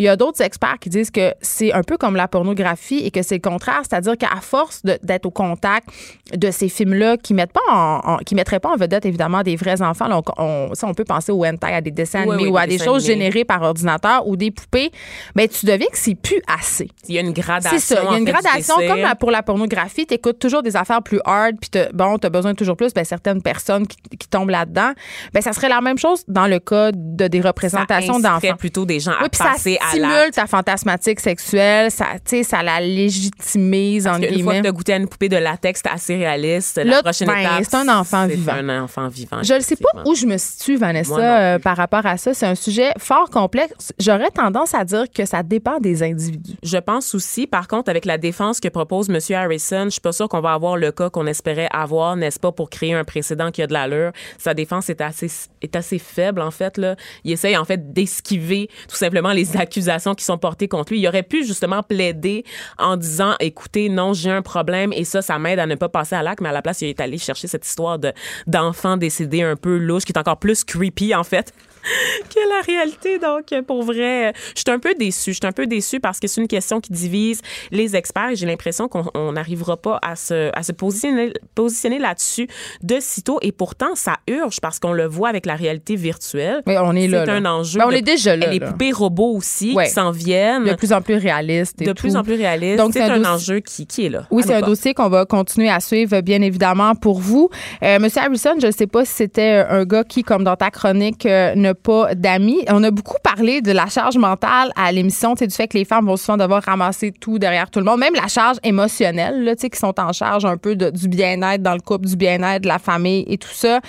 Il 0.00 0.04
y 0.04 0.08
a 0.08 0.16
d'autres 0.16 0.40
experts 0.40 0.78
qui 0.80 0.88
disent 0.88 1.10
que 1.10 1.34
c'est 1.42 1.72
un 1.72 1.82
peu 1.82 1.98
comme 1.98 2.16
la 2.16 2.26
pornographie 2.26 3.00
et 3.04 3.10
que 3.10 3.20
c'est 3.22 3.34
le 3.34 3.40
contraire, 3.42 3.82
c'est-à-dire 3.88 4.16
qu'à 4.16 4.40
force 4.40 4.80
d'être 5.02 5.26
au 5.26 5.30
contact 5.30 5.88
de 6.34 6.50
ces 6.50 6.70
films-là 6.70 7.18
qui 7.18 7.34
mettent 7.34 7.52
pas 7.52 7.60
en, 7.70 8.00
en- 8.04 8.16
qui 8.18 8.34
mettraient 8.34 8.60
pas 8.60 8.70
en 8.70 8.76
vedette 8.76 9.04
évidemment 9.04 9.42
des 9.42 9.56
vrais 9.56 9.82
enfants, 9.82 10.08
là, 10.08 10.22
on, 10.38 10.42
on- 10.70 10.74
ça, 10.74 10.86
on 10.86 10.94
peut 10.94 11.04
penser 11.04 11.32
au 11.32 11.44
hentai, 11.44 11.74
à 11.74 11.80
des 11.82 11.90
dessins 11.90 12.24
Oui, 12.24 12.30
animés 12.34 12.44
oui, 12.44 12.50
ou 12.52 12.56
à 12.56 12.66
des 12.66 12.78
choses 12.78 13.04
animés. 13.04 13.24
générées 13.26 13.44
par 13.44 13.60
ordinateur 13.60 14.26
ou 14.26 14.36
des 14.36 14.50
poupées, 14.50 14.90
ben 15.34 15.46
tu 15.46 15.66
deviens 15.66 15.88
que 15.92 15.98
c'est 15.98 16.14
plus 16.14 16.40
assez. 16.48 16.88
Il 17.06 17.14
y 17.14 17.18
a 17.18 17.20
une 17.20 17.32
gradation. 17.32 17.78
C'est 17.78 17.94
ça. 17.94 18.00
Il 18.02 18.10
y 18.10 18.14
a 18.14 18.18
une 18.18 18.24
gradation 18.24 18.76
comme 18.88 19.00
la- 19.00 19.14
pour 19.14 19.30
la 19.30 19.42
pornographie. 19.42 20.06
Tu 20.06 20.14
écoutes 20.14 20.38
toujours 20.38 20.62
des 20.62 20.76
affaires 20.76 21.02
plus 21.02 21.20
hard, 21.26 21.56
puis 21.60 21.70
bon, 21.92 22.16
tu 22.18 22.26
as 22.26 22.30
besoin 22.30 22.52
de 22.52 22.56
toujours 22.56 22.76
plus. 22.78 22.94
Ben, 22.94 23.04
certaines 23.04 23.42
personnes 23.42 23.86
qui, 23.86 23.98
qui 24.18 24.28
tombent 24.28 24.48
là-dedans. 24.50 24.92
Ben, 25.34 25.42
ça 25.42 25.52
serait 25.52 25.68
la 25.68 25.82
même 25.82 25.98
chose 25.98 26.24
dans 26.26 26.46
le 26.46 26.58
cas 26.58 26.90
de 26.94 27.28
des 27.28 27.40
représentations 27.42 28.18
d'enfants. 28.18 28.56
plutôt 28.56 28.86
des 28.86 28.98
gens 29.00 29.12
à 29.12 29.24
Oui, 29.24 29.28
ça 29.32 29.52
stimule 29.90 30.30
ta 30.32 30.46
fantasmatique 30.46 31.20
sexuelle, 31.20 31.90
ça, 31.90 32.06
ça 32.42 32.62
la 32.62 32.80
légitimise, 32.80 34.06
en 34.06 34.16
Une 34.16 34.20
fois 34.22 34.28
guillemets. 34.30 34.56
que 34.58 34.62
tu 34.62 34.68
as 34.68 34.72
goûté 34.72 34.92
à 34.92 34.96
une 34.96 35.08
poupée 35.08 35.28
de 35.28 35.36
latex 35.36 35.82
assez 35.90 36.16
réaliste, 36.16 36.76
Là, 36.76 36.84
la 36.84 37.02
prochaine 37.02 37.28
ben, 37.28 37.38
étape, 37.38 37.64
c'est 37.68 37.76
un 37.76 37.88
enfant 37.88 38.26
vivant. 38.26 38.52
Un 38.52 38.82
enfant 38.82 39.08
vivant. 39.08 39.42
Je 39.42 39.54
ne 39.54 39.60
sais 39.60 39.76
pas 39.76 40.02
où 40.04 40.14
je 40.14 40.26
me 40.26 40.38
situe, 40.38 40.76
Vanessa, 40.76 41.18
euh, 41.18 41.58
par 41.58 41.76
rapport 41.76 42.04
à 42.06 42.16
ça. 42.16 42.34
C'est 42.34 42.46
un 42.46 42.54
sujet 42.54 42.90
fort 42.98 43.30
complexe. 43.30 43.92
J'aurais 43.98 44.30
tendance 44.30 44.74
à 44.74 44.84
dire 44.84 45.04
que 45.14 45.24
ça 45.24 45.42
dépend 45.42 45.78
des 45.78 46.02
individus. 46.02 46.56
Je 46.62 46.78
pense 46.78 47.14
aussi, 47.14 47.46
par 47.46 47.68
contre, 47.68 47.90
avec 47.90 48.04
la 48.04 48.18
défense 48.18 48.60
que 48.60 48.68
propose 48.68 49.08
M. 49.10 49.18
Harrison, 49.36 49.84
je 49.84 49.90
suis 49.90 50.00
pas 50.00 50.12
sûre 50.12 50.28
qu'on 50.28 50.40
va 50.40 50.52
avoir 50.52 50.76
le 50.76 50.92
cas 50.92 51.10
qu'on 51.10 51.26
espérait 51.26 51.68
avoir, 51.72 52.16
n'est-ce 52.16 52.38
pas, 52.38 52.52
pour 52.52 52.70
créer 52.70 52.94
un 52.94 53.04
précédent 53.04 53.50
qui 53.50 53.62
a 53.62 53.66
de 53.66 53.72
l'allure. 53.72 54.12
Sa 54.38 54.54
défense 54.54 54.90
est 54.90 55.00
assez, 55.00 55.30
est 55.62 55.76
assez 55.76 55.98
faible, 55.98 56.40
en 56.40 56.50
fait. 56.50 56.78
Là. 56.78 56.96
Il 57.24 57.32
essaye, 57.32 57.56
en 57.56 57.64
fait, 57.64 57.92
d'esquiver 57.92 58.68
tout 58.88 58.96
simplement 58.96 59.32
les 59.32 59.56
accusations 59.56 59.69
qui 59.70 60.24
sont 60.24 60.38
portées 60.38 60.68
contre 60.68 60.92
lui. 60.92 61.00
Il 61.00 61.08
aurait 61.08 61.22
pu, 61.22 61.44
justement, 61.44 61.82
plaider 61.82 62.44
en 62.78 62.96
disant, 62.96 63.34
écoutez, 63.40 63.88
non, 63.88 64.12
j'ai 64.12 64.30
un 64.30 64.42
problème 64.42 64.92
et 64.92 65.04
ça, 65.04 65.22
ça 65.22 65.38
m'aide 65.38 65.58
à 65.58 65.66
ne 65.66 65.74
pas 65.74 65.88
passer 65.88 66.14
à 66.14 66.22
l'acte, 66.22 66.40
mais 66.40 66.48
à 66.48 66.52
la 66.52 66.62
place, 66.62 66.82
il 66.82 66.88
est 66.88 67.00
allé 67.00 67.18
chercher 67.18 67.48
cette 67.48 67.66
histoire 67.66 67.98
de, 67.98 68.12
d'enfant 68.46 68.96
décédé 68.96 69.42
un 69.42 69.56
peu 69.56 69.78
louche, 69.78 70.04
qui 70.04 70.12
est 70.12 70.18
encore 70.18 70.38
plus 70.38 70.64
creepy, 70.64 71.14
en 71.14 71.24
fait 71.24 71.52
que 71.82 72.48
la 72.48 72.60
réalité. 72.66 73.18
Donc, 73.18 73.46
pour 73.66 73.82
vrai, 73.82 74.32
je 74.54 74.60
suis 74.60 74.70
un 74.70 74.78
peu 74.78 74.94
déçue. 74.94 75.32
Je 75.32 75.38
suis 75.38 75.46
un 75.46 75.52
peu 75.52 75.66
déçue 75.66 76.00
parce 76.00 76.20
que 76.20 76.28
c'est 76.28 76.40
une 76.40 76.48
question 76.48 76.80
qui 76.80 76.92
divise 76.92 77.40
les 77.70 77.96
experts 77.96 78.30
et 78.30 78.36
j'ai 78.36 78.46
l'impression 78.46 78.88
qu'on 78.88 79.04
on 79.14 79.32
n'arrivera 79.32 79.76
pas 79.76 79.98
à 80.02 80.16
se, 80.16 80.50
à 80.56 80.62
se 80.62 80.72
positionner, 80.72 81.32
positionner 81.54 81.98
là-dessus 81.98 82.48
de 82.82 82.98
sitôt. 83.00 83.38
Et 83.42 83.52
pourtant, 83.52 83.94
ça 83.94 84.16
urge 84.28 84.60
parce 84.60 84.78
qu'on 84.78 84.92
le 84.92 85.06
voit 85.06 85.28
avec 85.28 85.46
la 85.46 85.54
réalité 85.56 85.96
virtuelle. 85.96 86.62
Mais 86.66 86.78
on 86.78 86.92
est 86.94 87.08
là. 87.08 87.24
C'est 87.24 87.32
là. 87.32 87.34
un 87.38 87.44
enjeu. 87.46 87.78
Ben, 87.78 87.86
on 87.86 87.90
de- 87.90 87.96
est 87.96 88.02
déjà 88.02 88.36
là. 88.36 88.48
Et 88.48 88.58
les 88.58 88.60
poupées 88.60 88.92
robots 88.92 89.34
aussi 89.36 89.72
Ouais. 89.74 89.86
qui 89.86 89.92
s'en 89.92 90.10
viennent. 90.10 90.64
De 90.64 90.74
plus 90.74 90.92
en 90.92 91.00
plus 91.02 91.16
réaliste. 91.16 91.80
et 91.80 91.84
de 91.86 91.90
tout. 91.92 92.02
plus 92.02 92.16
en 92.16 92.22
plus 92.22 92.34
réalistes. 92.34 92.78
Donc, 92.78 92.92
c'est 92.92 93.02
un 93.02 93.24
enjeu 93.24 93.60
qui, 93.60 93.86
qui 93.86 94.06
est 94.06 94.08
là. 94.08 94.26
Oui, 94.30 94.42
c'est 94.46 94.54
un 94.54 94.60
dossier 94.60 94.94
qu'on 94.94 95.08
va 95.08 95.24
continuer 95.24 95.70
à 95.70 95.80
suivre, 95.80 96.20
bien 96.20 96.42
évidemment, 96.42 96.94
pour 96.94 97.20
vous. 97.20 97.48
Euh, 97.82 97.98
Monsieur 97.98 98.20
Harrison, 98.22 98.54
je 98.60 98.66
ne 98.66 98.72
sais 98.72 98.86
pas 98.86 99.04
si 99.04 99.12
c'était 99.12 99.64
un 99.68 99.84
gars 99.84 100.04
qui, 100.04 100.22
comme 100.22 100.44
dans 100.44 100.56
ta 100.56 100.70
chronique, 100.70 101.26
euh, 101.26 101.54
n'a 101.70 101.74
pas 101.74 102.14
d'amis. 102.14 102.62
On 102.68 102.82
a 102.84 102.90
beaucoup 102.90 103.16
parlé 103.22 103.60
de 103.62 103.72
la 103.72 103.86
charge 103.86 104.16
mentale 104.18 104.70
à 104.76 104.92
l'émission, 104.92 105.34
du 105.34 105.48
fait 105.50 105.68
que 105.68 105.76
les 105.78 105.84
femmes 105.84 106.06
vont 106.06 106.16
souvent 106.16 106.36
devoir 106.36 106.62
ramasser 106.62 107.12
tout 107.12 107.38
derrière 107.38 107.70
tout 107.70 107.78
le 107.78 107.84
monde, 107.84 108.00
même 108.00 108.14
la 108.14 108.28
charge 108.28 108.58
émotionnelle, 108.62 109.42
là, 109.44 109.54
tu 109.56 109.62
sais, 109.62 109.70
qui 109.70 109.78
sont 109.78 109.98
en 109.98 110.12
charge 110.12 110.44
un 110.44 110.56
peu 110.56 110.76
de- 110.76 110.90
du 110.90 111.08
bien-être 111.08 111.62
dans 111.62 111.74
le 111.74 111.80
couple, 111.80 112.06
du 112.06 112.16
bien-être 112.16 112.62
de 112.62 112.68
la 112.68 112.78
famille 112.78 113.24
et 113.28 113.38
tout 113.38 113.48
ça. 113.52 113.80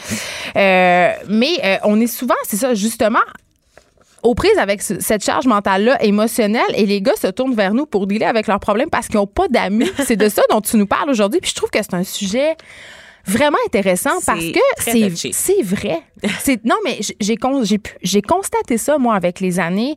Euh, 0.55 1.11
mais 1.29 1.51
euh, 1.63 1.75
on 1.83 1.99
est 1.99 2.07
souvent, 2.07 2.35
c'est 2.47 2.57
ça, 2.57 2.73
justement, 2.73 3.19
aux 4.23 4.35
prises 4.35 4.57
avec 4.59 4.81
ce- 4.83 4.99
cette 4.99 5.23
charge 5.23 5.47
mentale-là 5.47 6.03
émotionnelle 6.03 6.61
et 6.75 6.85
les 6.85 7.01
gars 7.01 7.15
se 7.19 7.27
tournent 7.27 7.55
vers 7.55 7.73
nous 7.73 7.85
pour 7.87 8.05
dealer 8.05 8.27
avec 8.27 8.45
leurs 8.47 8.59
problèmes 8.59 8.89
parce 8.89 9.07
qu'ils 9.07 9.15
n'ont 9.17 9.25
pas 9.27 9.47
d'amis. 9.47 9.89
C'est 10.05 10.15
de 10.15 10.29
ça 10.29 10.43
dont 10.51 10.61
tu 10.61 10.77
nous 10.77 10.85
parles 10.85 11.09
aujourd'hui. 11.09 11.39
Puis 11.41 11.49
je 11.51 11.55
trouve 11.55 11.69
que 11.71 11.79
c'est 11.81 11.95
un 11.95 12.03
sujet 12.03 12.55
vraiment 13.25 13.57
intéressant 13.65 14.19
parce 14.25 14.45
que 14.45 14.59
c'est 14.77 15.61
vrai. 15.63 16.01
C'est 16.39 16.63
non 16.65 16.75
mais 16.83 16.99
j'ai 17.19 18.21
constaté 18.21 18.77
ça 18.77 18.99
moi 18.99 19.15
avec 19.15 19.39
les 19.39 19.59
années 19.59 19.95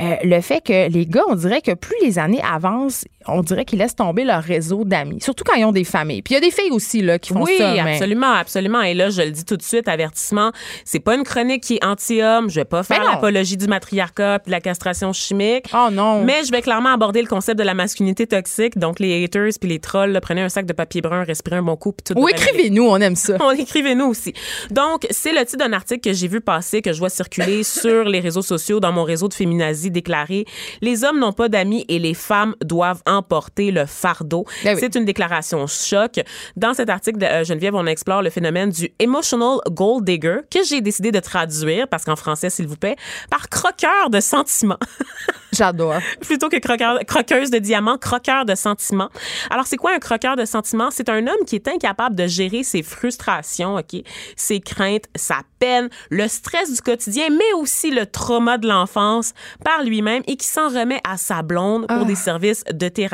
euh, 0.00 0.14
le 0.24 0.40
fait 0.40 0.62
que 0.62 0.88
les 0.88 1.04
gars 1.04 1.24
on 1.28 1.34
dirait 1.34 1.60
que 1.60 1.74
plus 1.74 1.96
les 2.02 2.18
années 2.18 2.40
avancent, 2.42 3.04
on 3.28 3.42
dirait 3.42 3.64
qu'ils 3.64 3.78
laissent 3.78 3.96
tomber 3.96 4.24
leur 4.24 4.42
réseau 4.42 4.84
d'amis, 4.84 5.20
surtout 5.20 5.44
quand 5.44 5.56
ils 5.56 5.64
ont 5.64 5.72
des 5.72 5.84
familles. 5.84 6.22
Puis 6.22 6.34
il 6.34 6.36
y 6.36 6.38
a 6.38 6.40
des 6.40 6.50
filles 6.50 6.70
aussi 6.70 7.02
là 7.02 7.18
qui 7.18 7.32
font 7.32 7.42
oui, 7.42 7.56
ça 7.58 7.72
mais 7.72 7.92
absolument, 7.92 8.32
absolument. 8.32 8.82
Et 8.82 8.94
là, 8.94 9.10
je 9.10 9.22
le 9.22 9.30
dis 9.30 9.44
tout 9.44 9.56
de 9.56 9.62
suite, 9.62 9.88
avertissement, 9.88 10.52
c'est 10.84 11.00
pas 11.00 11.14
une 11.14 11.24
chronique 11.24 11.62
qui 11.62 11.74
est 11.74 11.84
anti-homme. 11.84 12.50
Je 12.50 12.56
vais 12.56 12.64
pas 12.64 12.82
faire 12.82 13.00
Ben 13.00 13.10
l'apologie 13.10 13.56
du 13.56 13.66
matriarcat 13.66 14.40
puis 14.40 14.50
de 14.50 14.52
la 14.52 14.60
castration 14.60 15.12
chimique. 15.12 15.66
Oh 15.74 15.88
non. 15.90 16.24
Mais 16.24 16.44
je 16.44 16.50
vais 16.50 16.62
clairement 16.62 16.92
aborder 16.92 17.22
le 17.22 17.28
concept 17.28 17.58
de 17.58 17.64
la 17.64 17.74
masculinité 17.74 18.26
toxique. 18.26 18.78
Donc, 18.78 19.00
les 19.00 19.24
haters 19.24 19.52
puis 19.60 19.68
les 19.68 19.78
trolls, 19.78 20.10
là, 20.10 20.20
prenez 20.20 20.42
un 20.42 20.48
sac 20.48 20.66
de 20.66 20.72
papier 20.72 21.00
brun, 21.00 21.24
respirez 21.24 21.56
un 21.56 21.62
bon 21.62 21.76
coup, 21.76 21.92
puis 21.92 22.14
tout 22.14 22.20
Ou 22.20 22.28
écrivez-nous, 22.28 22.84
on 22.84 22.96
aime 22.96 23.16
ça. 23.16 23.36
On 23.40 23.50
écrivez-nous 23.50 24.06
aussi. 24.06 24.32
Donc, 24.70 25.06
c'est 25.10 25.32
le 25.32 25.44
titre 25.44 25.64
d'un 25.64 25.72
article 25.72 26.00
que 26.00 26.12
j'ai 26.12 26.28
vu 26.28 26.40
passer, 26.40 26.82
que 26.82 26.92
je 26.92 26.98
vois 26.98 27.08
circuler 27.08 27.62
sur 27.64 28.04
les 28.04 28.20
réseaux 28.20 28.42
sociaux, 28.42 28.80
dans 28.80 28.92
mon 28.92 29.04
réseau 29.04 29.28
de 29.28 29.34
féminazie 29.34 29.90
déclaré 29.90 30.44
Les 30.80 31.04
hommes 31.04 31.20
n'ont 31.20 31.32
pas 31.32 31.48
d'amis 31.48 31.84
et 31.88 31.98
les 31.98 32.14
femmes 32.14 32.54
doivent 32.64 33.02
emporter 33.16 33.70
le 33.70 33.86
fardeau. 33.86 34.44
Ben 34.64 34.74
oui. 34.74 34.80
C'est 34.80 34.94
une 34.94 35.04
déclaration 35.04 35.66
choc. 35.66 36.20
Dans 36.56 36.74
cet 36.74 36.90
article 36.90 37.18
de 37.18 37.26
euh, 37.26 37.44
Geneviève, 37.44 37.74
on 37.74 37.86
explore 37.86 38.22
le 38.22 38.30
phénomène 38.30 38.70
du 38.70 38.90
emotional 38.98 39.58
gold 39.70 40.04
digger 40.04 40.40
que 40.50 40.62
j'ai 40.64 40.80
décidé 40.80 41.12
de 41.12 41.20
traduire, 41.20 41.88
parce 41.88 42.04
qu'en 42.04 42.16
français, 42.16 42.50
s'il 42.50 42.66
vous 42.66 42.76
plaît, 42.76 42.96
par 43.30 43.48
croqueur 43.48 44.10
de 44.10 44.20
sentiments. 44.20 44.78
J'adore. 45.52 46.00
plutôt 46.20 46.48
que 46.50 46.56
croqueur- 46.58 46.98
croqueuse 47.06 47.50
de 47.50 47.58
diamants, 47.58 47.96
croqueur 47.96 48.44
de 48.44 48.54
sentiments. 48.54 49.08
Alors, 49.48 49.66
c'est 49.66 49.78
quoi 49.78 49.92
un 49.94 49.98
croqueur 49.98 50.36
de 50.36 50.44
sentiments? 50.44 50.90
C'est 50.90 51.08
un 51.08 51.26
homme 51.26 51.44
qui 51.46 51.54
est 51.54 51.66
incapable 51.68 52.14
de 52.14 52.26
gérer 52.26 52.62
ses 52.62 52.82
frustrations, 52.82 53.76
OK? 53.76 54.02
Ses 54.36 54.60
craintes, 54.60 55.04
sa 55.14 55.36
peine, 55.58 55.88
le 56.10 56.28
stress 56.28 56.74
du 56.74 56.80
quotidien, 56.82 57.28
mais 57.30 57.52
aussi 57.56 57.90
le 57.90 58.04
trauma 58.04 58.58
de 58.58 58.68
l'enfance 58.68 59.32
par 59.64 59.82
lui-même 59.82 60.22
et 60.26 60.36
qui 60.36 60.46
s'en 60.46 60.68
remet 60.68 61.00
à 61.08 61.16
sa 61.16 61.40
blonde 61.42 61.86
pour 61.86 62.04
des 62.04 62.16
services 62.16 62.64
de 62.70 62.88
thérapie. 62.88 63.05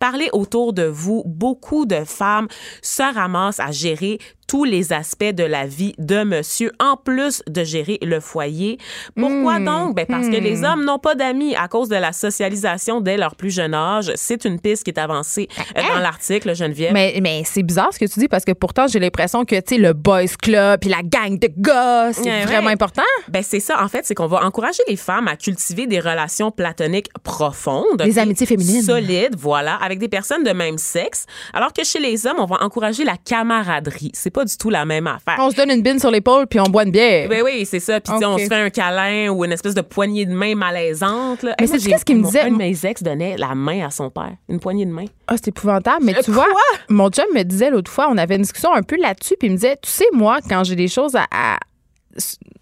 Parlez 0.00 0.28
autour 0.32 0.72
de 0.72 0.84
vous. 0.84 1.22
Beaucoup 1.26 1.86
de 1.86 2.04
femmes 2.04 2.48
se 2.82 3.02
ramassent 3.02 3.60
à 3.60 3.70
gérer 3.70 4.18
tous 4.48 4.64
les 4.64 4.92
aspects 4.92 5.22
de 5.32 5.44
la 5.44 5.66
vie 5.66 5.94
de 5.98 6.24
monsieur, 6.24 6.72
en 6.80 6.96
plus 6.96 7.42
de 7.46 7.62
gérer 7.62 7.98
le 8.02 8.18
foyer. 8.18 8.78
Pourquoi 9.14 9.60
donc? 9.60 9.94
Ben 9.94 10.06
parce 10.06 10.26
que 10.28 10.36
les 10.36 10.64
hommes 10.64 10.84
n'ont 10.84 10.98
pas 10.98 11.14
d'amis 11.14 11.54
à 11.54 11.68
cause 11.68 11.88
de 11.88 11.96
la 11.96 12.12
socialisation 12.12 13.00
dès 13.00 13.16
leur 13.16 13.36
plus 13.36 13.50
jeune 13.50 13.74
âge. 13.74 14.10
C'est 14.16 14.44
une 14.44 14.58
piste 14.58 14.84
qui 14.84 14.90
est 14.90 14.98
avancée 14.98 15.48
euh, 15.76 15.82
dans 15.94 16.00
l'article, 16.00 16.54
Geneviève. 16.56 16.92
Mais, 16.92 17.18
mais 17.22 17.42
c'est 17.44 17.62
bizarre 17.62 17.92
ce 17.92 17.98
que 17.98 18.06
tu 18.06 18.18
dis 18.18 18.28
parce 18.28 18.44
que 18.44 18.52
pourtant, 18.52 18.86
j'ai 18.88 18.98
l'impression 18.98 19.44
que, 19.44 19.54
tu 19.56 19.76
sais, 19.76 19.78
le 19.80 19.92
boys 19.92 20.26
club 20.42 20.80
puis 20.80 20.88
la 20.90 21.02
gang 21.02 21.38
de 21.38 21.48
gars, 21.56 22.12
c'est 22.12 22.22
Ouais, 22.22 22.44
vraiment 22.46 22.66
ouais. 22.68 22.72
important. 22.72 23.02
Ben 23.28 23.42
c'est 23.42 23.60
ça, 23.60 23.82
en 23.82 23.88
fait, 23.88 24.04
c'est 24.06 24.14
qu'on 24.14 24.26
va 24.26 24.44
encourager 24.44 24.82
les 24.88 24.96
femmes 24.96 25.28
à 25.28 25.36
cultiver 25.36 25.86
des 25.86 26.00
relations 26.00 26.50
platoniques 26.50 27.08
profondes. 27.22 27.98
Des 28.02 28.12
ok, 28.12 28.18
amitiés 28.18 28.46
féminines. 28.46 28.82
Solides, 28.82 29.36
voilà, 29.36 29.74
avec 29.76 29.98
des 29.98 30.08
personnes 30.08 30.42
de 30.42 30.50
même 30.52 30.78
sexe. 30.78 31.26
Alors 31.52 31.72
que 31.74 31.84
chez 31.84 31.98
les 32.00 32.26
hommes, 32.26 32.38
on 32.38 32.46
va 32.46 32.62
encourager 32.62 33.04
la 33.04 33.16
camaraderie. 33.16 34.10
C'est 34.14 34.30
pas 34.38 34.44
du 34.44 34.56
tout 34.56 34.70
la 34.70 34.84
même 34.84 35.06
affaire. 35.08 35.34
On 35.40 35.50
se 35.50 35.56
donne 35.56 35.70
une 35.70 35.82
bine 35.82 35.98
sur 35.98 36.12
l'épaule 36.12 36.46
puis 36.46 36.60
on 36.60 36.64
boit 36.68 36.84
une 36.84 36.92
bière. 36.92 37.28
Ben 37.28 37.42
oui, 37.44 37.66
c'est 37.66 37.80
ça. 37.80 38.00
Puis 38.00 38.12
on 38.14 38.38
se 38.38 38.44
fait 38.46 38.54
un 38.54 38.70
câlin 38.70 39.30
ou 39.30 39.44
une 39.44 39.50
espèce 39.50 39.74
de 39.74 39.80
poignée 39.80 40.26
de 40.26 40.32
main 40.32 40.54
malaisante. 40.54 41.42
là. 41.42 41.56
Mais 41.60 41.66
j'ai- 41.66 41.90
qu'est-ce 41.90 42.04
qu'il 42.04 42.18
me 42.18 42.24
disait? 42.24 42.42
Un 42.42 42.52
de 42.52 42.56
mes 42.56 42.86
ex 42.86 43.02
donnait 43.02 43.36
la 43.36 43.56
main 43.56 43.84
à 43.86 43.90
son 43.90 44.10
père. 44.10 44.32
Une 44.48 44.60
poignée 44.60 44.86
de 44.86 44.92
main. 44.92 45.06
Ah, 45.26 45.34
c'est 45.36 45.48
épouvantable. 45.48 46.04
Mais 46.04 46.14
tu 46.22 46.30
vois, 46.30 46.46
mon 46.88 47.10
chum 47.10 47.24
me 47.34 47.42
disait 47.42 47.70
l'autre 47.70 47.90
fois, 47.90 48.08
on 48.10 48.16
avait 48.16 48.36
une 48.36 48.42
discussion 48.42 48.72
un 48.72 48.82
peu 48.82 48.96
là-dessus, 48.96 49.34
puis 49.38 49.48
il 49.48 49.50
me 49.50 49.56
disait, 49.56 49.76
tu 49.82 49.90
sais, 49.90 50.06
moi, 50.12 50.38
quand 50.48 50.62
j'ai 50.64 50.76
des 50.76 50.88
choses 50.88 51.16
à. 51.16 51.24
à- 51.32 51.58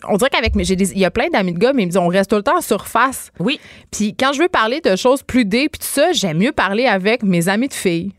on 0.09 0.17
dirait 0.17 0.31
qu'avec 0.31 0.53
j'ai 0.65 0.77
des- 0.77 0.93
Il 0.93 0.99
y 0.99 1.05
a 1.05 1.11
plein 1.11 1.29
d'amis 1.29 1.53
de 1.53 1.59
gars, 1.59 1.73
mais 1.73 1.83
ils 1.83 1.87
me 1.87 1.91
disent, 1.91 1.99
on 1.99 2.09
reste 2.09 2.31
tout 2.31 2.37
le 2.37 2.43
temps 2.43 2.59
en 2.59 2.61
surface. 2.61 3.31
Oui. 3.39 3.59
Puis 3.91 4.15
quand 4.19 4.33
je 4.33 4.43
veux 4.43 4.49
parler 4.49 4.81
de 4.81 4.97
choses 4.97 5.23
plus 5.23 5.45
deep, 5.45 5.73
puis 5.73 5.81
tout 5.81 5.87
ça, 5.87 6.13
j'aime 6.13 6.39
mieux 6.39 6.53
parler 6.53 6.87
avec 6.87 7.23
mes 7.23 7.49
amis 7.49 7.69
de 7.69 7.75
filles. 7.75 8.13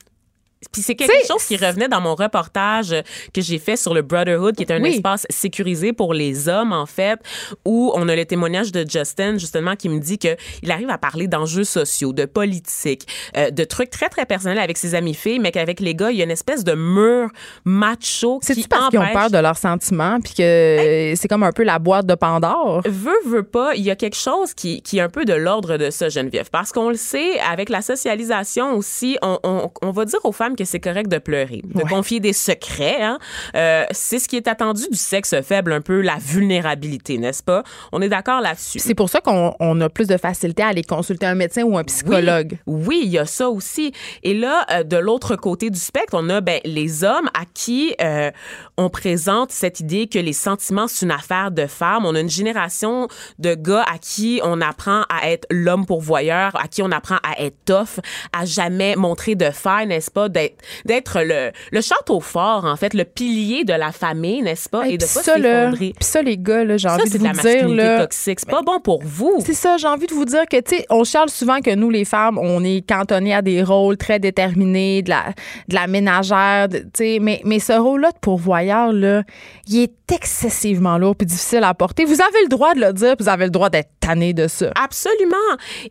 Puis 0.71 0.81
c'est 0.81 0.95
quelque 0.95 1.27
chose 1.27 1.43
qui 1.43 1.55
revenait 1.55 1.87
dans 1.87 2.01
mon 2.01 2.15
reportage 2.15 2.95
que 3.33 3.41
j'ai 3.41 3.59
fait 3.59 3.75
sur 3.77 3.93
le 3.93 4.01
Brotherhood, 4.01 4.55
qui 4.55 4.63
est 4.63 4.71
un 4.71 4.81
Oui. 4.81 4.95
espace 4.95 5.25
sécurisé 5.29 5.93
pour 5.93 6.13
les 6.15 6.49
hommes, 6.49 6.73
en 6.73 6.85
fait, 6.87 7.19
où 7.63 7.91
on 7.95 8.07
a 8.09 8.15
le 8.15 8.25
témoignage 8.25 8.71
de 8.71 8.83
Justin, 8.89 9.37
justement, 9.37 9.75
qui 9.75 9.87
me 9.87 9.99
dit 9.99 10.17
que 10.17 10.35
il 10.63 10.71
arrive 10.71 10.89
à 10.89 10.97
parler 10.97 11.27
d'enjeux 11.27 11.63
sociaux, 11.63 12.11
de 12.11 12.25
politique, 12.25 13.07
euh, 13.37 13.51
de 13.51 13.63
trucs 13.65 13.91
très, 13.91 14.09
très 14.09 14.25
personnels 14.25 14.57
avec 14.59 14.77
ses 14.79 14.95
amis 14.95 15.13
filles, 15.13 15.39
mais 15.39 15.51
qu'avec 15.51 15.79
les 15.79 15.93
gars, 15.93 16.09
il 16.09 16.17
y 16.17 16.21
a 16.21 16.23
une 16.25 16.31
espèce 16.31 16.63
de 16.63 16.73
mur 16.73 17.29
macho 17.65 18.39
qui 18.39 18.47
C'est-tu 18.47 18.67
parce 18.67 18.89
qu'ils 18.89 18.99
ont 18.99 19.03
empêche- 19.03 19.13
peur 19.13 19.29
de 19.29 19.37
leurs 19.37 19.57
sentiments, 19.57 20.19
puis 20.21 20.33
que 20.33 21.13
c'est 21.15 21.27
comme 21.27 21.43
un 21.43 21.51
peu 21.51 21.63
la 21.63 21.77
boîte 21.79 22.05
de 22.07 22.15
Pandore? 22.15 22.81
veut, 22.85 23.11
veut 23.25 23.43
pas, 23.43 23.75
il 23.75 23.83
y 23.83 23.91
a 23.91 23.95
quelque 23.95 24.15
chose 24.17 24.53
qui, 24.53 24.81
qui 24.81 24.97
est 24.97 25.01
un 25.01 25.09
peu 25.09 25.25
de 25.25 25.33
l'ordre 25.33 25.77
de 25.77 25.89
ça, 25.91 26.09
Geneviève. 26.09 26.49
Parce 26.51 26.71
qu'on 26.71 26.89
le 26.89 26.95
sait, 26.95 27.39
avec 27.41 27.69
la 27.69 27.81
socialisation 27.81 28.73
aussi, 28.75 29.17
on, 29.21 29.37
on, 29.43 29.71
on 29.81 29.91
va 29.91 30.05
dire 30.05 30.19
aux 30.23 30.31
femmes 30.31 30.46
que 30.55 30.65
c'est 30.65 30.79
correct 30.79 31.07
de 31.09 31.17
pleurer, 31.17 31.61
de 31.63 31.81
Ouais. 31.83 31.89
confier 31.89 32.19
des 32.19 32.33
secrets. 32.33 33.01
Hein? 33.01 33.19
Euh, 33.55 33.85
c'est 33.91 34.19
ce 34.19 34.27
qui 34.27 34.35
est 34.37 34.47
attendu 34.47 34.83
du 34.91 34.97
sexe 34.97 35.35
faible, 35.41 35.71
un 35.73 35.81
peu 35.81 36.01
la 36.01 36.17
vulnérabilité, 36.19 37.17
n'est-ce 37.17 37.43
pas? 37.43 37.63
On 37.91 38.01
est 38.01 38.09
d'accord 38.09 38.41
là-dessus. 38.41 38.79
C'est 38.79 38.95
pour 38.95 39.09
ça 39.09 39.21
qu'on 39.21 39.53
on 39.59 39.81
a 39.81 39.89
plus 39.89 40.07
de 40.07 40.17
facilité 40.17 40.63
à 40.63 40.67
aller 40.67 40.83
consulter 40.83 41.25
un 41.25 41.35
médecin 41.35 41.63
ou 41.63 41.77
un 41.77 41.83
psychologue. 41.83 42.57
Oui, 42.65 42.85
oui, 42.87 43.01
il 43.03 43.09
y 43.09 43.17
a 43.17 43.25
ça 43.25 43.49
aussi. 43.49 43.91
Et 44.23 44.33
là, 44.33 44.65
euh, 44.71 44.83
de 44.83 44.97
l'autre 44.97 45.35
côté 45.35 45.69
du 45.69 45.79
spectre, 45.79 46.13
on 46.13 46.29
a 46.29 46.41
ben, 46.41 46.59
les 46.65 47.03
hommes 47.03 47.29
à 47.33 47.43
qui 47.53 47.93
euh, 48.01 48.31
on 48.77 48.89
présente 48.89 49.51
cette 49.51 49.79
idée 49.79 50.07
que 50.07 50.19
les 50.19 50.33
sentiments, 50.33 50.87
c'est 50.87 51.05
une 51.05 51.11
affaire 51.11 51.51
de 51.51 51.65
femmes. 51.67 52.05
On 52.05 52.15
a 52.15 52.19
une 52.19 52.29
génération 52.29 53.07
de 53.39 53.55
gars 53.55 53.83
à 53.91 53.97
qui 53.97 54.39
on 54.43 54.61
apprend 54.61 55.03
à 55.09 55.29
être 55.29 55.45
l'homme 55.51 55.85
pourvoyeur, 55.85 56.51
à 56.55 56.67
qui 56.67 56.81
on 56.81 56.91
apprend 56.91 57.17
à 57.23 57.41
être 57.43 57.57
tough, 57.65 57.99
à 58.33 58.45
jamais 58.45 58.95
montrer 58.95 59.35
de 59.35 59.49
faille, 59.51 59.87
n'est-ce 59.87 60.11
pas? 60.11 60.29
D'être, 60.37 60.57
d'être 60.85 61.21
le, 61.23 61.51
le 61.71 61.81
château 61.81 62.19
fort, 62.19 62.65
en 62.65 62.75
fait, 62.75 62.93
le 62.93 63.05
pilier 63.05 63.63
de 63.63 63.73
la 63.73 63.91
famille, 63.91 64.41
n'est-ce 64.43 64.69
pas? 64.69 64.85
Hey, 64.85 64.93
Et 64.93 64.97
de 64.97 65.05
pas 65.05 65.37
là, 65.37 65.63
s'effondrer. 65.71 65.93
puis 65.95 66.05
ça, 66.07 66.21
les 66.21 66.37
gars, 66.37 66.63
là, 66.63 66.77
j'ai 66.77 66.87
envie 66.89 67.09
de 67.09 67.17
vous 67.17 67.41
dire, 67.41 67.67
là, 67.69 68.01
toxique. 68.01 68.39
C'est 68.41 68.49
pas 68.49 68.61
bon 68.61 68.79
pour 68.79 69.01
vous. 69.03 69.41
C'est 69.43 69.53
ça, 69.55 69.77
j'ai 69.77 69.87
envie 69.87 70.05
de 70.05 70.13
vous 70.13 70.25
dire 70.25 70.43
que, 70.49 70.57
tu 70.61 70.77
sais, 70.77 70.85
on 70.91 71.03
charle 71.03 71.29
souvent 71.29 71.59
que 71.59 71.73
nous, 71.73 71.89
les 71.89 72.05
femmes, 72.05 72.37
on 72.37 72.63
est 72.63 72.87
cantonnées 72.87 73.33
à 73.33 73.41
des 73.41 73.63
rôles 73.63 73.97
très 73.97 74.19
déterminés, 74.19 75.01
de 75.01 75.09
la, 75.09 75.23
de 75.67 75.73
la 75.75 75.87
ménagère, 75.87 76.67
tu 76.69 76.81
sais, 76.93 77.17
mais, 77.19 77.41
mais 77.43 77.57
ce 77.59 77.73
rôle-là 77.73 78.11
de 78.11 78.19
pourvoyeur, 78.19 78.93
là, 78.93 79.23
il 79.67 79.81
est 79.83 79.93
excessivement 80.13 80.97
lourd 80.97 81.15
puis 81.15 81.25
difficile 81.25 81.63
à 81.63 81.73
porter. 81.73 82.05
Vous 82.05 82.21
avez 82.21 82.41
le 82.43 82.47
droit 82.49 82.73
de 82.73 82.79
le 82.79 82.93
dire, 82.93 83.15
puis 83.17 83.23
vous 83.25 83.29
avez 83.29 83.45
le 83.45 83.51
droit 83.51 83.69
d'être 83.69 83.89
tanné 83.99 84.33
de 84.33 84.47
ça. 84.47 84.71
Absolument. 84.81 85.35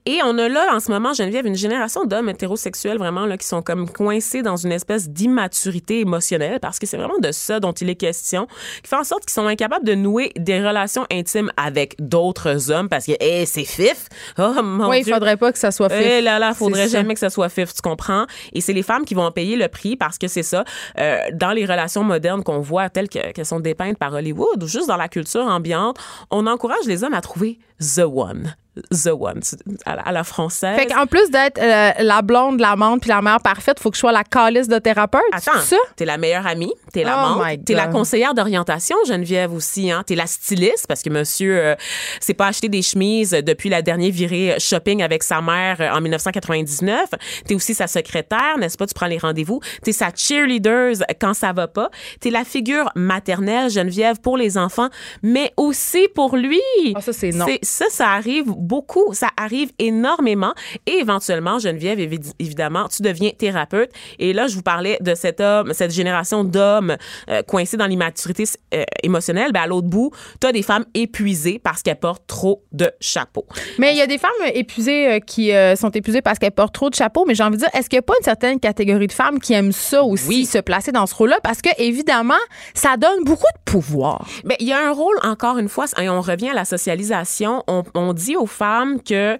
Et 0.06 0.20
on 0.24 0.38
a 0.38 0.48
là, 0.48 0.68
en 0.74 0.80
ce 0.80 0.90
moment, 0.90 1.12
Geneviève, 1.12 1.46
une 1.46 1.54
génération 1.56 2.04
d'hommes 2.04 2.28
hétérosexuels 2.28 2.98
vraiment 2.98 3.26
là, 3.26 3.36
qui 3.36 3.46
sont 3.46 3.62
comme 3.62 3.88
coincés 3.90 4.35
dans 4.42 4.56
une 4.56 4.72
espèce 4.72 5.08
d'immaturité 5.08 6.00
émotionnelle 6.00 6.60
parce 6.60 6.78
que 6.78 6.86
c'est 6.86 6.96
vraiment 6.96 7.18
de 7.20 7.32
ça 7.32 7.60
dont 7.60 7.72
il 7.72 7.88
est 7.90 7.94
question, 7.94 8.46
qui 8.82 8.88
fait 8.88 8.96
en 8.96 9.04
sorte 9.04 9.22
qu'ils 9.24 9.32
sont 9.34 9.46
incapables 9.46 9.84
de 9.86 9.94
nouer 9.94 10.32
des 10.36 10.58
relations 10.66 11.04
intimes 11.12 11.50
avec 11.56 11.94
d'autres 11.98 12.70
hommes 12.70 12.88
parce 12.88 13.06
que, 13.06 13.12
hé, 13.20 13.46
c'est 13.46 13.64
fif. 13.64 14.08
Oh, 14.38 14.52
mon 14.62 14.88
oui, 14.88 15.02
il 15.06 15.12
faudrait 15.12 15.36
pas 15.36 15.52
que 15.52 15.58
ça 15.58 15.70
soit 15.70 15.88
fait. 15.88 16.18
Eh 16.18 16.20
là 16.22 16.38
là, 16.38 16.54
faudrait 16.54 16.88
ça. 16.88 16.98
jamais 16.98 17.14
que 17.14 17.20
ça 17.20 17.30
soit 17.30 17.48
fif, 17.48 17.72
tu 17.74 17.82
comprends? 17.82 18.26
Et 18.52 18.60
c'est 18.60 18.72
les 18.72 18.82
femmes 18.82 19.04
qui 19.04 19.14
vont 19.14 19.24
en 19.24 19.32
payer 19.32 19.56
le 19.56 19.68
prix 19.68 19.96
parce 19.96 20.18
que 20.18 20.28
c'est 20.28 20.42
ça. 20.42 20.64
euh, 20.98 21.18
dans 21.32 21.52
les 21.52 21.64
relations 21.66 22.02
modernes 22.04 22.42
qu'on 22.42 22.60
voit 22.60 22.88
telles 22.90 23.08
que- 23.08 23.32
qu'elles 23.32 23.46
sont 23.46 23.60
dépeintes 23.60 23.98
par 23.98 24.12
Hollywood 24.12 24.62
ou 24.62 24.66
juste 24.66 24.88
dans 24.88 24.96
la 24.96 25.08
culture 25.08 25.44
ambiante, 25.46 25.98
on 26.30 26.46
encourage 26.46 26.84
les 26.86 27.04
hommes 27.04 27.14
à 27.14 27.20
trouver 27.20 27.58
the 27.80 28.00
one. 28.06 28.54
The 28.90 29.08
one, 29.08 29.40
à 29.84 29.96
la, 29.96 30.02
à 30.02 30.12
la 30.12 30.24
française. 30.24 30.76
Fait 30.76 30.86
qu'en 30.86 31.06
plus 31.06 31.30
d'être 31.30 31.58
euh, 31.58 31.92
la 31.98 32.22
blonde, 32.22 32.60
l'amante 32.60 33.00
puis 33.00 33.10
la 33.10 33.22
mère 33.22 33.40
parfaite, 33.40 33.80
faut 33.80 33.90
que 33.90 33.96
je 33.96 34.00
sois 34.00 34.12
la 34.12 34.24
calice 34.24 34.68
de 34.68 34.78
thérapeute. 34.78 35.22
Attends, 35.32 35.52
c'est 35.60 35.76
ça? 35.76 35.80
t'es 35.96 36.04
la 36.04 36.18
meilleure 36.18 36.46
amie, 36.46 36.72
t'es 36.92 37.02
la 37.02 37.36
Oh 37.36 37.42
t'es 37.64 37.74
la 37.74 37.86
conseillère 37.86 38.34
d'orientation, 38.34 38.96
Geneviève 39.06 39.52
aussi, 39.52 39.90
hein, 39.90 40.02
t'es 40.06 40.14
la 40.14 40.26
styliste 40.26 40.86
parce 40.86 41.02
que 41.02 41.10
monsieur 41.10 41.58
euh, 41.58 41.74
s'est 42.20 42.34
pas 42.34 42.48
acheté 42.48 42.68
des 42.68 42.82
chemises 42.82 43.30
depuis 43.30 43.68
la 43.68 43.82
dernière 43.82 44.12
virée 44.12 44.56
shopping 44.58 45.02
avec 45.02 45.22
sa 45.22 45.40
mère 45.40 45.76
euh, 45.80 45.90
en 45.90 46.00
1999. 46.00 47.10
T'es 47.46 47.54
aussi 47.54 47.74
sa 47.74 47.86
secrétaire, 47.86 48.58
n'est-ce 48.58 48.76
pas? 48.76 48.86
Tu 48.86 48.94
prends 48.94 49.06
les 49.06 49.18
rendez-vous. 49.18 49.60
T'es 49.82 49.92
sa 49.92 50.10
cheerleader 50.14 50.92
quand 51.20 51.34
ça 51.34 51.52
va 51.52 51.68
pas. 51.68 51.90
T'es 52.20 52.30
la 52.30 52.44
figure 52.44 52.90
maternelle, 52.94 53.70
Geneviève, 53.70 54.20
pour 54.20 54.36
les 54.36 54.58
enfants, 54.58 54.88
mais 55.22 55.52
aussi 55.56 56.08
pour 56.14 56.36
lui. 56.36 56.60
Ah, 56.94 57.00
ça, 57.00 57.12
c'est 57.12 57.30
non. 57.30 57.46
Ça, 57.62 57.86
ça 57.90 58.10
arrive 58.10 58.50
beaucoup, 58.66 59.14
ça 59.14 59.28
arrive 59.36 59.70
énormément. 59.78 60.52
Et 60.86 60.98
éventuellement, 61.00 61.58
Geneviève, 61.58 61.98
évi- 61.98 62.32
évidemment, 62.38 62.88
tu 62.88 63.02
deviens 63.02 63.30
thérapeute. 63.30 63.90
Et 64.18 64.32
là, 64.32 64.46
je 64.48 64.54
vous 64.56 64.62
parlais 64.62 64.98
de 65.00 65.14
cet 65.14 65.40
homme, 65.40 65.72
cette 65.72 65.92
génération 65.92 66.44
d'hommes 66.44 66.96
euh, 67.30 67.42
coincés 67.42 67.76
dans 67.76 67.86
l'immaturité 67.86 68.44
euh, 68.74 68.84
émotionnelle. 69.02 69.52
Ben, 69.52 69.62
à 69.62 69.66
l'autre 69.66 69.88
bout, 69.88 70.10
tu 70.40 70.46
as 70.46 70.52
des 70.52 70.62
femmes 70.62 70.84
épuisées 70.94 71.58
parce 71.62 71.82
qu'elles 71.82 71.98
portent 71.98 72.26
trop 72.26 72.62
de 72.72 72.90
chapeaux. 73.00 73.46
Mais 73.78 73.92
il 73.92 73.98
y 73.98 74.02
a 74.02 74.06
des 74.06 74.18
femmes 74.18 74.30
épuisées 74.54 75.08
euh, 75.12 75.18
qui 75.20 75.52
sont 75.76 75.90
épuisées 75.90 76.22
parce 76.22 76.38
qu'elles 76.38 76.50
portent 76.52 76.74
trop 76.74 76.90
de 76.90 76.94
chapeaux. 76.94 77.24
Mais 77.26 77.34
j'ai 77.34 77.42
envie 77.42 77.56
de 77.56 77.60
dire, 77.60 77.70
est-ce 77.74 77.88
qu'il 77.88 77.96
n'y 77.96 78.00
a 78.00 78.02
pas 78.02 78.14
une 78.18 78.24
certaine 78.24 78.60
catégorie 78.60 79.06
de 79.06 79.12
femmes 79.12 79.38
qui 79.40 79.52
aiment 79.52 79.72
ça 79.72 80.02
aussi, 80.02 80.28
Oui. 80.28 80.46
se 80.46 80.58
placer 80.58 80.92
dans 80.92 81.06
ce 81.06 81.14
rôle-là? 81.14 81.38
Parce 81.42 81.62
que, 81.62 81.70
évidemment, 81.78 82.34
ça 82.74 82.96
donne 82.96 83.24
beaucoup 83.24 83.46
de 83.54 83.70
pouvoir. 83.70 84.26
Ben, 84.44 84.56
il 84.60 84.66
y 84.66 84.72
a 84.72 84.78
un 84.88 84.92
rôle, 84.92 85.16
encore 85.22 85.58
une 85.58 85.68
fois, 85.68 85.86
et 86.00 86.08
on 86.08 86.20
revient 86.20 86.50
à 86.50 86.54
la 86.54 86.64
socialisation. 86.64 87.62
On, 87.68 87.82
on 87.94 88.12
dit 88.12 88.36
aux 88.36 88.46
femmes 88.56 89.00
que 89.02 89.38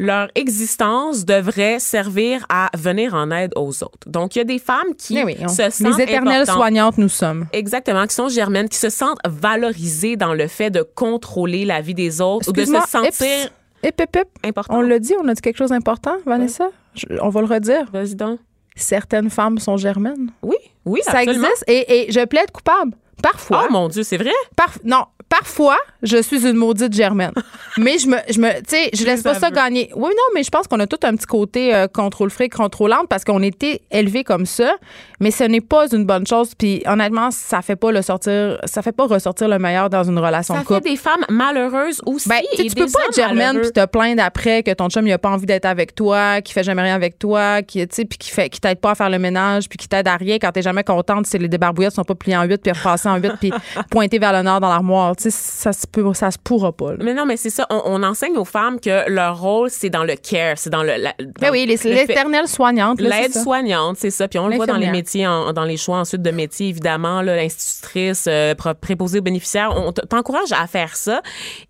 leur 0.00 0.28
existence 0.36 1.24
devrait 1.24 1.80
servir 1.80 2.46
à 2.48 2.70
venir 2.76 3.14
en 3.14 3.30
aide 3.32 3.52
aux 3.56 3.82
autres. 3.82 4.08
Donc, 4.08 4.36
il 4.36 4.38
y 4.38 4.42
a 4.42 4.44
des 4.44 4.60
femmes 4.60 4.94
qui 4.96 5.20
oui, 5.24 5.36
on- 5.40 5.48
se 5.48 5.70
sentent 5.70 5.96
les 5.98 6.04
éternelles 6.04 6.46
soignantes 6.46 6.98
nous 6.98 7.08
sommes. 7.08 7.46
Exactement, 7.52 8.06
qui 8.06 8.14
sont 8.14 8.28
germaines, 8.28 8.68
qui 8.68 8.78
se 8.78 8.90
sentent 8.90 9.18
valorisées 9.26 10.14
dans 10.16 10.34
le 10.34 10.46
fait 10.46 10.70
de 10.70 10.82
contrôler 10.82 11.64
la 11.64 11.80
vie 11.80 11.94
des 11.94 12.20
autres 12.20 12.48
ou 12.48 12.52
de 12.52 12.64
se 12.64 12.72
sentir 12.86 13.50
hip, 13.82 14.00
hip. 14.00 14.16
important. 14.44 14.76
On 14.78 14.80
l'a 14.82 15.00
dit, 15.00 15.14
on 15.20 15.26
a 15.26 15.34
dit 15.34 15.40
quelque 15.40 15.58
chose 15.58 15.70
d'important, 15.70 16.16
Vanessa? 16.26 16.68
Je- 16.94 17.06
on 17.20 17.28
va 17.30 17.40
le 17.40 17.46
redire. 17.48 17.86
Vas-y 17.92 18.14
donc. 18.14 18.38
Certaines 18.76 19.30
femmes 19.30 19.58
sont 19.58 19.76
germaines. 19.76 20.30
Oui, 20.42 20.56
oui, 20.84 21.00
Ça 21.02 21.18
absolument. 21.18 21.48
existe 21.48 21.64
et, 21.66 22.08
et 22.08 22.12
je 22.12 22.24
plaide 22.24 22.52
coupable. 22.52 22.92
Parfois. 23.20 23.64
Oh 23.68 23.72
mon 23.72 23.88
Dieu, 23.88 24.04
c'est 24.04 24.16
vrai? 24.16 24.30
Parf- 24.56 24.78
non, 24.84 25.04
parfois, 25.28 25.76
je 26.02 26.20
suis 26.22 26.46
une 26.46 26.56
maudite 26.56 26.92
germaine. 26.92 27.32
mais 27.78 27.98
je 27.98 28.08
me, 28.08 28.16
je 28.30 28.40
me, 28.40 28.50
tu 28.58 28.64
sais, 28.68 28.90
je 28.92 29.04
laisse 29.04 29.22
pas 29.22 29.34
ça 29.34 29.50
gagner. 29.50 29.90
Oui, 29.94 30.10
non, 30.10 30.24
mais 30.34 30.42
je 30.42 30.50
pense 30.50 30.66
qu'on 30.66 30.80
a 30.80 30.86
tout 30.86 30.98
un 31.02 31.14
petit 31.16 31.26
côté 31.26 31.74
euh, 31.74 31.86
contrôle 31.86 32.30
fric, 32.30 32.54
contrôlante 32.54 33.08
parce 33.08 33.24
qu'on 33.24 33.42
était 33.42 33.82
élevés 33.90 34.24
comme 34.24 34.46
ça. 34.46 34.74
Mais 35.20 35.30
ce 35.30 35.44
n'est 35.44 35.60
pas 35.60 35.86
une 35.92 36.04
bonne 36.04 36.26
chose. 36.26 36.54
Puis 36.56 36.82
honnêtement, 36.86 37.30
ça 37.30 37.62
fait 37.62 37.76
pas 37.76 37.90
le 37.90 38.02
sortir, 38.02 38.58
ça 38.64 38.82
fait 38.82 38.92
pas 38.92 39.06
ressortir 39.06 39.48
le 39.48 39.58
meilleur 39.58 39.90
dans 39.90 40.04
une 40.04 40.18
relation 40.18 40.54
Ça 40.54 40.60
de 40.60 40.66
couple. 40.66 40.82
fait 40.82 40.90
des 40.90 40.96
femmes 40.96 41.24
malheureuses 41.28 42.00
aussi. 42.06 42.28
Ben, 42.28 42.40
et 42.56 42.68
tu 42.68 42.74
peux 42.74 42.86
pas 42.86 43.00
être 43.08 43.14
germaine 43.14 43.60
puis 43.60 43.72
te 43.72 43.84
plaindre 43.86 44.22
après 44.22 44.62
que 44.62 44.72
ton 44.72 44.88
chum 44.88 45.06
il 45.06 45.12
a 45.12 45.18
pas 45.18 45.30
envie 45.30 45.46
d'être 45.46 45.66
avec 45.66 45.94
toi, 45.94 46.40
qui 46.40 46.52
fait 46.52 46.62
jamais 46.62 46.82
rien 46.82 46.94
avec 46.94 47.18
toi, 47.18 47.62
qui 47.62 47.86
tu 47.86 47.94
sais 47.94 48.04
puis 48.04 48.18
qui 48.18 48.30
fait 48.30 48.48
qui 48.48 48.60
t'aide 48.60 48.78
pas 48.78 48.92
à 48.92 48.94
faire 48.94 49.10
le 49.10 49.18
ménage 49.18 49.68
puis 49.68 49.76
qui 49.76 49.88
t'aide 49.88 50.08
à 50.08 50.16
rien 50.16 50.38
quand 50.38 50.52
t'es 50.52 50.62
jamais 50.62 50.84
contente 50.84 51.26
si 51.26 51.38
les 51.38 51.48
débarbouillettes 51.48 51.94
sont 51.94 52.04
pas 52.04 52.14
pliées 52.14 52.36
en 52.36 52.44
huit 52.44 52.62
puis 52.62 52.72
repassées 52.72 53.08
en 53.08 53.16
huit 53.16 53.32
puis 53.40 53.52
pointées 53.90 54.18
vers 54.18 54.32
le 54.32 54.42
nord 54.42 54.60
dans 54.60 54.68
l'armoire. 54.68 55.14
Tu 55.18 55.24
sais 55.24 55.30
ça 55.30 55.72
se 55.72 55.86
peut 55.86 56.04
ça 56.14 56.30
se 56.30 56.38
pourra 56.38 56.72
pas. 56.72 56.92
là. 56.92 56.98
Mais 57.00 57.12
non, 57.12 57.26
mais 57.26 57.36
c'est 57.36 57.50
ça. 57.50 57.66
On, 57.70 57.82
on 57.84 58.02
enseigne 58.02 58.36
aux 58.36 58.44
femmes 58.44 58.78
que 58.80 59.10
leur 59.10 59.40
rôle, 59.40 59.68
c'est 59.68 59.90
dans 59.90 60.04
le 60.04 60.14
care, 60.14 60.56
c'est 60.56 60.70
dans 60.70 60.82
le. 60.82 60.94
la- 60.96 61.14
Ben 61.40 61.50
oui, 61.50 61.66
l'éternelle 62.06 62.46
soignante 62.48 63.00
L'aide 63.00 63.32
soignante, 63.42 63.96
c'est 63.98 64.10
ça. 64.10 64.28
Puis 64.28 64.38
on 64.38 64.46
le 64.48 64.56
voit 64.56 64.66
dans 64.66 64.74
les 64.80 64.86
métiers, 64.92 65.26
en- 65.26 65.52
dans 65.52 65.64
les 65.64 65.76
choix 65.76 65.98
ensuite 65.98 66.22
de 66.22 66.30
métiers, 66.30 66.68
évidemment, 66.68 67.20
là, 67.22 67.36
l'institutrice, 67.36 68.26
euh, 68.28 68.54
préposée 68.80 69.18
aux 69.18 69.22
bénéficiaires. 69.22 69.72
On 69.76 69.92
t'encourage 69.92 70.52
à 70.52 70.66
faire 70.66 70.94
ça. 70.96 71.20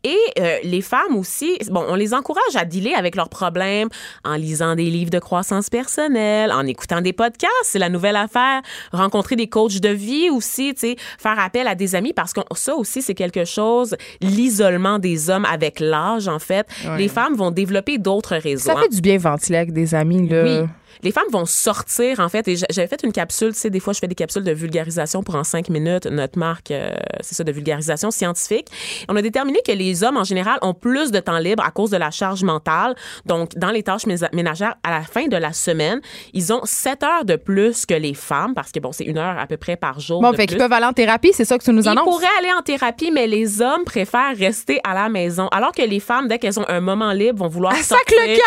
Et 0.04 0.16
euh, 0.38 0.58
les 0.62 0.82
femmes 0.82 1.16
aussi, 1.16 1.58
bon, 1.70 1.84
on 1.88 1.94
les 1.94 2.14
encourage 2.14 2.54
à 2.56 2.64
dealer 2.64 2.94
avec 2.96 3.16
leurs 3.16 3.28
problèmes 3.30 3.88
en 4.24 4.34
lisant 4.34 4.74
des 4.74 4.84
livres 4.90 5.10
de 5.10 5.18
croissance 5.18 5.70
personnelle, 5.70 6.52
en 6.52 6.66
écoutant 6.66 7.00
des 7.00 7.12
podcasts, 7.12 7.52
c'est 7.64 7.78
la 7.78 7.88
nouvelle 7.88 8.16
affaire. 8.16 8.60
Rencontrer 8.92 9.36
des 9.36 9.48
coachs 9.48 9.80
de 9.80 9.88
vie 9.88 10.30
aussi, 10.30 10.74
tu 10.74 10.80
sais, 10.80 10.96
faire 11.18 11.38
appel 11.38 11.66
à 11.66 11.74
des 11.74 11.94
amis 11.94 12.12
parce 12.12 12.32
que 12.32 12.40
ça 12.54 12.74
aussi, 12.74 13.02
c'est 13.02 13.14
quelque 13.14 13.37
chose, 13.44 13.96
l'isolement 14.20 14.98
des 14.98 15.30
hommes 15.30 15.44
avec 15.44 15.80
l'âge, 15.80 16.28
en 16.28 16.38
fait. 16.38 16.66
Les 16.96 17.08
femmes 17.08 17.34
vont 17.34 17.50
développer 17.50 17.98
d'autres 17.98 18.36
réseaux. 18.36 18.64
Ça 18.64 18.74
hein. 18.76 18.82
fait 18.82 18.94
du 18.94 19.00
bien 19.00 19.18
ventiler 19.18 19.58
avec 19.58 19.72
des 19.72 19.94
amis 19.94 20.28
là. 20.28 20.44
Oui. 20.44 20.68
Les 21.02 21.12
femmes 21.12 21.28
vont 21.30 21.46
sortir, 21.46 22.20
en 22.20 22.28
fait. 22.28 22.46
Et 22.48 22.56
j'a- 22.56 22.66
j'avais 22.70 22.88
fait 22.88 23.02
une 23.02 23.12
capsule, 23.12 23.52
tu 23.52 23.58
sais, 23.60 23.70
des 23.70 23.80
fois, 23.80 23.92
je 23.92 23.98
fais 23.98 24.08
des 24.08 24.14
capsules 24.14 24.44
de 24.44 24.52
vulgarisation 24.52 25.22
pour 25.22 25.34
en 25.36 25.44
cinq 25.44 25.68
minutes. 25.68 26.06
Notre 26.06 26.38
marque, 26.38 26.70
euh, 26.70 26.90
c'est 27.20 27.34
ça, 27.34 27.44
de 27.44 27.52
vulgarisation 27.52 28.10
scientifique. 28.10 28.68
On 29.08 29.16
a 29.16 29.22
déterminé 29.22 29.60
que 29.66 29.72
les 29.72 30.02
hommes, 30.04 30.16
en 30.16 30.24
général, 30.24 30.58
ont 30.62 30.74
plus 30.74 31.10
de 31.10 31.20
temps 31.20 31.38
libre 31.38 31.62
à 31.64 31.70
cause 31.70 31.90
de 31.90 31.96
la 31.96 32.10
charge 32.10 32.42
mentale. 32.42 32.94
Donc, 33.26 33.50
dans 33.56 33.70
les 33.70 33.82
tâches 33.82 34.06
ménagères, 34.32 34.76
à 34.82 34.90
la 34.90 35.02
fin 35.02 35.26
de 35.26 35.36
la 35.36 35.52
semaine, 35.52 36.00
ils 36.32 36.52
ont 36.52 36.60
sept 36.64 37.02
heures 37.02 37.24
de 37.24 37.36
plus 37.36 37.86
que 37.86 37.94
les 37.94 38.14
femmes, 38.14 38.54
parce 38.54 38.72
que, 38.72 38.80
bon, 38.80 38.92
c'est 38.92 39.04
une 39.04 39.18
heure 39.18 39.38
à 39.38 39.46
peu 39.46 39.56
près 39.56 39.76
par 39.76 40.00
jour. 40.00 40.20
Bon, 40.22 40.30
de 40.30 40.36
fait 40.36 40.46
qu'ils 40.46 40.58
peuvent 40.58 40.72
aller 40.72 40.86
en 40.86 40.92
thérapie, 40.92 41.30
c'est 41.34 41.44
ça 41.44 41.58
que 41.58 41.64
tu 41.64 41.72
nous 41.72 41.82
Ils 41.82 41.88
annonces? 41.88 42.04
pourraient 42.04 42.26
aller 42.38 42.52
en 42.58 42.62
thérapie, 42.62 43.10
mais 43.12 43.26
les 43.26 43.60
hommes 43.62 43.84
préfèrent 43.84 44.36
rester 44.36 44.80
à 44.84 44.94
la 44.94 45.08
maison. 45.08 45.48
Alors 45.52 45.72
que 45.72 45.82
les 45.82 46.00
femmes, 46.00 46.28
dès 46.28 46.38
qu'elles 46.38 46.58
ont 46.58 46.68
un 46.68 46.80
moment 46.80 47.12
libre, 47.12 47.38
vont 47.40 47.48
vouloir 47.48 47.74
sac 47.76 47.98
sortir, 48.10 48.42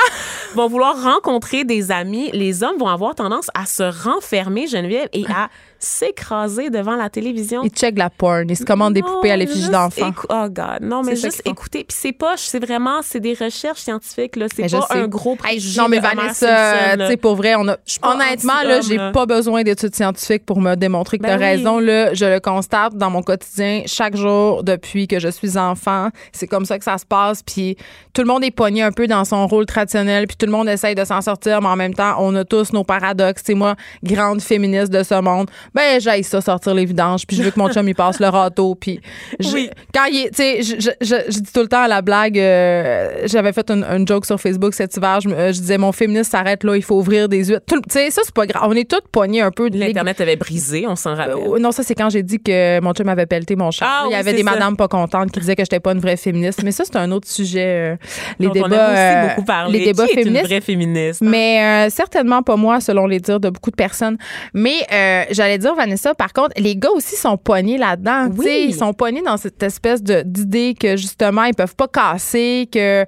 vont 0.56 0.68
vouloir 0.68 1.02
rencontrer 1.02 1.64
des 1.64 1.92
amis. 1.92 2.31
Les 2.34 2.64
hommes 2.64 2.78
vont 2.78 2.88
avoir 2.88 3.16
tendance 3.16 3.50
à 3.54 3.66
se 3.66 3.84
renfermer, 3.84 4.68
Geneviève, 4.68 5.10
et 5.14 5.26
à 5.30 5.50
s'écraser 5.82 6.70
devant 6.70 6.96
la 6.96 7.10
télévision. 7.10 7.64
Ils 7.64 7.72
checkent 7.72 7.98
la 7.98 8.10
porn, 8.10 8.46
ils 8.50 8.56
se 8.56 8.64
commandent 8.64 8.94
des 8.94 9.02
poupées 9.02 9.32
à 9.32 9.38
l'effigie 9.38 9.70
d'enfants. 9.70 10.12
Oh 10.30 10.48
God, 10.50 10.82
non, 10.82 11.02
mais 11.04 11.16
juste 11.16 11.42
écouter. 11.46 11.84
Puis 11.84 11.98
c'est 12.00 12.12
pas, 12.14 12.36
c'est 12.38 12.64
vraiment, 12.64 13.02
c'est 13.02 13.20
des 13.20 13.34
recherches 13.34 13.80
scientifiques 13.82 14.36
là. 14.36 14.46
C'est 14.56 14.70
pas 14.70 14.88
un 14.92 15.08
gros 15.08 15.32
Hey, 15.32 15.38
préjugé 15.38 15.82
non, 15.82 15.88
mais 15.88 16.00
Vanessa, 16.00 16.96
tu 16.98 17.06
sais, 17.08 17.18
pour 17.18 17.36
vrai, 17.36 17.56
on 17.56 17.68
a. 17.68 17.78
Honnêtement, 18.04 18.62
là, 18.64 18.82
j'ai 18.82 18.98
pas 19.12 19.26
besoin 19.26 19.64
d'études 19.64 19.96
scientifiques 19.96 20.46
pour 20.46 20.62
me 20.62 20.76
démontrer 20.76 21.18
que 21.18 21.24
Ben 21.24 21.30
t'as 21.30 21.38
oui. 21.38 21.44
raison. 21.44 21.80
Là, 21.80 22.14
je 22.14 22.26
le 22.26 22.40
constate 22.40 22.96
dans 22.96 23.10
mon 23.10 23.24
quotidien 23.24 23.84
chaque 23.86 24.16
jour 24.16 24.64
depuis 24.64 25.08
que 25.08 25.20
je 25.20 25.30
suis 25.30 25.58
enfant. 25.58 26.10
C'est 26.32 26.48
comme 26.48 26.66
ça 26.66 26.78
que 26.78 26.84
ça 26.84 26.98
se 26.98 27.06
passe. 27.06 27.42
Puis 27.44 27.78
tout 28.14 28.22
le 28.22 28.28
monde 28.28 28.44
est 28.44 28.52
pogné 28.52 28.84
un 28.84 28.92
peu 28.92 29.08
dans 29.08 29.26
son 29.26 29.48
rôle 29.48 29.66
traditionnel. 29.66 30.28
Puis 30.28 30.38
tout 30.38 30.46
le 30.46 30.52
monde 30.52 30.70
essaye 30.70 30.96
de 30.96 31.06
s'en 31.06 31.22
sortir, 31.22 31.62
mais 31.62 31.70
en 31.70 31.76
même 31.76 31.94
temps, 31.94 32.16
on 32.20 32.36
a 32.36 32.44
tous 32.46 32.74
nos 32.74 32.84
paradoxes. 32.84 33.42
C'est 33.46 33.54
moi, 33.56 33.76
grande 34.04 34.42
féministe 34.42 34.92
de 34.92 35.04
ce 35.04 35.20
monde. 35.20 35.50
Ben, 35.74 36.00
j'aille 36.02 36.24
ça 36.24 36.42
sortir 36.42 36.74
les 36.74 36.86
vidanges. 36.86 37.26
Puis 37.26 37.38
je 37.38 37.44
veux 37.44 37.52
que 37.52 37.60
mon 37.60 37.70
chum 37.72 37.88
il 37.88 37.96
passe 37.96 38.20
le 38.20 38.28
râteau. 38.28 38.76
Puis 38.76 39.00
Oui. 39.54 39.70
quand 39.94 40.06
il 40.06 40.30
tu 40.32 40.36
sais, 40.36 40.62
je, 40.64 40.76
je, 40.80 40.90
je- 41.02 41.40
dis 41.40 41.52
tout 41.54 41.62
le 41.62 41.68
temps 41.68 41.84
à 41.84 41.88
la 41.88 42.02
blague. 42.02 42.38
euh, 42.38 43.22
J'avais 43.26 43.54
fait 43.54 43.70
une, 43.72 43.84
une 43.86 44.08
joke 44.08 44.26
sur 44.26 44.40
Facebook 44.40 44.74
cet 44.74 44.96
hiver. 44.98 45.20
Je, 45.22 45.30
euh, 45.30 45.54
je 45.54 45.60
disais 45.60 45.78
mon 45.78 45.92
féministe 45.92 46.32
s'arrête 46.32 46.64
là. 46.64 46.76
Il 46.76 46.84
faut 46.84 46.96
ouvrir 46.96 47.30
des 47.30 47.50
yeux. 47.50 47.60
Tu 47.68 47.78
sais, 47.90 48.10
ça 48.12 48.22
c'est 48.26 48.34
pas 48.34 48.46
grave. 48.46 48.64
On 48.68 48.74
est 48.74 48.90
toutes 48.90 49.08
pognés 49.10 49.42
un 49.42 49.52
peu. 49.52 49.70
de 49.70 49.78
L'internet 49.78 50.20
avait 50.22 50.36
brisé, 50.36 50.86
on 50.88 50.96
s'en 50.96 51.16
rappelle. 51.16 51.36
euh, 51.36 51.60
non, 51.60 51.72
ça, 51.72 51.84
c'est 51.84 51.96
quand 51.96 52.10
j'ai 52.10 52.24
dit 52.24 52.40
que 52.40 52.80
mon 52.82 52.94
chum 52.94 53.08
avait 53.10 53.26
pelleté 53.26 53.56
mon 53.56 53.72
chat. 53.72 53.86
Ah 53.88 54.04
Il 54.08 54.12
y 54.12 54.16
avait 54.16 54.34
des 54.34 54.44
ça. 54.44 54.52
madames 54.52 54.76
pas 54.76 54.88
contentes 54.88 55.32
qui 55.32 55.40
disaient 55.40 55.56
que 55.56 55.64
j'étais 55.64 55.80
pas 55.80 55.94
une 55.94 56.00
vraie 56.00 56.18
féministe. 56.18 56.62
Mais 56.64 56.72
ça, 56.72 56.84
c'est 56.86 56.96
un 56.98 57.12
autre 57.12 57.28
sujet. 57.28 57.94
euh, 57.94 57.96
les 58.40 58.50
débats. 58.50 58.68
on 58.68 58.72
aime 58.72 59.24
aussi 59.24 59.30
beaucoup 59.36 59.46
parler. 59.46 59.80
Les 59.80 59.86
débats 59.86 60.06
Qui 60.06 60.12
est 60.12 60.16
féministes. 60.24 60.42
une 60.44 60.48
vraie 60.48 60.62
féministe. 60.62 61.22
hein? 61.24 61.28
Mais 61.30 61.90
certainement 61.90 62.42
pas 62.44 62.56
moi, 62.58 62.80
selon 62.82 63.08
les 63.08 63.20
dires 63.20 63.40
de 63.40 63.50
beaucoup 63.50 63.72
de 63.72 63.76
personnes. 63.76 64.18
Mais 64.54 64.74
j'allais 65.32 65.58
dire, 65.62 65.76
Vanessa, 65.76 66.14
par 66.14 66.34
contre, 66.34 66.52
les 66.58 66.76
gars 66.76 66.92
aussi 66.92 67.16
sont 67.16 67.38
pognés 67.38 67.78
là-dedans. 67.78 68.30
Oui. 68.38 68.66
Ils 68.70 68.76
sont 68.76 68.94
pognés 68.94 69.22
dans 69.22 69.38
cette 69.38 69.62
espèce 69.64 70.04
d'idée 70.04 70.76
que, 70.80 70.98
justement, 70.98 71.44
ils 71.44 71.54
peuvent 71.56 71.76
pas 71.76 71.88
casser, 71.88 72.68
que 72.72 73.02
euh, 73.02 73.06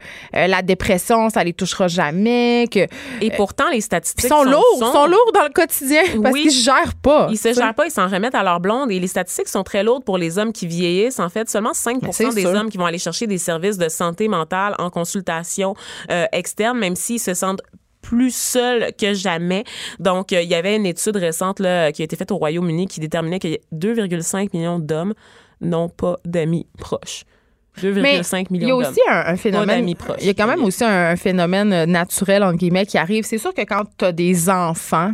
la 0.48 0.62
dépression, 0.62 1.30
ça 1.30 1.44
les 1.44 1.54
touchera 1.54 1.88
jamais, 1.88 2.68
que 2.72 2.88
Et 3.22 3.32
pourtant, 3.32 3.70
les 3.72 3.82
statistiques 3.82 4.26
ils 4.26 4.28
sont, 4.30 4.44
lourds, 4.44 4.64
sont- 4.80 4.92
sont 4.94 5.06
lourds 5.08 5.32
dans 5.34 5.44
le 5.44 5.54
quotidien 5.54 6.02
parce 6.22 6.34
Oui. 6.34 6.44
qu'ils 6.44 6.52
se 6.52 6.64
gèrent 6.64 6.96
pas. 7.02 7.28
Ils 7.30 7.38
se 7.38 7.54
gèrent 7.54 7.74
pas, 7.76 7.86
ils 7.86 7.92
s'en 7.92 8.08
remettent 8.08 8.36
à 8.36 8.44
leur 8.44 8.60
blonde. 8.60 8.92
Et 8.92 9.00
les 9.00 9.08
statistiques 9.08 9.48
sont 9.50 9.64
très 9.64 9.84
lourdes 9.84 10.04
pour 10.04 10.18
les 10.18 10.38
hommes 10.38 10.54
qui 10.54 10.68
vieillissent. 10.68 11.20
En 11.20 11.30
fait, 11.30 11.50
seulement 11.50 11.74
5 11.74 12.02
Mais 12.02 12.12
c'est 12.12 12.30
des 12.34 12.42
sûr. 12.42 12.50
hommes 12.52 12.70
qui 12.70 12.78
vont 12.78 12.86
aller 12.86 12.98
chercher 13.00 13.28
des 13.28 13.38
services 13.38 13.78
de 13.78 13.90
santé 13.90 14.28
mentale 14.28 14.76
en 14.80 14.90
consultation 14.90 15.76
euh, 16.12 16.26
externe, 16.32 16.78
même 16.78 16.96
s'ils 16.96 17.20
se 17.20 17.34
sentent 17.34 17.62
plus 18.04 18.36
seuls 18.36 18.92
que 19.00 19.16
jamais. 19.16 19.64
Donc, 20.00 20.32
euh, 20.32 20.42
il 20.44 20.50
y 20.50 20.54
avait 20.54 20.76
une 20.76 20.86
étude 20.86 21.16
récente 21.16 21.60
là, 21.60 21.92
qui 21.92 22.04
a 22.04 22.06
été 22.06 22.16
faite 22.16 22.32
au 22.32 22.38
Royaume-Uni 22.38 22.88
qui 22.88 23.00
déterminait 23.00 23.40
que 23.40 23.48
2,5 23.74 24.50
millions 24.54 24.78
d'hommes 24.78 25.14
n'ont 25.62 25.90
pas 25.90 26.18
d'amis 26.26 26.68
proches. 26.78 27.24
2,5 27.82 27.88
il 27.90 27.96
y 27.96 28.10
a 28.14 28.46
millions 28.52 28.80
d'hommes. 28.80 28.92
aussi 28.92 29.00
un, 29.10 29.24
un 29.26 29.36
phénomène. 29.36 29.80
d'amis 29.80 29.96
proches. 29.96 30.20
Il 30.22 30.28
y 30.28 30.30
a 30.30 30.34
quand 30.36 30.46
même 30.46 30.64
aussi 30.64 30.84
un, 30.84 31.12
un 31.12 31.16
phénomène 31.16 31.74
euh, 31.74 31.86
naturel, 31.88 32.44
entre 32.44 32.58
guillemets, 32.58 32.86
qui 32.86 33.00
arrive. 33.00 33.24
C'est 33.26 33.40
sûr 33.40 33.54
que 33.54 33.62
quand 33.62 33.84
tu 33.98 34.06
as 34.06 34.12
des 34.12 34.50
enfants, 34.50 35.14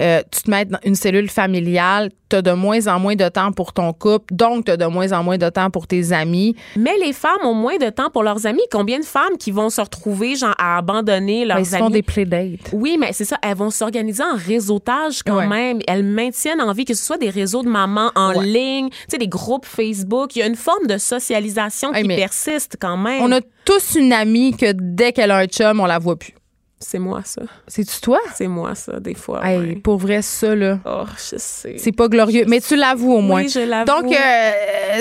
euh, 0.00 0.22
tu 0.30 0.42
te 0.42 0.50
mets 0.50 0.64
dans 0.64 0.78
une 0.84 0.94
cellule 0.94 1.28
familiale, 1.28 2.10
tu 2.30 2.36
as 2.36 2.42
de 2.42 2.52
moins 2.52 2.86
en 2.86 2.98
moins 2.98 3.14
de 3.16 3.28
temps 3.28 3.52
pour 3.52 3.72
ton 3.72 3.92
couple, 3.92 4.32
donc 4.34 4.64
tu 4.66 4.70
as 4.70 4.76
de 4.76 4.86
moins 4.86 5.12
en 5.12 5.22
moins 5.22 5.36
de 5.38 5.48
temps 5.48 5.70
pour 5.70 5.86
tes 5.86 6.12
amis. 6.12 6.56
Mais 6.76 6.96
les 7.04 7.12
femmes 7.12 7.44
ont 7.44 7.54
moins 7.54 7.76
de 7.76 7.90
temps 7.90 8.08
pour 8.10 8.22
leurs 8.22 8.46
amis. 8.46 8.62
Combien 8.72 8.98
de 9.00 9.04
femmes 9.04 9.36
qui 9.38 9.50
vont 9.50 9.68
se 9.70 9.80
retrouver 9.80 10.36
genre, 10.36 10.54
à 10.58 10.78
abandonner 10.78 11.44
leurs 11.44 11.58
Ben, 11.58 11.64
ils 11.64 11.74
amis? 11.74 11.84
font 11.84 11.90
des 11.90 12.02
playdates. 12.02 12.70
Oui, 12.72 12.96
mais 12.98 13.12
c'est 13.12 13.24
ça. 13.24 13.36
Elles 13.42 13.56
vont 13.56 13.70
s'organiser 13.70 14.22
en 14.22 14.36
réseautage 14.36 15.22
quand 15.22 15.36
Ouais. 15.36 15.46
même. 15.46 15.80
Elles 15.86 16.04
maintiennent 16.04 16.60
en 16.60 16.72
vie 16.72 16.84
que 16.84 16.94
ce 16.94 17.04
soit 17.04 17.18
des 17.18 17.30
réseaux 17.30 17.62
de 17.62 17.68
mamans 17.68 18.10
en 18.14 18.34
Ouais. 18.34 18.44
ligne, 18.46 18.88
tu 18.90 18.96
sais, 19.08 19.18
des 19.18 19.28
groupes 19.28 19.66
Facebook. 19.66 20.36
Il 20.36 20.38
y 20.38 20.42
a 20.42 20.46
une 20.46 20.54
forme 20.56 20.86
de 20.86 20.98
socialisation 20.98 21.92
Hey, 21.92 22.02
qui 22.02 22.08
persiste 22.16 22.76
quand 22.80 22.96
même. 22.96 23.22
On 23.22 23.32
a 23.32 23.40
tous 23.64 23.96
une 23.96 24.12
amie 24.12 24.56
que 24.56 24.72
dès 24.72 25.12
qu'elle 25.12 25.30
a 25.30 25.38
un 25.38 25.46
chum, 25.46 25.80
on 25.80 25.86
la 25.86 25.98
voit 25.98 26.16
plus. 26.18 26.34
C'est 26.82 26.98
moi, 26.98 27.20
ça. 27.24 27.42
C'est-tu 27.68 28.00
toi? 28.00 28.18
C'est 28.34 28.46
moi, 28.48 28.74
ça, 28.74 28.98
des 29.00 29.14
fois. 29.14 29.46
Hey, 29.46 29.58
ouais. 29.58 29.76
pour 29.76 29.98
vrai, 29.98 30.22
ça, 30.22 30.54
là. 30.54 30.78
Oh, 30.86 31.04
je 31.16 31.36
sais. 31.36 31.76
C'est 31.76 31.92
pas 31.92 32.08
glorieux, 32.08 32.46
mais 32.48 32.58
tu 32.60 32.74
l'avoues 32.74 33.12
au 33.12 33.20
moins. 33.20 33.42
Oui, 33.42 33.50
je 33.50 33.60
l'avoue. 33.60 33.84
Donc, 33.84 34.10
euh, 34.10 34.50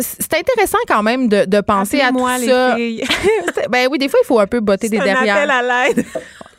c'est 0.01 0.34
intéressant 0.34 0.77
quand 0.89 1.03
même 1.03 1.30
de, 1.30 1.45
de 1.45 1.61
penser 1.61 2.01
à 2.01 2.09
tout 2.09 2.27
les 2.38 2.47
ça. 2.47 2.75
filles. 2.75 3.03
ben 3.69 3.88
oui, 3.89 3.97
des 3.97 4.09
fois, 4.09 4.19
il 4.21 4.25
faut 4.27 4.39
un 4.39 4.47
peu 4.47 4.59
botter 4.59 4.89
des 4.89 4.97
C'est 4.97 5.09
un 5.09 5.15
appel 5.15 5.49
à 5.49 5.61
l'aide. 5.61 6.05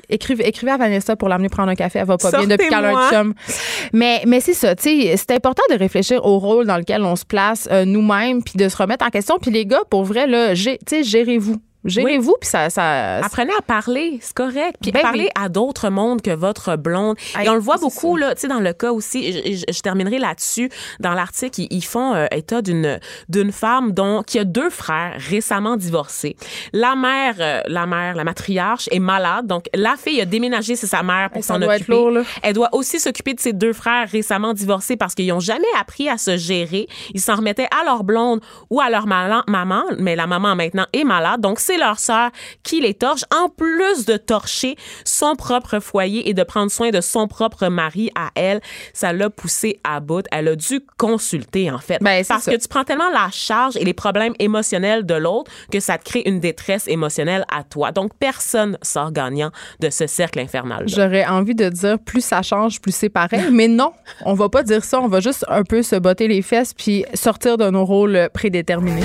Écrivez, 0.09 0.49
écrivez 0.49 0.73
à 0.73 0.77
Vanessa 0.77 1.15
pour 1.17 1.29
l'amener 1.29 1.49
prendre 1.49 1.69
un 1.71 1.75
café. 1.77 2.01
Elle 2.01 2.07
va 2.07 2.17
pas 2.17 2.31
bien 2.31 2.47
depuis 2.47 2.69
qu'elle 2.69 2.85
a 2.85 2.99
un 2.99 3.11
chum. 3.11 3.35
Mais, 3.93 4.23
mais 4.27 4.41
c'est 4.41 4.55
ça, 4.55 4.75
tu 4.75 5.03
sais, 5.03 5.17
c'est 5.17 5.31
important 5.33 5.63
de 5.71 5.77
réfléchir 5.77 6.25
au 6.25 6.39
rôle 6.39 6.67
dans 6.67 6.79
lequel 6.79 7.03
on 7.05 7.15
se 7.15 7.25
place 7.25 7.69
euh, 7.71 7.85
nous-mêmes, 7.85 8.43
puis 8.43 8.55
de 8.57 8.69
se 8.69 8.77
remettre 8.77 9.05
en 9.07 9.11
question. 9.11 9.39
Puis 9.39 9.51
les 9.51 9.67
gars, 9.67 9.83
pour 9.89 10.05
vrai, 10.05 10.27
là, 10.27 10.55
tu 10.55 10.77
sais, 10.89 11.05
gérez-vous. 11.05 11.57
Gérez-vous, 11.85 12.37
puis 12.41 12.49
ça, 12.49 12.69
ça, 12.71 13.17
Apprenez 13.19 13.53
à 13.59 13.63
parler, 13.63 14.19
c'est 14.21 14.35
correct. 14.35 14.77
Puis 14.83 14.93
Ben 14.93 15.01
parler 15.01 15.25
oui. 15.25 15.43
à 15.43 15.49
d'autres 15.49 15.89
mondes 15.89 16.21
que 16.21 16.31
votre 16.31 16.77
blonde. 16.77 17.17
Hey, 17.37 17.47
Et 17.47 17.49
on 17.49 17.55
le 17.55 17.61
voit 17.61 17.79
beaucoup, 17.79 18.17
là, 18.17 18.35
tu 18.35 18.43
sais, 18.43 18.49
dans 18.49 18.61
le 18.61 18.73
cas 18.73 18.93
aussi, 18.93 19.33
je, 19.33 19.53
je- 19.67 19.73
je 19.73 19.81
terminerai 19.81 20.19
là-dessus. 20.19 20.69
Dans 21.01 21.15
l'article, 21.15 21.63
ils, 21.63 21.69
ils 21.71 21.85
font 21.85 22.15
euh, 22.15 22.27
état 22.33 22.61
d'une 22.63 23.01
d'une 23.29 23.53
femme 23.53 23.93
dont 23.93 24.23
qui 24.23 24.39
a 24.39 24.45
deux 24.45 24.69
frères 24.71 25.15
récemment 25.31 25.77
divorcés. 25.77 26.37
La 26.73 26.95
mère, 26.97 27.35
euh, 27.41 27.63
la 27.67 27.87
mère, 27.87 28.15
la 28.15 28.25
matriarche 28.25 28.89
est 28.93 28.99
malade, 28.99 29.47
donc 29.47 29.65
la 29.75 29.97
fille 29.97 30.21
a 30.21 30.25
déménagé 30.27 30.77
chez 30.77 30.87
sa 30.87 31.03
mère 31.03 31.31
pour 31.31 31.45
s'en 31.45 31.61
occuper. 31.63 31.93
lourd. 31.93 32.25
Elle 32.43 32.55
doit 32.55 32.69
aussi 32.73 33.01
s'occuper 33.01 33.35
de 33.35 33.41
ses 33.41 33.53
deux 33.53 33.73
frères 33.73 34.09
récemment 34.11 34.53
divorcés 34.53 34.97
parce 34.97 35.15
qu'ils 35.15 35.29
n'ont 35.29 35.41
jamais 35.41 35.65
appris 35.81 36.09
à 36.09 36.19
se 36.19 36.37
gérer. 36.37 36.89
Ils 37.15 37.21
s'en 37.21 37.37
remettaient 37.37 37.69
à 37.81 37.85
leur 37.85 38.05
blonde 38.05 38.41
ou 38.69 38.81
à 38.81 38.91
leur 38.91 39.07
maman, 39.07 39.85
mais 39.99 40.15
la 40.17 40.27
maman 40.27 40.55
maintenant 40.57 40.87
est 40.93 41.05
malade, 41.05 41.41
donc 41.41 41.59
c'est 41.71 41.79
leur 41.79 42.01
sœur 42.01 42.31
qui 42.65 42.81
les 42.81 42.95
torche, 42.95 43.25
en 43.33 43.49
plus 43.49 44.05
de 44.05 44.17
torcher 44.17 44.77
son 45.05 45.37
propre 45.37 45.79
foyer 45.79 46.29
et 46.29 46.35
de 46.35 46.43
prendre 46.43 46.71
soin 46.71 46.91
de 46.91 47.01
son 47.01 47.29
propre 47.29 47.69
mari 47.69 48.11
à 48.17 48.31
elle. 48.35 48.61
Ça 48.93 49.13
l'a 49.13 49.31
poussée 49.31 49.79
à 49.85 50.01
bout. 50.01 50.27
Elle 50.33 50.49
a 50.49 50.57
dû 50.57 50.81
consulter, 50.99 51.71
en 51.71 51.79
fait. 51.79 51.99
Ben, 52.01 52.25
parce 52.27 52.45
ça. 52.45 52.53
que 52.53 52.57
tu 52.57 52.67
prends 52.67 52.83
tellement 52.83 53.11
la 53.11 53.29
charge 53.31 53.77
et 53.77 53.85
les 53.85 53.95
problèmes 53.95 54.35
émotionnels 54.41 55.07
de 55.07 55.15
l'autre 55.15 55.51
que 55.71 55.79
ça 55.79 55.97
te 55.97 56.05
crée 56.05 56.23
une 56.27 56.41
détresse 56.41 56.89
émotionnelle 56.89 57.45
à 57.53 57.63
toi. 57.63 57.93
Donc, 57.93 58.13
personne 58.19 58.77
sort 58.83 59.13
gagnant 59.13 59.53
de 59.79 59.91
ce 59.91 60.09
cercle 60.09 60.41
infernal. 60.41 60.85
J'aurais 60.89 61.27
envie 61.27 61.55
de 61.55 61.69
dire 61.69 61.99
plus 62.01 62.25
ça 62.25 62.43
change, 62.43 62.81
plus 62.81 62.95
c'est 62.95 63.09
pareil. 63.09 63.45
Mais 63.53 63.69
non, 63.69 63.93
on 64.25 64.35
va 64.35 64.49
pas 64.49 64.65
dire 64.65 64.83
ça. 64.83 65.01
On 65.01 65.09
va 65.09 65.21
juste 65.21 65.45
un 65.49 65.63
peu 65.63 65.83
se 65.83 65.95
botter 65.95 66.27
les 66.27 66.43
fesses 66.43 66.75
puis 66.75 67.05
sortir 67.15 67.59
de 67.59 67.71
nos 67.71 67.85
rôles 67.85 68.29
prédéterminés. 68.35 69.05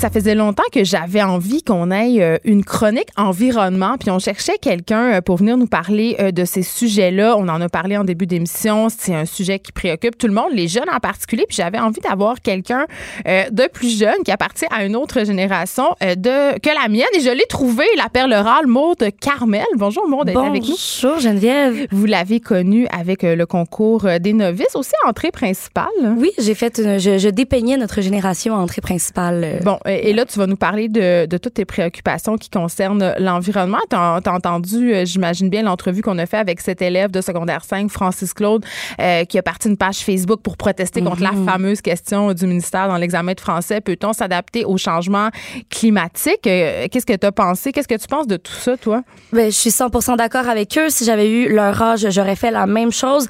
Ça 0.00 0.08
faisait 0.08 0.34
longtemps 0.34 0.62
que 0.72 0.82
j'avais 0.82 1.22
envie 1.22 1.62
qu'on 1.62 1.90
ait 1.90 2.22
euh, 2.22 2.38
une 2.44 2.64
chronique 2.64 3.10
environnement, 3.18 3.96
puis 4.00 4.10
on 4.10 4.18
cherchait 4.18 4.56
quelqu'un 4.58 5.12
euh, 5.16 5.20
pour 5.20 5.36
venir 5.36 5.58
nous 5.58 5.66
parler 5.66 6.16
euh, 6.20 6.30
de 6.30 6.46
ces 6.46 6.62
sujets-là. 6.62 7.36
On 7.36 7.46
en 7.48 7.60
a 7.60 7.68
parlé 7.68 7.98
en 7.98 8.04
début 8.04 8.26
d'émission. 8.26 8.88
C'est 8.88 9.14
un 9.14 9.26
sujet 9.26 9.58
qui 9.58 9.72
préoccupe 9.72 10.16
tout 10.16 10.26
le 10.26 10.32
monde, 10.32 10.52
les 10.54 10.68
jeunes 10.68 10.88
en 10.90 11.00
particulier. 11.00 11.44
Puis 11.46 11.56
j'avais 11.58 11.78
envie 11.78 12.00
d'avoir 12.00 12.40
quelqu'un 12.40 12.86
de 13.26 13.68
plus 13.68 13.98
jeune 13.98 14.22
qui 14.24 14.30
appartient 14.32 14.64
à 14.74 14.84
une 14.86 14.96
autre 14.96 15.22
génération 15.26 15.84
de 16.00 16.58
que 16.60 16.70
la 16.82 16.88
mienne. 16.88 17.04
Et 17.14 17.20
je 17.20 17.28
l'ai 17.30 17.44
trouvé, 17.46 17.84
la 17.98 18.08
perle 18.08 18.32
rare, 18.32 18.66
Maude 18.66 19.04
Carmel. 19.20 19.66
Bonjour 19.76 20.08
Maude, 20.08 20.28
d'être 20.28 20.40
avec 20.40 20.62
nous? 20.62 20.68
Bonjour 21.02 21.20
Geneviève. 21.20 21.86
Vous 21.90 22.06
l'avez 22.06 22.40
connue 22.40 22.86
avec 22.90 23.22
le 23.22 23.44
concours 23.44 24.06
des 24.18 24.32
novices, 24.32 24.74
aussi 24.76 24.92
entrée 25.06 25.30
principale? 25.30 25.88
Oui, 26.16 26.30
j'ai 26.38 26.54
fait, 26.54 26.78
une- 26.78 26.98
je, 26.98 27.18
je 27.18 27.28
dépeignais 27.28 27.76
notre 27.76 28.00
génération 28.00 28.54
à 28.54 28.58
entrée 28.60 28.80
principale. 28.80 29.60
Bon, 29.62 29.78
et 29.90 30.10
et 30.10 30.12
là, 30.12 30.24
tu 30.24 30.40
vas 30.40 30.48
nous 30.48 30.56
parler 30.56 30.88
de, 30.88 31.26
de 31.26 31.38
toutes 31.38 31.54
tes 31.54 31.64
préoccupations 31.64 32.36
qui 32.36 32.50
concernent 32.50 33.14
l'environnement. 33.20 33.78
Tu 33.88 33.94
as, 33.94 34.20
entendu, 34.26 34.92
euh, 34.92 35.04
j'imagine 35.04 35.48
bien, 35.48 35.62
l'entrevue 35.62 36.02
qu'on 36.02 36.18
a 36.18 36.26
fait 36.26 36.38
avec 36.38 36.60
cet 36.60 36.82
élève 36.82 37.12
de 37.12 37.20
secondaire 37.20 37.64
5, 37.64 37.88
Francis 37.88 38.34
Claude, 38.34 38.64
euh, 39.00 39.24
qui 39.24 39.38
a 39.38 39.42
parti 39.44 39.68
une 39.68 39.76
page 39.76 39.98
Facebook 39.98 40.40
pour 40.42 40.56
protester 40.56 41.00
contre 41.00 41.22
la 41.22 41.30
fameuse 41.46 41.80
question 41.80 42.34
du 42.34 42.44
ministère 42.48 42.88
dans 42.88 42.96
l'examen 42.96 43.34
de 43.34 43.40
français. 43.40 43.80
Peut-on 43.80 44.12
s'adapter 44.12 44.64
au 44.64 44.76
changement 44.76 45.28
climatique? 45.70 46.44
Euh, 46.48 46.88
Qu'est-ce 46.90 47.06
que 47.06 47.16
tu 47.16 47.26
as 47.26 47.30
pensé? 47.30 47.70
Qu'est-ce 47.70 47.86
que 47.86 47.94
tu 47.94 48.08
penses 48.08 48.26
de 48.26 48.36
tout 48.36 48.52
ça, 48.52 48.76
toi? 48.76 49.04
Ben, 49.32 49.48
je 49.48 49.56
suis 49.56 49.70
100% 49.70 50.16
d'accord 50.16 50.48
avec 50.48 50.76
eux. 50.76 50.90
Si 50.90 51.04
j'avais 51.04 51.30
eu 51.30 51.54
leur 51.54 51.80
âge, 51.80 52.04
j'aurais 52.10 52.34
fait 52.34 52.50
la 52.50 52.66
même 52.66 52.90
chose. 52.90 53.28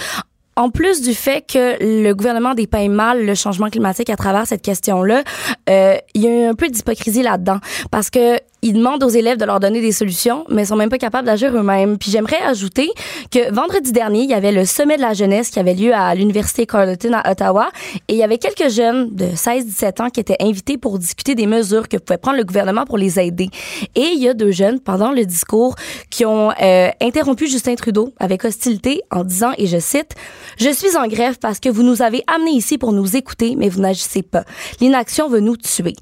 En 0.61 0.69
plus 0.69 1.01
du 1.01 1.15
fait 1.15 1.43
que 1.51 1.79
le 1.81 2.13
gouvernement 2.13 2.53
dépeint 2.53 2.91
mal 2.91 3.25
le 3.25 3.35
changement 3.35 3.71
climatique 3.71 4.11
à 4.11 4.17
travers 4.17 4.47
cette 4.47 4.61
question-là, 4.61 5.25
euh, 5.71 5.97
il 6.13 6.21
y 6.21 6.27
a 6.27 6.43
eu 6.43 6.45
un 6.45 6.55
peu 6.55 6.69
d'hypocrisie 6.69 7.23
là-dedans. 7.23 7.61
Parce 7.91 8.11
que 8.11 8.37
ils 8.63 8.75
demandent 8.75 9.03
aux 9.03 9.09
élèves 9.09 9.39
de 9.39 9.45
leur 9.45 9.61
donner 9.61 9.81
des 9.81 9.93
solutions, 9.93 10.45
mais 10.49 10.63
ils 10.63 10.67
sont 10.67 10.77
même 10.77 10.91
pas 10.91 10.99
capables 10.99 11.27
d'agir 11.27 11.55
eux-mêmes. 11.57 11.99
Puis 11.99 12.11
j'aimerais 12.11 12.41
ajouter 12.43 12.91
que 13.31 13.53
vendredi 13.53 13.93
dernier, 13.93 14.23
il 14.23 14.31
y 14.31 14.35
avait 14.35 14.53
le 14.53 14.65
sommet 14.65 14.97
de 14.97 15.03
la 15.03 15.15
jeunesse 15.15 15.51
qui 15.51 15.59
avait 15.59 15.75
lieu 15.75 15.95
à 15.95 16.15
l'université 16.15 16.67
Carleton 16.67 17.13
à 17.15 17.31
Ottawa, 17.31 17.71
et 18.09 18.15
il 18.15 18.19
y 18.19 18.23
avait 18.23 18.39
quelques 18.39 18.71
jeunes 18.71 19.15
de 19.15 19.27
16-17 19.27 20.03
ans 20.03 20.11
qui 20.11 20.21
étaient 20.21 20.37
invités 20.41 20.79
pour 20.79 20.99
discuter 20.99 21.35
des 21.35 21.47
mesures 21.47 21.89
que 21.89 21.97
pouvait 21.97 22.19
prendre 22.19 22.39
le 22.39 22.45
gouvernement 22.45 22.85
pour 22.85 22.99
les 22.99 23.19
aider. 23.19 23.51
Et 23.95 24.09
il 24.15 24.23
y 24.23 24.29
a 24.29 24.35
deux 24.35 24.51
jeunes 24.51 24.81
pendant 24.81 25.13
le 25.13 25.25
discours 25.25 25.75
qui 26.11 26.25
ont 26.25 26.51
euh, 26.51 26.89
interrompu 27.01 27.49
Justin 27.49 27.75
Trudeau 27.75 28.13
avec 28.19 28.45
hostilité 28.45 29.03
en 29.11 29.25
disant, 29.25 29.53
et 29.59 29.67
je 29.67 29.79
cite, 29.79 30.15
je 30.59 30.71
suis 30.71 30.97
en 30.97 31.07
grève 31.07 31.39
parce 31.39 31.61
que 31.61 31.69
vous 31.69 31.83
nous 31.83 32.03
avez 32.03 32.23
amenés 32.27 32.53
ici 32.53 32.79
pour 32.79 32.93
nous 32.93 33.17
écouter, 33.17 33.55
mais 33.57 33.69
vous 33.69 33.81
n'agissez 33.81 34.23
pas. 34.23 34.45
L'inaction 34.81 35.29
veut 35.29 35.41
nous 35.41 35.57
tuer. 35.57 35.95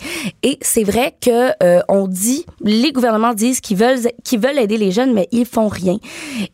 Et 0.43 0.59
c'est 0.61 0.85
vrai 0.85 1.15
que 1.21 1.53
euh, 1.63 1.81
on 1.89 2.07
dit, 2.07 2.45
les 2.65 2.93
gouvernements 2.93 3.35
disent 3.35 3.61
qu'ils 3.61 3.77
veulent, 3.77 3.99
qu'ils 4.25 4.41
veulent 4.41 4.59
aider 4.59 4.77
les 4.77 4.91
jeunes, 4.91 5.13
mais 5.15 5.29
ils 5.33 5.47
font 5.47 5.69
rien. 5.69 5.97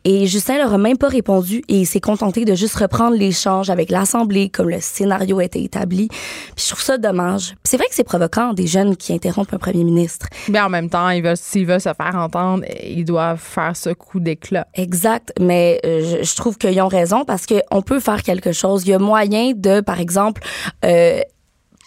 Et 0.03 0.25
Justin 0.27 0.57
leur 0.57 0.73
a 0.73 0.77
même 0.77 0.97
pas 0.97 1.07
répondu 1.07 1.63
et 1.67 1.79
il 1.81 1.85
s'est 1.85 1.99
contenté 1.99 2.45
de 2.45 2.55
juste 2.55 2.75
reprendre 2.75 3.15
l'échange 3.17 3.69
avec 3.69 3.89
l'Assemblée 3.89 4.49
comme 4.49 4.69
le 4.69 4.79
scénario 4.79 5.39
était 5.41 5.61
établi. 5.61 6.07
Puis 6.07 6.65
je 6.65 6.69
trouve 6.69 6.83
ça 6.83 6.97
dommage. 6.97 7.55
C'est 7.63 7.77
vrai 7.77 7.87
que 7.87 7.95
c'est 7.95 8.03
provoquant 8.03 8.53
des 8.53 8.67
jeunes 8.67 8.95
qui 8.95 9.13
interrompent 9.13 9.53
un 9.53 9.57
premier 9.57 9.83
ministre. 9.83 10.27
Mais 10.49 10.59
en 10.59 10.69
même 10.69 10.89
temps, 10.89 11.09
ils 11.09 11.23
veulent- 11.23 11.37
s'ils 11.37 11.65
veulent 11.65 11.81
se 11.81 11.93
faire 11.93 12.15
entendre, 12.15 12.63
ils 12.83 13.05
doivent 13.05 13.39
faire 13.41 13.75
ce 13.75 13.89
coup 13.91 14.19
d'éclat. 14.19 14.67
Exact, 14.73 15.33
mais 15.39 15.79
euh, 15.85 16.19
je, 16.21 16.23
je 16.27 16.35
trouve 16.35 16.57
qu'ils 16.57 16.79
ont 16.81 16.87
raison 16.87 17.25
parce 17.25 17.45
qu'on 17.45 17.81
peut 17.81 17.99
faire 17.99 18.23
quelque 18.23 18.51
chose. 18.51 18.83
Il 18.85 18.89
y 18.89 18.93
a 18.93 18.99
moyen 18.99 19.53
de, 19.55 19.81
par 19.81 19.99
exemple, 19.99 20.41
euh, 20.83 21.19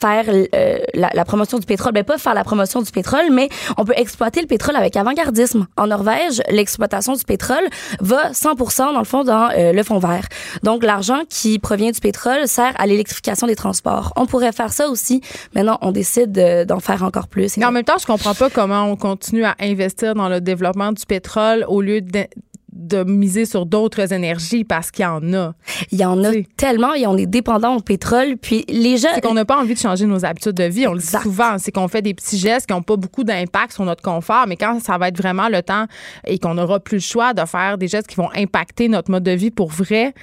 faire 0.01 0.25
euh, 0.29 0.79
la, 0.95 1.11
la 1.13 1.25
promotion 1.25 1.59
du 1.59 1.67
pétrole. 1.67 1.93
Ben, 1.93 2.05
pas 2.05 2.19
faire 2.19 2.35
la 2.35 2.45
promotion 2.45 2.83
du 2.83 2.91
pétrole, 2.91 3.27
mais 3.33 3.49
on 3.77 3.85
peut 3.85 3.95
exploiter 3.97 4.41
le 4.41 4.47
pétrole 4.47 4.77
avec 4.77 4.97
avant-gardisme. 4.97 5.67
En 5.77 5.87
Norvège, 5.89 6.41
l'exploitation 6.51 7.15
du 7.15 7.25
pétrole 7.25 7.65
va 8.01 8.31
100% 8.33 8.93
dans 8.93 8.99
le 8.99 9.05
fond 9.05 9.25
dans 9.25 9.49
euh, 9.57 9.73
le 9.73 9.83
fond 9.83 9.99
vert. 9.99 10.27
Donc, 10.63 10.85
l'argent 10.85 11.21
qui 11.29 11.59
provient 11.59 11.91
du 11.91 12.01
pétrole 12.01 12.47
sert 12.47 12.73
à 12.79 12.87
l'électrification 12.87 13.47
des 13.47 13.57
transports. 13.57 14.13
On 14.17 14.27
pourrait 14.27 14.53
faire 14.53 14.73
ça 14.73 14.89
aussi. 14.89 15.21
Maintenant, 15.55 15.79
on 15.83 15.91
décide 15.93 16.33
de- 16.33 16.65
d'en 16.65 16.81
faire 16.81 17.03
encore 17.03 17.29
plus. 17.29 17.57
Mais 17.57 17.65
en 17.65 17.73
même 17.73 17.85
temps, 17.85 17.99
je 18.01 18.07
comprends 18.07 18.35
pas 18.35 18.51
comment 18.51 18.85
on 18.85 18.97
continue 18.97 19.45
à 19.45 19.57
investir 19.61 20.15
dans 20.15 20.29
le 20.29 20.41
développement 20.41 20.93
du 20.93 21.05
pétrole 21.07 21.65
au 21.69 21.81
lieu 21.81 22.01
de, 22.01 22.25
de 22.79 23.03
miser 23.03 23.45
sur 23.45 23.67
d'autres 23.67 24.13
énergies 24.13 24.65
parce 24.65 24.91
qu'il 24.91 25.03
y 25.03 25.07
en 25.07 25.33
a. 25.35 25.55
Il 25.91 25.99
y 25.99 26.05
en 26.05 26.23
a 26.25 26.31
tellement 26.57 26.95
et 26.95 27.07
on 27.07 27.17
est 27.17 27.27
dépendant 27.27 27.77
au 27.77 27.81
pétrole. 27.81 28.37
Puis 28.41 28.65
les 28.69 28.97
gens... 28.97 29.09
C'est 29.15 29.21
qu'on 29.21 29.35
n'a 29.35 29.45
pas 29.45 29.59
envie 29.59 29.75
de 29.75 29.79
changer 29.79 30.07
nos 30.07 30.25
habitudes 30.25 30.53
de 30.53 30.65
vie. 30.65 30.87
On 30.87 30.95
le 30.95 31.01
dit 31.01 31.07
souvent. 31.07 31.59
C'est 31.59 31.73
qu'on 31.73 31.89
fait 31.89 32.03
des 32.03 32.15
petits 32.15 32.39
gestes 32.39 32.67
qui 32.67 32.73
n'ont 32.73 32.83
pas 32.83 32.97
beaucoup 32.97 33.25
d'impact 33.25 33.73
sur 33.73 33.85
notre 33.85 34.03
confort, 34.03 34.47
mais 34.47 34.57
quand 34.57 34.81
ça 34.81 34.97
va 34.97 35.09
être 35.09 35.19
vraiment 35.19 35.49
le 35.49 35.63
temps 35.63 35.87
et 36.27 36.39
qu'on 36.39 36.55
n'aura 36.55 36.81
plus 36.81 36.97
le 36.97 37.03
choix 37.03 37.35
de 37.35 37.45
faire 37.45 37.79
des 37.79 37.89
gestes 37.89 38.07
qui 38.07 38.17
vont 38.17 38.31
impacter 38.35 38.89
notre 38.89 39.11
mode 39.11 39.25
de 39.25 39.33
vie 39.33 39.51
pour 39.51 39.71
vrai, 39.71 40.15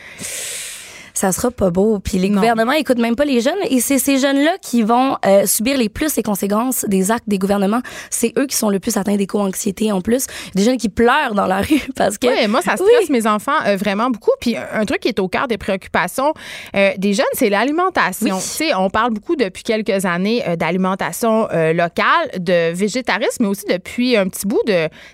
ça 1.15 1.31
sera 1.31 1.49
pas 1.49 1.71
beau. 1.71 1.97
Puis 1.99 2.19
les 2.19 2.29
Non. 2.29 2.35
gouvernements 2.35 2.73
écoutent 2.73 2.99
même 2.99 3.15
pas 3.15 3.25
les 3.25 3.41
jeunes 3.41 3.53
et 3.69 3.79
c'est 3.79 3.97
ces 3.97 4.19
jeunes-là 4.19 4.57
qui 4.61 4.83
vont 4.83 5.17
euh, 5.25 5.45
subir 5.47 5.77
les 5.77 5.89
plus 5.89 6.15
les 6.15 6.21
conséquences 6.23 6.85
des 6.87 7.09
actes 7.09 7.23
des 7.27 7.39
gouvernements. 7.39 7.81
C'est 8.11 8.33
eux 8.37 8.45
qui 8.45 8.55
sont 8.55 8.69
le 8.69 8.79
plus 8.79 8.95
atteints 8.97 9.15
d'éco-anxiété 9.15 9.91
en 9.91 10.01
plus. 10.01 10.27
Des 10.53 10.63
jeunes 10.63 10.77
qui 10.77 10.89
pleurent 10.89 11.33
dans 11.33 11.47
la 11.47 11.61
rue 11.61 11.81
parce 11.95 12.17
que 12.19 12.27
Oui, 12.27 12.47
moi, 12.47 12.61
ça 12.61 12.75
stresse 12.77 13.09
mes 13.09 13.25
enfants 13.25 13.51
euh, 13.65 13.75
vraiment 13.77 14.09
beaucoup. 14.11 14.31
Puis 14.39 14.55
un 14.57 14.85
truc 14.85 14.99
qui 14.99 15.07
est 15.07 15.19
au 15.19 15.27
cœur 15.27 15.47
des 15.47 15.57
préoccupations 15.57 16.33
euh, 16.75 16.91
des 16.97 17.13
jeunes, 17.13 17.25
c'est 17.33 17.49
l'alimentation. 17.49 18.35
Oui. 18.35 18.41
Tu 18.41 18.47
sais, 18.47 18.75
on 18.75 18.89
parle 18.89 19.11
beaucoup 19.13 19.35
depuis 19.35 19.63
quelques 19.63 20.05
années 20.05 20.43
d'alimentation 20.59 21.47
locale, 21.73 22.29
de 22.39 22.73
végétarisme, 22.73 23.43
mais 23.43 23.47
aussi 23.47 23.65
depuis 23.69 24.17
un 24.17 24.27
petit 24.27 24.45
bout 24.45 24.61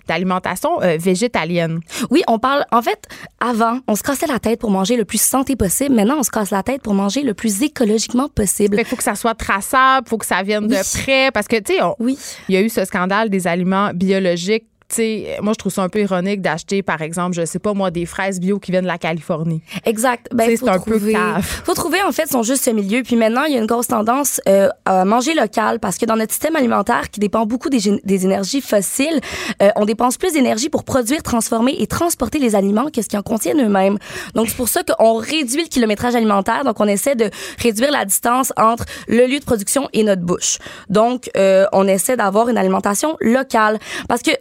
d'alimentation 0.08 0.80
végétalienne. 1.00 1.80
oui, 2.10 2.24
on 2.28 2.40
parle 2.40 2.66
en 2.72 2.82
fait 2.82 3.08
avant, 3.40 3.80
on 3.88 3.96
se 3.96 4.04
cassait 4.04 4.28
la 4.28 4.40
tête 4.40 4.60
pour 4.60 4.72
manger 4.72 4.96
le 4.98 5.06
plus 5.06 5.22
santé 5.22 5.56
possible. 5.56 5.91
Maintenant, 5.92 6.16
on 6.20 6.24
se 6.24 6.32
casse 6.32 6.52
la 6.52 6.64
tête 6.64 6.82
pour 6.82 6.94
manger 6.94 7.22
le 7.22 7.34
plus 7.34 7.62
écologiquement 7.64 8.30
possible. 8.30 8.78
Il 8.80 8.86
faut 8.86 8.96
que 8.96 9.04
ça 9.04 9.16
soit 9.16 9.36
traçable, 9.36 10.08
faut 10.08 10.18
que 10.18 10.26
ça 10.26 10.42
vienne 10.42 10.68
de 10.68 11.02
près, 11.04 11.32
parce 11.34 11.48
que 11.48 11.58
tu 11.58 11.74
sais, 11.74 11.80
Oui. 12.00 12.18
il 12.48 12.56
y 12.56 12.58
a 12.58 12.62
eu 12.62 12.70
ce 12.70 12.86
scandale 12.86 13.30
des 13.30 13.46
aliments 13.46 13.92
biologiques 13.94 14.66
sais, 14.96 15.38
moi, 15.42 15.54
je 15.54 15.58
trouve 15.58 15.72
ça 15.72 15.84
un 15.84 15.90
peu 15.90 16.00
ironique 16.02 16.42
d'acheter, 16.42 16.82
par 16.84 17.02
exemple, 17.02 17.36
je 17.36 17.46
sais 17.46 17.60
pas 17.60 17.74
moi, 17.74 17.92
des 17.92 18.06
fraises 18.06 18.40
bio 18.40 18.60
qui 18.60 18.72
viennent 18.72 18.84
de 18.84 18.88
la 18.90 18.98
Californie. 18.98 19.62
Exact. 19.86 20.28
Ben, 20.34 20.46
c'est 20.56 20.68
un 20.68 20.80
peu 20.80 20.92
trouver- 20.98 21.14
cave. 21.14 21.44
faut 21.66 21.74
trouver, 21.74 22.02
en 22.02 22.12
fait, 22.12 22.28
son 22.30 22.44
juste 22.44 22.68
milieu. 22.72 23.04
Puis 23.04 23.16
maintenant, 23.16 23.44
il 23.44 23.54
y 23.54 23.58
a 23.58 23.60
une 23.60 23.66
grosse 23.68 23.88
tendance 23.88 24.40
euh, 24.48 24.70
à 24.86 25.06
manger 25.06 25.34
local 25.34 25.80
parce 25.80 25.98
que 25.98 26.06
dans 26.06 26.16
notre 26.16 26.32
système 26.32 26.56
alimentaire 26.56 27.10
qui 27.10 27.20
dépend 27.20 27.46
beaucoup 27.46 27.70
des 27.70 28.26
énergies 28.26 28.62
fossiles, 28.62 29.20
euh, 29.62 29.70
on 29.76 29.86
dépense 29.86 30.18
plus 30.18 30.34
d'énergie 30.34 30.70
pour 30.70 30.84
produire, 30.84 31.24
transformer 31.24 31.76
et 31.80 31.88
transporter 31.88 32.40
les 32.40 32.56
aliments 32.56 32.90
que 32.94 33.02
ce 33.02 33.08
qu'ils 33.08 33.20
en 33.20 33.24
contiennent 33.24 33.62
eux-mêmes. 33.62 33.98
Donc, 34.36 34.50
c'est 34.50 34.58
pour 34.58 34.70
ça 34.70 34.82
qu'on 34.84 35.16
réduit 35.16 35.64
le 35.64 35.68
kilométrage 35.70 36.16
alimentaire. 36.16 36.64
Donc, 36.64 36.80
on 36.80 36.88
essaie 36.88 37.16
de 37.16 37.30
réduire 37.60 37.92
la 37.92 38.06
distance 38.06 38.54
entre 38.58 38.86
le 39.08 39.26
lieu 39.28 39.40
de 39.40 39.46
production 39.46 39.88
et 39.94 40.04
notre 40.04 40.22
bouche. 40.22 40.58
Donc, 40.90 41.30
euh, 41.38 41.66
on 41.74 41.88
essaie 41.88 42.18
d'avoir 42.18 42.50
une 42.50 42.58
alimentation 42.58 43.18
locale 43.22 43.80
parce 44.08 44.22
que 44.22 44.32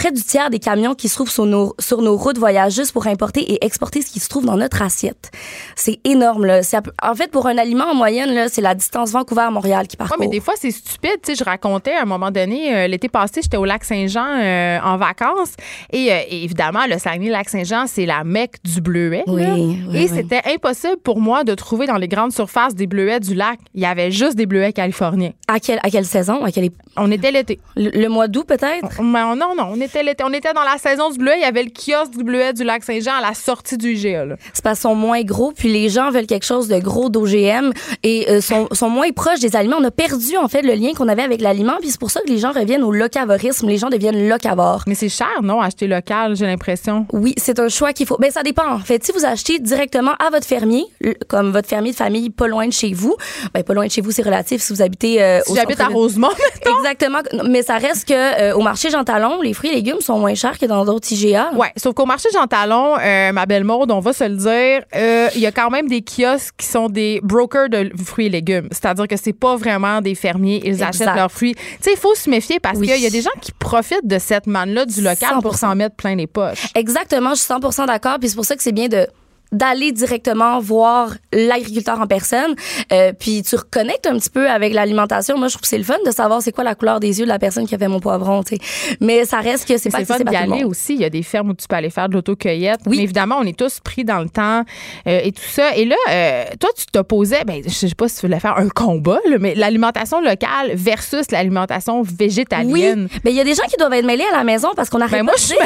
près 0.00 0.12
du 0.12 0.22
tiers 0.22 0.48
des 0.48 0.58
camions 0.58 0.94
qui 0.94 1.08
se 1.10 1.14
trouvent 1.16 1.30
sur 1.30 1.44
nos, 1.44 1.74
sur 1.78 2.00
nos 2.00 2.16
routes 2.16 2.38
voyagent 2.38 2.74
juste 2.74 2.92
pour 2.92 3.06
importer 3.06 3.40
et 3.52 3.64
exporter 3.66 4.00
ce 4.00 4.10
qui 4.10 4.18
se 4.18 4.28
trouve 4.30 4.46
dans 4.46 4.56
notre 4.56 4.80
assiette. 4.80 5.30
C'est 5.76 5.98
énorme, 6.04 6.46
là. 6.46 6.60
En 7.02 7.14
fait, 7.14 7.30
pour 7.30 7.46
un 7.46 7.58
aliment, 7.58 7.84
en 7.84 7.94
moyenne, 7.94 8.32
là, 8.34 8.48
c'est 8.48 8.62
la 8.62 8.74
distance 8.74 9.10
Vancouver-Montréal 9.12 9.86
qui 9.88 9.96
Ouais, 9.96 9.98
parcourt. 9.98 10.16
mais 10.18 10.28
des 10.28 10.40
fois, 10.40 10.54
c'est 10.56 10.70
stupide. 10.70 11.18
Tu 11.22 11.32
sais, 11.32 11.34
je 11.34 11.44
racontais 11.44 11.92
à 11.92 12.02
un 12.02 12.06
moment 12.06 12.30
donné, 12.30 12.74
euh, 12.74 12.86
l'été 12.86 13.08
passé, 13.10 13.40
j'étais 13.42 13.58
au 13.58 13.64
lac 13.66 13.84
Saint-Jean 13.84 14.24
euh, 14.40 14.78
en 14.82 14.96
vacances. 14.96 15.52
Et, 15.92 16.10
euh, 16.12 16.16
et 16.30 16.44
évidemment, 16.44 16.86
le 16.88 16.96
Saguenay-Lac-Saint-Jean, 16.98 17.84
c'est 17.86 18.06
la 18.06 18.24
mecque 18.24 18.56
du 18.64 18.80
bleuet. 18.80 19.24
Oui, 19.26 19.42
et 19.42 20.06
oui. 20.06 20.08
c'était 20.08 20.40
impossible 20.46 20.96
pour 21.04 21.20
moi 21.20 21.44
de 21.44 21.54
trouver 21.54 21.86
dans 21.86 21.96
les 21.98 22.08
grandes 22.08 22.32
surfaces 22.32 22.74
des 22.74 22.86
bleuets 22.86 23.20
du 23.20 23.34
lac. 23.34 23.58
Il 23.74 23.82
y 23.82 23.86
avait 23.86 24.10
juste 24.10 24.36
des 24.36 24.46
bleuets 24.46 24.72
californiens. 24.72 25.32
À, 25.46 25.60
quelle, 25.60 25.80
à 25.82 25.90
quelle 25.90 26.06
saison? 26.06 26.42
À 26.44 26.50
quelle 26.52 26.70
On 26.96 27.10
était 27.10 27.32
l'été. 27.32 27.58
le, 27.76 27.90
le 27.90 28.08
mois 28.08 28.28
d'août, 28.28 28.46
peut-être? 28.46 29.02
Mais 29.02 29.22
on- 29.22 29.36
non, 29.36 29.54
non, 29.56 29.68
on 29.72 29.80
était 29.80 29.89
l'été. 30.02 30.24
On 30.24 30.32
était 30.32 30.52
dans 30.52 30.62
la 30.62 30.78
saison 30.78 31.10
du 31.10 31.18
bleuet. 31.18 31.36
Il 31.36 31.42
y 31.42 31.44
avait 31.44 31.62
le 31.62 31.70
kiosque 31.70 32.12
du 32.16 32.24
bleuet 32.24 32.52
du 32.52 32.64
lac 32.64 32.82
Saint-Jean 32.84 33.14
à 33.18 33.20
la 33.20 33.34
sortie 33.34 33.76
du 33.76 33.92
IGA. 33.94 34.24
là. 34.24 34.36
C'est 34.52 34.62
parce 34.62 34.78
qu'ils 34.78 34.88
sont 34.90 34.94
moins 34.94 35.22
gros, 35.22 35.52
puis 35.52 35.72
les 35.72 35.88
gens 35.88 36.10
veulent 36.10 36.26
quelque 36.26 36.46
chose 36.46 36.68
de 36.68 36.78
gros 36.78 37.08
d'OGM 37.08 37.72
et 38.02 38.30
euh, 38.30 38.40
sont, 38.40 38.68
sont 38.72 38.88
moins 38.90 39.10
proches 39.10 39.40
des 39.40 39.56
aliments. 39.56 39.76
On 39.80 39.84
a 39.84 39.90
perdu, 39.90 40.36
en 40.36 40.48
fait, 40.48 40.62
le 40.62 40.74
lien 40.74 40.92
qu'on 40.96 41.08
avait 41.08 41.22
avec 41.22 41.40
l'aliment, 41.40 41.74
puis 41.80 41.90
c'est 41.90 42.00
pour 42.00 42.10
ça 42.10 42.20
que 42.20 42.28
les 42.28 42.38
gens 42.38 42.52
reviennent 42.52 42.82
au 42.82 42.92
locavorisme. 42.92 43.68
Les 43.68 43.78
gens 43.78 43.88
deviennent 43.88 44.28
locavores. 44.28 44.84
Mais 44.86 44.94
c'est 44.94 45.08
cher, 45.08 45.42
non, 45.42 45.60
acheter 45.60 45.86
local, 45.86 46.36
j'ai 46.36 46.46
l'impression? 46.46 47.06
Oui, 47.12 47.34
c'est 47.36 47.58
un 47.58 47.68
choix 47.68 47.92
qu'il 47.92 48.06
faut. 48.06 48.16
Ben 48.18 48.30
ça 48.30 48.42
dépend. 48.42 48.68
En 48.70 48.78
fait, 48.78 49.04
si 49.04 49.12
vous 49.12 49.24
achetez 49.24 49.58
directement 49.58 50.12
à 50.18 50.30
votre 50.30 50.46
fermier, 50.46 50.84
comme 51.28 51.50
votre 51.50 51.68
fermier 51.68 51.92
de 51.92 51.96
famille 51.96 52.30
pas 52.30 52.46
loin 52.46 52.66
de 52.66 52.72
chez 52.72 52.92
vous, 52.92 53.16
ben 53.54 53.62
pas 53.62 53.74
loin 53.74 53.86
de 53.86 53.90
chez 53.90 54.00
vous, 54.00 54.10
c'est 54.10 54.22
relatif 54.22 54.62
si 54.62 54.72
vous 54.72 54.82
habitez 54.82 55.22
euh, 55.22 55.40
Si 55.44 55.52
au 55.52 55.56
j'habite 55.56 55.80
à. 55.80 55.88
Rosemont, 55.88 56.28
mettons. 56.28 56.78
Exactement, 56.78 57.18
mais 57.48 57.62
ça 57.62 57.78
reste 57.78 58.08
que 58.08 58.14
euh, 58.14 58.54
au 58.54 58.60
marché 58.60 58.90
Jean 58.90 59.04
Talon, 59.04 59.40
les 59.42 59.54
fruits 59.54 59.70
et 59.70 59.79
légumes 59.80 60.00
sont 60.00 60.18
moins 60.18 60.34
chers 60.34 60.58
que 60.58 60.66
dans 60.66 60.84
d'autres 60.84 61.10
IGA. 61.12 61.50
Ouais, 61.54 61.72
sauf 61.76 61.94
qu'au 61.94 62.06
marché 62.06 62.28
Jean 62.32 62.46
Talon, 62.46 62.96
euh, 63.00 63.32
ma 63.32 63.46
belle 63.46 63.64
Maude, 63.64 63.90
on 63.90 64.00
va 64.00 64.12
se 64.12 64.24
le 64.24 64.36
dire, 64.36 64.82
euh, 64.94 65.28
il 65.34 65.40
y 65.40 65.46
a 65.46 65.52
quand 65.52 65.70
même 65.70 65.88
des 65.88 66.02
kiosques 66.02 66.54
qui 66.58 66.66
sont 66.66 66.88
des 66.88 67.20
brokers 67.22 67.68
de 67.68 67.90
fruits 68.04 68.26
et 68.26 68.30
légumes. 68.30 68.68
C'est-à-dire 68.70 69.08
que 69.08 69.16
c'est 69.16 69.32
pas 69.32 69.56
vraiment 69.56 70.00
des 70.00 70.14
fermiers, 70.14 70.60
ils 70.64 70.70
Exact. 70.70 70.88
achètent 71.00 71.14
leurs 71.16 71.32
fruits. 71.32 71.54
Tu 71.54 71.60
sais, 71.80 71.92
il 71.92 71.98
faut 71.98 72.14
se 72.14 72.28
méfier 72.30 72.60
parce 72.60 72.78
Oui. 72.78 72.86
qu'il 72.88 73.00
y 73.02 73.06
a 73.06 73.10
des 73.10 73.22
gens 73.22 73.30
qui 73.40 73.52
profitent 73.52 74.06
de 74.06 74.18
cette 74.18 74.46
manne-là 74.46 74.84
du 74.86 75.00
local 75.00 75.38
pour 75.42 75.54
100%. 75.54 75.56
s'en 75.56 75.74
mettre 75.74 75.96
plein 75.96 76.14
les 76.14 76.26
poches. 76.26 76.66
Exactement, 76.74 77.30
je 77.30 77.40
suis 77.40 77.46
100% 77.52 77.86
d'accord, 77.86 78.16
puis 78.18 78.28
c'est 78.28 78.36
pour 78.36 78.44
ça 78.44 78.56
que 78.56 78.62
c'est 78.62 78.72
bien 78.72 78.88
de 78.88 79.06
d'aller 79.52 79.92
directement 79.92 80.60
voir 80.60 81.14
l'agriculteur 81.32 82.00
en 82.00 82.06
personne, 82.06 82.54
euh, 82.92 83.12
puis 83.18 83.42
tu 83.42 83.56
reconnectes 83.56 84.06
un 84.06 84.16
petit 84.18 84.30
peu 84.30 84.48
avec 84.48 84.72
l'alimentation. 84.72 85.36
Moi, 85.38 85.48
je 85.48 85.54
trouve 85.54 85.62
que 85.62 85.68
c'est 85.68 85.78
le 85.78 85.84
fun 85.84 85.96
de 86.06 86.10
savoir 86.10 86.42
c'est 86.42 86.52
quoi 86.52 86.64
la 86.64 86.74
couleur 86.74 87.00
des 87.00 87.18
yeux 87.18 87.24
de 87.24 87.30
la 87.30 87.38
personne 87.38 87.66
qui 87.66 87.74
a 87.74 87.78
fait 87.78 87.88
mon 87.88 88.00
poivron, 88.00 88.42
tu 88.42 88.56
sais. 88.56 88.96
Mais 89.00 89.24
ça 89.24 89.38
reste 89.38 89.66
que 89.66 89.76
c'est 89.78 89.90
pas 89.90 90.04
C'est 90.04 90.24
d'y 90.24 90.36
aller 90.36 90.64
aussi. 90.64 90.94
Il 90.94 91.00
y 91.00 91.04
a 91.04 91.10
des 91.10 91.22
fermes 91.22 91.50
où 91.50 91.54
tu 91.54 91.66
peux 91.66 91.76
aller 91.76 91.90
faire 91.90 92.08
de 92.08 92.14
l'autocueillette. 92.14 92.80
Oui. 92.86 92.98
Mais 92.98 93.02
évidemment, 93.04 93.36
on 93.40 93.44
est 93.44 93.58
tous 93.58 93.80
pris 93.80 94.04
dans 94.04 94.20
le 94.20 94.28
temps 94.28 94.62
euh, 95.06 95.20
et 95.22 95.32
tout 95.32 95.42
ça. 95.46 95.74
Et 95.76 95.84
là, 95.84 95.96
euh, 96.10 96.44
toi, 96.58 96.70
tu 96.76 96.86
t'opposais, 96.86 97.44
ben, 97.44 97.62
je 97.64 97.70
sais 97.70 97.88
pas 97.96 98.08
si 98.08 98.16
tu 98.20 98.26
voulais 98.26 98.40
faire 98.40 98.56
un 98.56 98.68
combat, 98.68 99.18
là, 99.28 99.36
mais 99.38 99.54
l'alimentation 99.54 100.20
locale 100.20 100.72
versus 100.74 101.30
l'alimentation 101.30 102.00
Oui, 102.02 102.08
végétalienne. 102.18 103.08
mais 103.24 103.30
il 103.30 103.36
y 103.36 103.40
a 103.40 103.44
des 103.44 103.54
gens 103.54 103.64
qui 103.68 103.76
doivent 103.78 103.92
être 103.94 104.04
mêlés 104.06 104.24
à 104.32 104.36
la 104.36 104.44
maison 104.44 104.68
parce 104.76 104.90
qu'on 104.90 105.00
arrête 105.00 105.12
Ben, 105.20 105.24
moi, 105.24 105.34
pas 105.34 105.40
je 105.40 105.46
suis. 105.46 105.56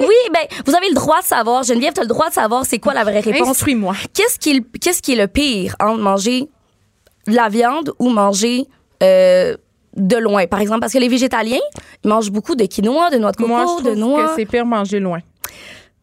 Oui, 0.00 0.14
ben 0.32 0.40
vous 0.66 0.74
avez 0.74 0.88
le 0.88 0.94
droit 0.94 1.20
de 1.20 1.26
savoir. 1.26 1.62
Geneviève, 1.62 1.92
tu 1.92 2.00
as 2.00 2.04
le 2.04 2.08
droit 2.08 2.28
de 2.28 2.34
savoir 2.34 2.64
c'est 2.66 2.78
quoi 2.78 2.94
la 2.94 3.04
vraie 3.04 3.22
réponse. 3.32 3.48
Instruis-moi. 3.50 3.94
Qu'est-ce 4.14 4.38
qui, 4.38 4.50
est 4.50 4.54
le- 4.54 4.78
qu'est-ce 4.80 5.02
qui 5.02 5.12
est 5.12 5.16
le 5.16 5.28
pire 5.28 5.74
entre 5.80 5.98
manger 6.00 6.48
de 7.26 7.34
la 7.34 7.48
viande 7.48 7.92
ou 7.98 8.08
manger 8.08 8.66
euh, 9.02 9.56
de 9.96 10.16
loin? 10.16 10.46
Par 10.46 10.60
exemple, 10.60 10.80
parce 10.80 10.92
que 10.92 10.98
les 10.98 11.08
végétaliens, 11.08 11.58
ils 12.04 12.08
mangent 12.08 12.30
beaucoup 12.30 12.54
de 12.54 12.64
quinoa, 12.66 13.10
de 13.10 13.18
noix 13.18 13.32
de 13.32 13.36
coco, 13.36 13.48
Moi, 13.48 13.66
je 13.78 13.84
de 13.84 13.90
trouve 13.90 13.98
noix. 14.00 14.28
que 14.28 14.34
c'est 14.36 14.46
pire 14.46 14.66
manger 14.66 15.00
loin. 15.00 15.18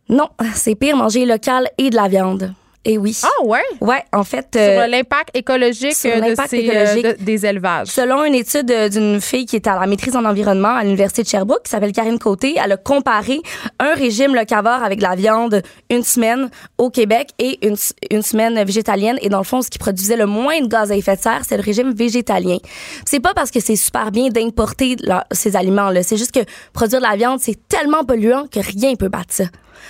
Non, 0.09 0.27
c'est 0.55 0.75
pire 0.75 0.95
manger 0.97 1.25
local 1.25 1.69
et 1.77 1.89
de 1.89 1.95
la 1.95 2.07
viande. 2.07 2.53
Et 2.86 2.97
oui. 2.97 3.15
Ah 3.23 3.43
ouais? 3.45 3.61
Ouais, 3.82 4.03
en 4.13 4.23
fait. 4.23 4.47
Sur 4.53 4.61
euh, 4.61 4.88
l'impact 4.88 5.36
écologique, 5.36 5.93
sur 5.93 6.15
de 6.15 6.34
ces, 6.47 6.57
écologique. 6.57 7.05
euh, 7.05 7.13
de- 7.13 7.23
des 7.23 7.45
élevages. 7.45 7.88
Selon 7.88 8.23
une 8.23 8.34
étude 8.36 8.71
euh, 8.71 8.88
d'une 8.88 9.19
fille 9.19 9.45
qui 9.45 9.57
est 9.57 9.67
à 9.67 9.77
la 9.77 9.86
maîtrise 9.86 10.15
en 10.15 10.23
environnement 10.23 10.69
à 10.75 10.84
l'Université 10.84 11.23
de 11.23 11.27
Sherbrooke, 11.27 11.63
qui 11.63 11.69
s'appelle 11.71 11.91
Karine 11.91 12.17
Côté, 12.19 12.55
elle 12.63 12.71
a 12.71 12.77
comparé 12.77 13.41
un 13.80 13.93
régime 13.95 14.34
locavore 14.34 14.82
avec 14.82 14.99
de 14.99 15.03
la 15.03 15.15
viande 15.15 15.61
une 15.89 16.03
semaine 16.03 16.49
au 16.77 16.89
Québec 16.89 17.30
et 17.38 17.59
une, 17.67 17.75
une 18.11 18.21
semaine 18.21 18.63
végétalienne. 18.63 19.19
Et 19.21 19.27
dans 19.27 19.39
le 19.39 19.43
fond, 19.43 19.61
ce 19.61 19.69
qui 19.69 19.77
produisait 19.77 20.15
le 20.17 20.25
moins 20.25 20.61
de 20.61 20.67
gaz 20.67 20.89
à 20.91 20.95
effet 20.95 21.17
de 21.17 21.21
serre, 21.21 21.41
c'est 21.47 21.57
le 21.57 21.63
régime 21.63 21.91
végétalien. 21.93 22.57
C'est 23.05 23.19
pas 23.19 23.34
parce 23.34 23.51
que 23.51 23.59
c'est 23.59 23.75
super 23.75 24.09
bien 24.11 24.30
d'importer 24.30 24.95
ces 25.32 25.57
aliments-là. 25.57 26.01
C'est 26.03 26.17
juste 26.17 26.32
que 26.32 26.39
produire 26.71 27.01
de 27.01 27.05
la 27.05 27.17
viande, 27.17 27.41
c'est 27.41 27.57
tellement 27.67 28.05
polluant 28.05 28.45
que 28.49 28.61
rien 28.61 28.95
peut 28.95 29.09
battre 29.09 29.34
ça. 29.34 29.43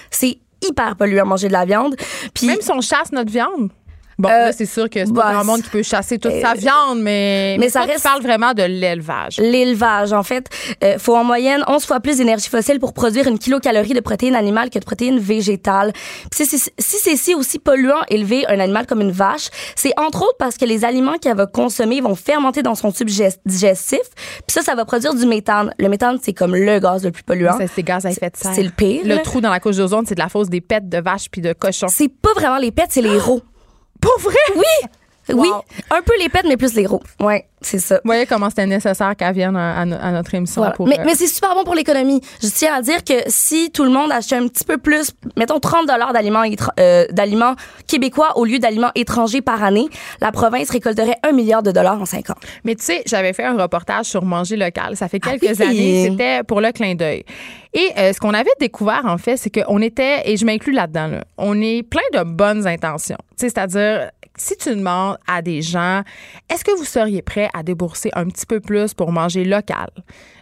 C'est 0.10 0.40
hyper 0.64 0.96
polluant 0.96 1.26
manger 1.26 1.48
de 1.48 1.54
la 1.54 1.66
viande. 1.66 1.96
Puis 2.34 2.48
Même 2.48 2.62
si 2.62 2.72
on 2.72 2.82
chasse 2.82 3.12
notre 3.12 3.32
viande. 3.32 3.70
Bon, 4.20 4.30
Euh, 4.30 4.46
là, 4.48 4.52
c'est 4.52 4.66
sûr 4.66 4.90
que 4.90 5.00
c'est 5.00 5.12
bah, 5.14 5.24
pas 5.24 5.34
grand 5.34 5.46
monde 5.46 5.62
qui 5.64 5.70
peut 5.70 5.82
chasser 5.82 6.20
toute 6.20 6.34
sa 6.42 6.54
viande, 6.54 7.00
mais, 7.02 7.56
mais 7.60 7.70
ça 7.70 7.80
toi, 7.80 7.88
reste- 7.94 8.04
tu 8.04 8.10
parles 8.10 8.22
vraiment 8.22 8.54
de 8.54 8.64
l'élevage. 8.64 9.38
L'élevage, 9.38 10.12
en 10.14 10.24
fait, 10.24 10.48
euh, 10.84 10.98
faut 11.00 11.16
en 11.16 11.24
moyenne 11.24 11.64
11 11.68 11.86
fois 11.86 12.00
plus 12.02 12.18
d'énergie 12.18 12.50
fossile 12.50 12.80
pour 12.80 12.94
produire 12.94 13.28
une 13.28 13.40
kilocalorie 13.40 13.94
de 13.94 14.02
protéines 14.02 14.36
animales 14.36 14.70
que 14.70 14.78
de 14.78 14.84
protéines 14.84 15.20
végétales. 15.20 15.94
Puis 16.32 16.46
si 16.46 16.58
c'est 16.58 16.74
si 16.78 16.98
c'est 16.98 17.16
si 17.16 17.34
aussi 17.34 17.60
polluant 17.60 18.02
élever 18.10 18.46
un 18.48 18.60
animal 18.60 18.86
comme 18.88 19.02
une 19.02 19.12
vache, 19.12 19.50
c'est 19.76 19.94
entre 19.98 20.22
autres 20.24 20.38
parce 20.38 20.58
que 20.58 20.66
les 20.66 20.84
aliments 20.86 21.18
qu'elle 21.18 21.38
va 21.38 21.46
consommer 21.48 22.02
vont 22.02 22.16
fermenter 22.16 22.62
dans 22.62 22.76
son 22.76 22.92
tube 22.92 23.08
gest- 23.10 23.40
digestif. 23.46 24.00
Puis 24.46 24.54
ça, 24.54 24.62
ça 24.62 24.76
va 24.76 24.84
produire 24.86 25.14
du 25.16 25.26
méthane. 25.26 25.74
Le 25.80 25.88
méthane, 25.88 26.18
c'est 26.22 26.34
comme 26.34 26.56
le 26.56 26.80
gaz 26.80 27.04
le 27.06 27.12
plus 27.12 27.24
polluant. 27.24 27.58
C'est 27.74 27.84
gaz 27.84 28.06
à 28.06 28.12
effet 28.12 28.30
de 28.30 28.36
serre. 28.38 28.52
C'est 28.54 28.64
le 28.64 28.72
pire. 28.72 29.02
Le 29.06 29.18
trou 29.22 29.40
dans 29.40 29.50
la 29.52 29.60
couche 29.62 29.78
d'ozone, 29.78 30.06
c'est 30.06 30.16
de 30.16 30.20
la 30.20 30.28
fausse 30.30 30.50
des 30.50 30.60
pets 30.62 30.88
de 30.90 30.98
vaches 31.00 31.30
puis 31.32 31.42
de 31.42 31.54
cochons. 31.54 31.88
C'est 31.90 32.10
pas 32.10 32.34
vraiment 32.36 32.58
les 32.58 32.72
pets, 32.72 32.88
c'est 32.90 33.02
les 33.02 33.18
rots. 33.18 33.42
Pas 34.02 34.10
vrai? 34.20 34.36
Oui! 34.56 34.90
Oui, 35.34 35.50
un 35.92 36.02
peu 36.02 36.14
les 36.20 36.30
pets, 36.30 36.46
mais 36.48 36.58
plus 36.58 36.74
les 36.74 36.86
rots. 36.86 37.02
Ouais, 37.20 37.46
c'est 37.62 37.80
ça. 37.80 37.96
Vous 37.96 38.02
voyez 38.06 38.26
comment 38.26 38.50
c'était 38.50 38.66
nécessaire 38.66 39.16
qu'elle 39.16 39.34
vienne 39.34 39.56
à, 39.56 39.80
à 39.82 39.86
no- 39.86 39.98
à 40.02 40.12
notre 40.12 40.34
émission. 40.36 40.62
Voilà. 40.62 40.76
Pour, 40.76 40.88
mais 40.88 41.00
euh, 41.00 41.04
mais 41.06 41.16
c'est 41.16 41.28
super 41.28 41.54
bon 41.56 41.64
pour 41.64 41.76
l'économie. 41.76 42.22
Je 42.42 42.48
tiens 42.48 42.74
à 42.76 42.82
dire 42.82 43.04
que 43.04 43.14
si 43.28 43.72
tout 43.72 43.84
le 43.84 43.90
monde 43.92 44.12
achetait 44.12 44.36
un 44.38 44.48
petit 44.48 44.64
peu 44.64 44.78
plus, 44.78 45.12
mettons 45.38 45.60
30 45.60 45.88
dollars 45.88 46.14
d'aliments 46.14 46.44
euh, 46.80 47.06
d'aliments 47.12 47.56
québécois 47.88 48.38
au 48.38 48.46
lieu 48.46 48.60
d'aliments 48.60 48.92
étrangers 48.96 49.42
par 49.42 49.64
année, 49.64 49.88
la 50.22 50.32
province 50.32 50.70
récolterait 50.70 51.18
un 51.24 51.32
milliard 51.32 51.64
de 51.64 51.72
dollars 51.72 52.02
en 52.02 52.06
5 52.06 52.30
ans. 52.30 52.36
Mais 52.64 52.76
tu 52.76 52.84
sais, 52.86 53.04
j'avais 53.06 53.34
fait 53.34 53.44
un 53.44 53.58
reportage 53.62 54.06
sur 54.06 54.24
manger 54.24 54.56
local. 54.56 54.96
Ça 54.96 55.08
fait 55.08 55.20
Ah 55.26 55.32
quelques 55.38 55.60
oui? 55.60 55.66
années. 55.66 56.08
C'était 56.10 56.44
pour 56.44 56.62
le 56.62 56.72
clin 56.72 56.96
d'œil. 56.96 57.24
Et 57.74 57.92
euh, 58.00 58.14
ce 58.14 58.20
qu'on 58.20 58.34
avait 58.34 58.50
découvert, 58.60 59.04
en 59.06 59.20
fait, 59.20 59.38
c'est 59.38 59.52
qu'on 59.52 59.80
était, 59.82 60.24
et 60.26 60.38
je 60.38 60.46
m'inclus 60.46 60.72
là-dedans, 60.74 61.06
là, 61.08 61.24
on 61.38 61.62
est 61.62 61.84
plein 61.84 62.02
de 62.14 62.24
bonnes 62.24 62.66
intentions. 62.66 63.18
Tu 63.38 63.46
sais, 63.48 63.50
C'est-à-dire, 63.50 64.10
si 64.40 64.56
tu 64.58 64.70
demandes 64.70 65.18
à 65.28 65.42
des 65.42 65.62
gens, 65.62 66.04
est-ce 66.50 66.64
que 66.64 66.76
vous 66.78 66.86
seriez 66.86 67.22
prêt 67.22 67.50
à 67.54 67.64
débourser 67.64 68.10
un 68.14 68.26
petit 68.26 68.46
peu 68.46 68.60
plus 68.60 68.94
pour 68.94 69.12
manger 69.12 69.44
local, 69.44 69.90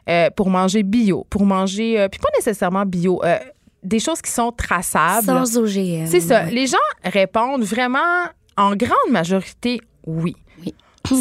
euh, 0.09 0.29
pour 0.29 0.49
manger 0.49 0.83
bio, 0.83 1.25
pour 1.29 1.45
manger, 1.45 1.99
euh, 1.99 2.07
puis 2.07 2.19
pas 2.19 2.29
nécessairement 2.37 2.85
bio, 2.85 3.21
euh, 3.23 3.37
des 3.83 3.99
choses 3.99 4.21
qui 4.21 4.31
sont 4.31 4.51
traçables? 4.51 5.25
Sans 5.25 5.57
OGM. 5.57 6.05
C'est 6.07 6.21
ça. 6.21 6.43
Les 6.45 6.67
gens 6.67 6.77
répondent 7.03 7.63
vraiment 7.63 8.25
en 8.55 8.75
grande 8.75 9.11
majorité 9.11 9.81
oui. 10.05 10.35
Oui. 10.63 10.73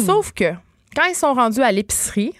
Sauf 0.05 0.31
que 0.31 0.53
quand 0.95 1.03
ils 1.09 1.15
sont 1.15 1.33
rendus 1.33 1.61
à 1.61 1.71
l'épicerie, 1.71 2.33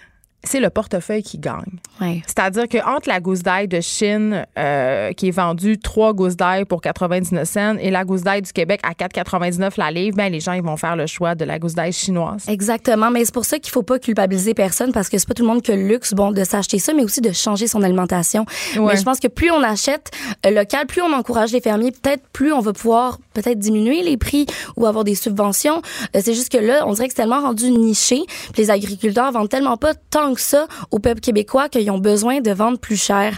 c'est 0.44 0.60
le 0.60 0.70
portefeuille 0.70 1.22
qui 1.22 1.38
gagne. 1.38 1.78
Ouais. 2.00 2.22
C'est-à-dire 2.26 2.68
que 2.68 2.78
entre 2.78 3.08
la 3.08 3.20
gousse 3.20 3.42
d'ail 3.42 3.66
de 3.66 3.80
Chine, 3.80 4.46
euh, 4.56 5.12
qui 5.12 5.28
est 5.28 5.32
vendue 5.32 5.78
trois 5.78 6.12
gousses 6.12 6.36
d'ail 6.36 6.64
pour 6.64 6.80
99 6.80 7.48
cents, 7.48 7.76
et 7.78 7.90
la 7.90 8.04
gousse 8.04 8.22
d'ail 8.22 8.42
du 8.42 8.52
Québec 8.52 8.80
à 8.84 8.92
4,99 8.92 9.72
la 9.76 9.90
livre, 9.90 10.16
ben 10.16 10.30
les 10.30 10.40
gens 10.40 10.52
ils 10.52 10.62
vont 10.62 10.76
faire 10.76 10.94
le 10.94 11.06
choix 11.06 11.34
de 11.34 11.44
la 11.44 11.58
gousse 11.58 11.74
d'ail 11.74 11.92
chinoise. 11.92 12.44
Exactement, 12.48 13.10
mais 13.10 13.24
c'est 13.24 13.34
pour 13.34 13.44
ça 13.44 13.58
qu'il 13.58 13.72
faut 13.72 13.82
pas 13.82 13.98
culpabiliser 13.98 14.54
personne 14.54 14.92
parce 14.92 15.08
que 15.08 15.18
c'est 15.18 15.26
pas 15.26 15.34
tout 15.34 15.42
le 15.42 15.48
monde 15.48 15.62
qui 15.62 15.72
a 15.72 15.76
le 15.76 15.86
luxe 15.86 16.14
bon 16.14 16.30
de 16.30 16.44
s'acheter 16.44 16.78
ça 16.78 16.94
mais 16.94 17.02
aussi 17.02 17.20
de 17.20 17.32
changer 17.32 17.66
son 17.66 17.82
alimentation. 17.82 18.46
Ouais. 18.76 18.92
Mais 18.92 18.96
je 18.96 19.02
pense 19.02 19.18
que 19.18 19.28
plus 19.28 19.50
on 19.50 19.62
achète 19.62 20.12
euh, 20.46 20.50
local, 20.50 20.86
plus 20.86 21.02
on 21.02 21.12
encourage 21.12 21.52
les 21.52 21.60
fermiers, 21.60 21.90
peut-être 21.90 22.22
plus 22.32 22.52
on 22.52 22.60
va 22.60 22.72
pouvoir 22.72 23.18
peut-être 23.34 23.58
diminuer 23.58 24.02
les 24.02 24.16
prix 24.16 24.46
ou 24.76 24.86
avoir 24.86 25.02
des 25.04 25.14
subventions. 25.14 25.82
Euh, 26.14 26.20
c'est 26.22 26.34
juste 26.34 26.50
que 26.50 26.58
là, 26.58 26.84
on 26.86 26.92
dirait 26.92 27.08
que 27.08 27.14
c'est 27.14 27.22
tellement 27.22 27.40
rendu 27.40 27.70
niché, 27.70 28.22
les 28.56 28.70
agriculteurs 28.70 29.32
vendent 29.32 29.48
tellement 29.48 29.76
pas 29.76 29.94
tant 29.94 30.27
que 30.32 30.38
que 30.38 30.44
ça 30.44 30.66
au 30.90 31.00
peuple 31.00 31.20
québécois 31.20 31.68
qu'ils 31.68 31.90
ont 31.90 31.98
besoin 31.98 32.40
de 32.40 32.50
vendre 32.52 32.78
plus 32.78 32.96
cher. 32.96 33.36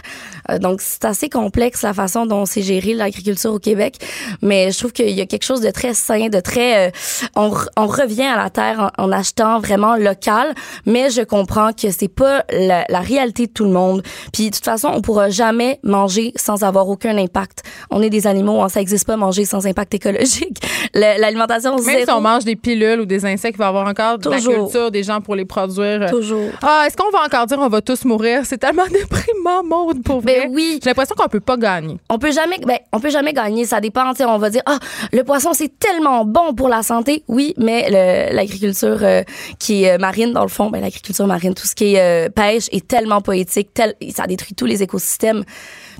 Euh, 0.49 0.59
donc, 0.59 0.81
c'est 0.81 1.05
assez 1.05 1.29
complexe 1.29 1.81
la 1.81 1.93
façon 1.93 2.25
dont 2.25 2.45
c'est 2.45 2.61
géré 2.61 2.93
l'agriculture 2.93 3.53
au 3.53 3.59
Québec. 3.59 3.97
Mais 4.41 4.71
je 4.71 4.77
trouve 4.77 4.93
qu'il 4.93 5.09
y 5.09 5.21
a 5.21 5.25
quelque 5.25 5.43
chose 5.43 5.61
de 5.61 5.71
très 5.71 5.93
sain, 5.93 6.29
de 6.29 6.39
très... 6.39 6.87
Euh, 6.87 6.91
on, 7.35 7.51
on, 7.75 7.87
revient 7.87 8.23
à 8.23 8.37
la 8.37 8.49
terre 8.49 8.91
en, 8.97 9.05
en, 9.05 9.11
achetant 9.11 9.59
vraiment 9.59 9.95
local, 9.95 10.53
mais 10.85 11.09
je 11.09 11.21
comprends 11.21 11.73
que 11.73 11.91
c'est 11.91 12.07
pas 12.07 12.45
la, 12.51 12.85
la, 12.87 12.99
réalité 12.99 13.47
de 13.47 13.51
tout 13.51 13.65
le 13.65 13.71
monde. 13.71 14.03
Puis, 14.31 14.49
de 14.49 14.55
toute 14.55 14.63
façon, 14.63 14.89
on 14.93 15.01
pourra 15.01 15.29
jamais 15.29 15.79
manger 15.83 16.31
sans 16.35 16.63
avoir 16.63 16.87
aucun 16.87 17.17
impact. 17.17 17.63
On 17.89 18.01
est 18.01 18.09
des 18.09 18.27
animaux, 18.27 18.61
hein, 18.61 18.69
ça 18.69 18.79
existe 18.79 19.07
pas 19.07 19.17
manger 19.17 19.45
sans 19.45 19.65
impact 19.65 19.95
écologique. 19.95 20.59
L'alimentation 20.93 21.75
Même 21.75 22.05
si 22.05 22.11
on 22.11 22.21
mange 22.21 22.45
des 22.45 22.55
pilules 22.55 23.01
ou 23.01 23.05
des 23.05 23.25
insectes, 23.25 23.55
il 23.55 23.59
va 23.59 23.65
y 23.65 23.67
avoir 23.67 23.87
encore 23.87 24.19
de 24.19 24.29
la 24.29 24.39
culture 24.39 24.91
des 24.91 25.03
gens 25.03 25.21
pour 25.21 25.35
les 25.35 25.45
produire. 25.45 26.09
Toujours. 26.09 26.49
Ah, 26.61 26.80
est-ce 26.85 26.97
qu'on 26.97 27.09
va 27.11 27.23
encore 27.25 27.45
dire 27.45 27.59
on 27.59 27.69
va 27.69 27.81
tous 27.81 28.05
mourir? 28.05 28.45
C'est 28.45 28.57
tellement 28.57 28.87
déprimant, 28.91 29.63
Maude, 29.63 30.03
pour 30.03 30.21
ben 30.21 30.49
oui. 30.51 30.79
J'ai 30.83 30.89
l'impression 30.89 31.15
qu'on 31.17 31.27
peut 31.27 31.39
pas 31.39 31.57
gagner. 31.57 31.97
On 32.09 32.17
peut 32.17 32.31
jamais, 32.31 32.57
ben, 32.59 32.77
on 32.91 32.99
peut 32.99 33.09
jamais 33.09 33.33
gagner. 33.33 33.65
Ça 33.65 33.79
dépend. 33.79 34.11
On 34.19 34.37
va 34.37 34.49
dire, 34.49 34.61
ah, 34.65 34.79
le 35.11 35.23
poisson, 35.23 35.53
c'est 35.53 35.79
tellement 35.79 36.25
bon 36.25 36.53
pour 36.53 36.69
la 36.69 36.83
santé. 36.83 37.23
Oui, 37.27 37.53
mais 37.57 37.89
l'agriculture 38.31 38.99
euh, 39.01 39.23
qui 39.59 39.83
est 39.83 39.93
euh, 39.93 39.97
marine, 39.97 40.33
dans 40.33 40.43
le 40.43 40.49
fond, 40.49 40.69
ben, 40.69 40.81
l'agriculture 40.81 41.27
marine, 41.27 41.53
tout 41.53 41.67
ce 41.67 41.75
qui 41.75 41.95
est 41.95 42.27
euh, 42.27 42.29
pêche 42.29 42.67
est 42.71 42.87
tellement 42.87 43.21
poétique, 43.21 43.73
tel, 43.73 43.95
ça 44.13 44.27
détruit 44.27 44.55
tous 44.55 44.65
les 44.65 44.83
écosystèmes. 44.83 45.43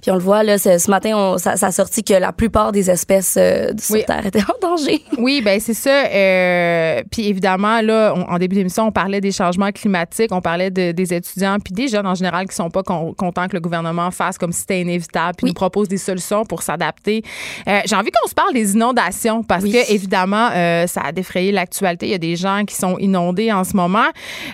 Puis 0.01 0.09
on 0.09 0.15
le 0.15 0.21
voit, 0.21 0.43
là, 0.43 0.57
ce, 0.57 0.89
matin, 0.89 1.11
on, 1.15 1.37
ça, 1.37 1.57
ça, 1.57 1.67
a 1.67 1.71
sorti 1.71 2.03
que 2.03 2.13
la 2.13 2.31
plupart 2.31 2.71
des 2.71 2.89
espèces 2.89 3.35
euh, 3.37 3.71
sur 3.79 4.03
Terre 4.03 4.25
étaient 4.25 4.41
en 4.41 4.67
danger. 4.67 5.03
Oui, 5.17 5.41
ben 5.43 5.59
c'est 5.59 5.75
ça. 5.75 6.05
Euh, 6.05 7.03
puis 7.11 7.27
évidemment, 7.27 7.81
là, 7.81 8.13
en 8.15 8.39
début 8.39 8.55
d'émission, 8.55 8.87
on 8.87 8.91
parlait 8.91 9.21
des 9.21 9.31
changements 9.31 9.71
climatiques, 9.71 10.31
on 10.31 10.41
parlait 10.41 10.71
de, 10.71 10.91
des 10.93 11.13
étudiants, 11.13 11.57
puis 11.63 11.73
des 11.73 11.87
jeunes 11.87 12.07
en 12.07 12.15
général 12.15 12.47
qui 12.47 12.55
sont 12.55 12.71
pas 12.71 12.81
contents 12.81 13.47
que 13.47 13.53
le 13.53 13.59
gouvernement 13.59 14.09
fasse 14.09 14.39
comme 14.39 14.51
si 14.51 14.61
c'était 14.61 14.81
inévitable, 14.81 15.35
puis 15.37 15.47
nous 15.47 15.53
propose 15.53 15.87
des 15.87 15.97
solutions 15.97 16.43
pour 16.43 16.63
s'adapter. 16.63 17.21
Euh, 17.67 17.81
J'ai 17.85 17.95
envie 17.95 18.09
qu'on 18.09 18.27
se 18.27 18.33
parle 18.33 18.53
des 18.53 18.73
inondations, 18.73 19.43
parce 19.43 19.63
que 19.63 19.93
évidemment, 19.93 20.49
euh, 20.53 20.87
ça 20.87 21.01
a 21.01 21.11
défrayé 21.11 21.51
l'actualité. 21.51 22.07
Il 22.07 22.11
y 22.11 22.15
a 22.15 22.19
des 22.19 22.35
gens 22.35 22.63
qui 22.65 22.75
sont 22.75 22.97
inondés 22.97 23.51
en 23.51 23.63
ce 23.63 23.75
moment. 23.75 24.07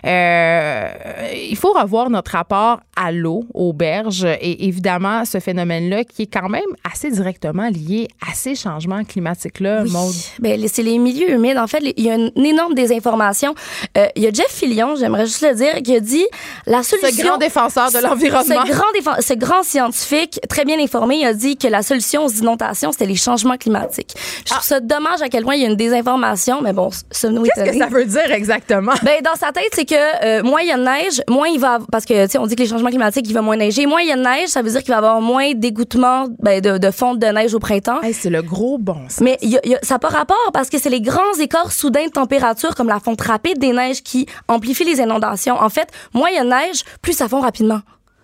Il 0.04 1.56
faut 1.56 1.72
revoir 1.72 2.10
notre 2.10 2.32
rapport 2.32 2.82
à 2.98 3.12
l'eau, 3.14 3.46
aux 3.54 3.72
berges, 3.72 4.26
et 4.26 4.66
évidemment, 4.68 5.24
ce 5.24 5.37
phénomène-là 5.40 6.04
qui 6.04 6.24
est 6.24 6.34
quand 6.34 6.50
même 6.50 6.62
assez 6.90 7.10
directement 7.12 7.70
lié 7.70 8.08
à 8.28 8.34
ces 8.34 8.56
changements 8.56 9.04
climatiques-là, 9.04 9.84
oui. 9.84 9.92
Ben, 10.40 10.68
c'est 10.68 10.84
les 10.84 10.98
milieux 10.98 11.32
humides. 11.32 11.58
En 11.58 11.68
fait, 11.68 11.82
il 11.96 12.04
y 12.04 12.10
a 12.10 12.16
une 12.16 12.32
énorme 12.36 12.74
désinformation. 12.74 13.56
Euh, 13.98 14.08
il 14.16 14.24
y 14.24 14.28
a 14.28 14.32
Jeff 14.32 14.50
Fillion, 14.50 14.96
j'aimerais 14.96 15.26
juste 15.26 15.42
le 15.42 15.56
dire, 15.56 15.76
qui 15.84 15.96
a 15.96 16.00
dit 16.00 16.26
la 16.66 16.84
solution. 16.84 17.10
Ce 17.10 17.22
grand 17.24 17.38
défenseur 17.38 17.92
de 17.92 18.00
l'environnement. 18.00 18.66
Ce 18.66 18.72
grand, 18.72 19.22
ce 19.22 19.34
grand 19.34 19.64
scientifique, 19.64 20.40
très 20.50 20.66
bien 20.66 20.80
informé, 20.80 21.18
il 21.22 21.26
a 21.26 21.34
dit 21.34 21.58
que 21.58 21.68
la 21.68 21.82
solution 21.82 22.26
aux 22.26 22.30
inondations, 22.30 22.92
c'était 22.92 23.06
les 23.06 23.16
changements 23.16 23.58
climatiques. 23.58 24.14
Je 24.40 24.46
trouve 24.46 24.60
ah. 24.62 24.64
ça 24.64 24.80
dommage 24.80 25.22
à 25.22 25.30
quel 25.30 25.44
point 25.44 25.56
il 25.56 25.62
y 25.62 25.66
a 25.66 25.70
une 25.70 25.76
désinformation, 25.76 26.62
mais 26.62 26.74
bon, 26.74 26.90
ça 27.12 27.30
nous 27.30 27.44
Qu'est-ce 27.44 27.72
que 27.72 27.78
ça 27.78 27.88
veut 27.88 28.06
dire 28.06 28.32
exactement? 28.32 28.94
Ben, 29.04 29.22
dans 29.24 29.36
sa 29.36 29.52
tête, 29.52 29.70
c'est 29.74 29.86
que 29.86 29.96
euh, 29.96 30.44
moins 30.44 30.62
il 30.62 30.68
y 30.68 30.72
a 30.72 30.78
de 30.78 30.84
neige, 30.84 31.22
moins 31.30 31.48
il 31.48 31.60
va. 31.60 31.80
Parce 31.92 32.06
que, 32.06 32.26
tu 32.26 32.32
sais, 32.32 32.38
on 32.38 32.48
dit 32.48 32.56
que 32.56 32.62
les 32.62 32.68
changements 32.68 32.90
climatiques, 32.90 33.26
il 33.28 33.34
va 33.34 33.42
moins 33.42 33.56
neiger. 33.56 33.86
Moins 33.86 34.02
il 34.02 34.08
y 34.08 34.12
a 34.12 34.16
de 34.16 34.22
neige, 34.22 34.50
ça 34.50 34.62
veut 34.62 34.70
dire 34.70 34.82
qu'il 34.82 34.90
va 34.90 34.96
y 34.96 34.98
avoir 34.98 35.22
moins 35.28 35.54
d'égouttement 35.54 36.28
ben, 36.40 36.62
de, 36.62 36.78
de 36.78 36.92
fonte 36.92 37.20
de 37.20 37.28
neige 37.28 37.54
au 37.54 37.60
printemps. 37.60 38.00
c'est 38.14 38.30
le 38.30 38.42
gros 38.42 38.78
bon 38.78 39.10
sens. 39.10 39.22
Mais 39.22 39.38
y 39.42 39.58
a, 39.58 39.68
y 39.68 39.76
a, 39.76 39.80
ça 39.84 39.96
n'a 39.96 40.00
pas 40.00 40.08
rapport 40.08 40.50
parce 40.54 40.70
que 40.70 40.80
c'est 40.80 40.90
les 40.90 41.02
grands 41.02 41.34
écarts 41.40 41.72
soudains 41.72 42.06
de 42.06 42.12
température 42.12 42.74
comme 42.76 42.88
la 42.88 43.00
fonte 43.00 43.22
rapide 43.22 43.60
des 43.60 43.74
neiges 43.74 44.02
qui 44.02 44.26
amplifient 44.48 44.86
les 44.86 45.00
inondations. 45.00 45.56
En 45.62 45.70
fait, 45.70 45.90
moins 46.14 46.30
il 46.30 46.36
y 46.36 46.40
a 46.40 46.44
de 46.44 46.50
neige, 46.50 46.84
plus 47.02 47.14
ça 47.14 47.28
fond 47.28 47.42
rapidement. 47.42 47.82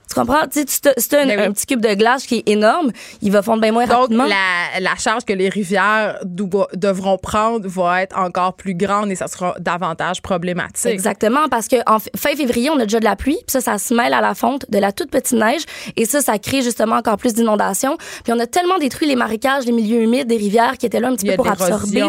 Tu 0.09 0.15
comprends? 0.15 0.47
Tu 0.51 0.63
sais, 0.67 1.17
un, 1.17 1.25
ben 1.25 1.39
un, 1.39 1.51
petit 1.51 1.65
cube 1.65 1.81
de 1.81 1.93
glace 1.93 2.25
qui 2.25 2.37
est 2.37 2.49
énorme, 2.49 2.91
il 3.21 3.31
va 3.31 3.41
fondre 3.41 3.61
bien 3.61 3.71
moins 3.71 3.85
Donc, 3.85 4.01
rapidement. 4.01 4.25
La, 4.25 4.79
la 4.79 4.95
charge 4.95 5.25
que 5.25 5.33
les 5.33 5.49
rivières 5.49 6.19
devront 6.23 7.17
prendre 7.17 7.67
va 7.67 8.03
être 8.03 8.17
encore 8.17 8.53
plus 8.53 8.75
grande 8.75 9.11
et 9.11 9.15
ça 9.15 9.27
sera 9.27 9.55
davantage 9.59 10.21
problématique. 10.21 10.91
Exactement, 10.91 11.47
parce 11.49 11.67
que 11.67 11.77
en 11.87 11.99
fin 11.99 12.35
février, 12.35 12.69
on 12.69 12.79
a 12.79 12.83
déjà 12.83 12.99
de 12.99 13.05
la 13.05 13.15
pluie, 13.15 13.37
puis 13.37 13.51
ça, 13.51 13.61
ça 13.61 13.77
se 13.77 13.93
mêle 13.93 14.13
à 14.13 14.21
la 14.21 14.35
fonte 14.35 14.69
de 14.69 14.77
la 14.77 14.91
toute 14.91 15.09
petite 15.09 15.37
neige 15.37 15.63
et 15.95 16.05
ça, 16.05 16.21
ça 16.21 16.37
crée 16.37 16.61
justement 16.61 16.95
encore 16.95 17.17
plus 17.17 17.33
d'inondations. 17.33 17.97
Puis 18.23 18.33
on 18.33 18.39
a 18.39 18.47
tellement 18.47 18.77
détruit 18.77 19.07
les 19.07 19.15
marécages, 19.15 19.65
les 19.65 19.71
milieux 19.71 20.01
humides, 20.01 20.27
des 20.27 20.37
rivières 20.37 20.77
qui 20.77 20.85
étaient 20.85 20.99
là 20.99 21.09
un 21.09 21.15
petit 21.15 21.27
peu 21.27 21.35
pour 21.35 21.47
absorber. 21.47 22.03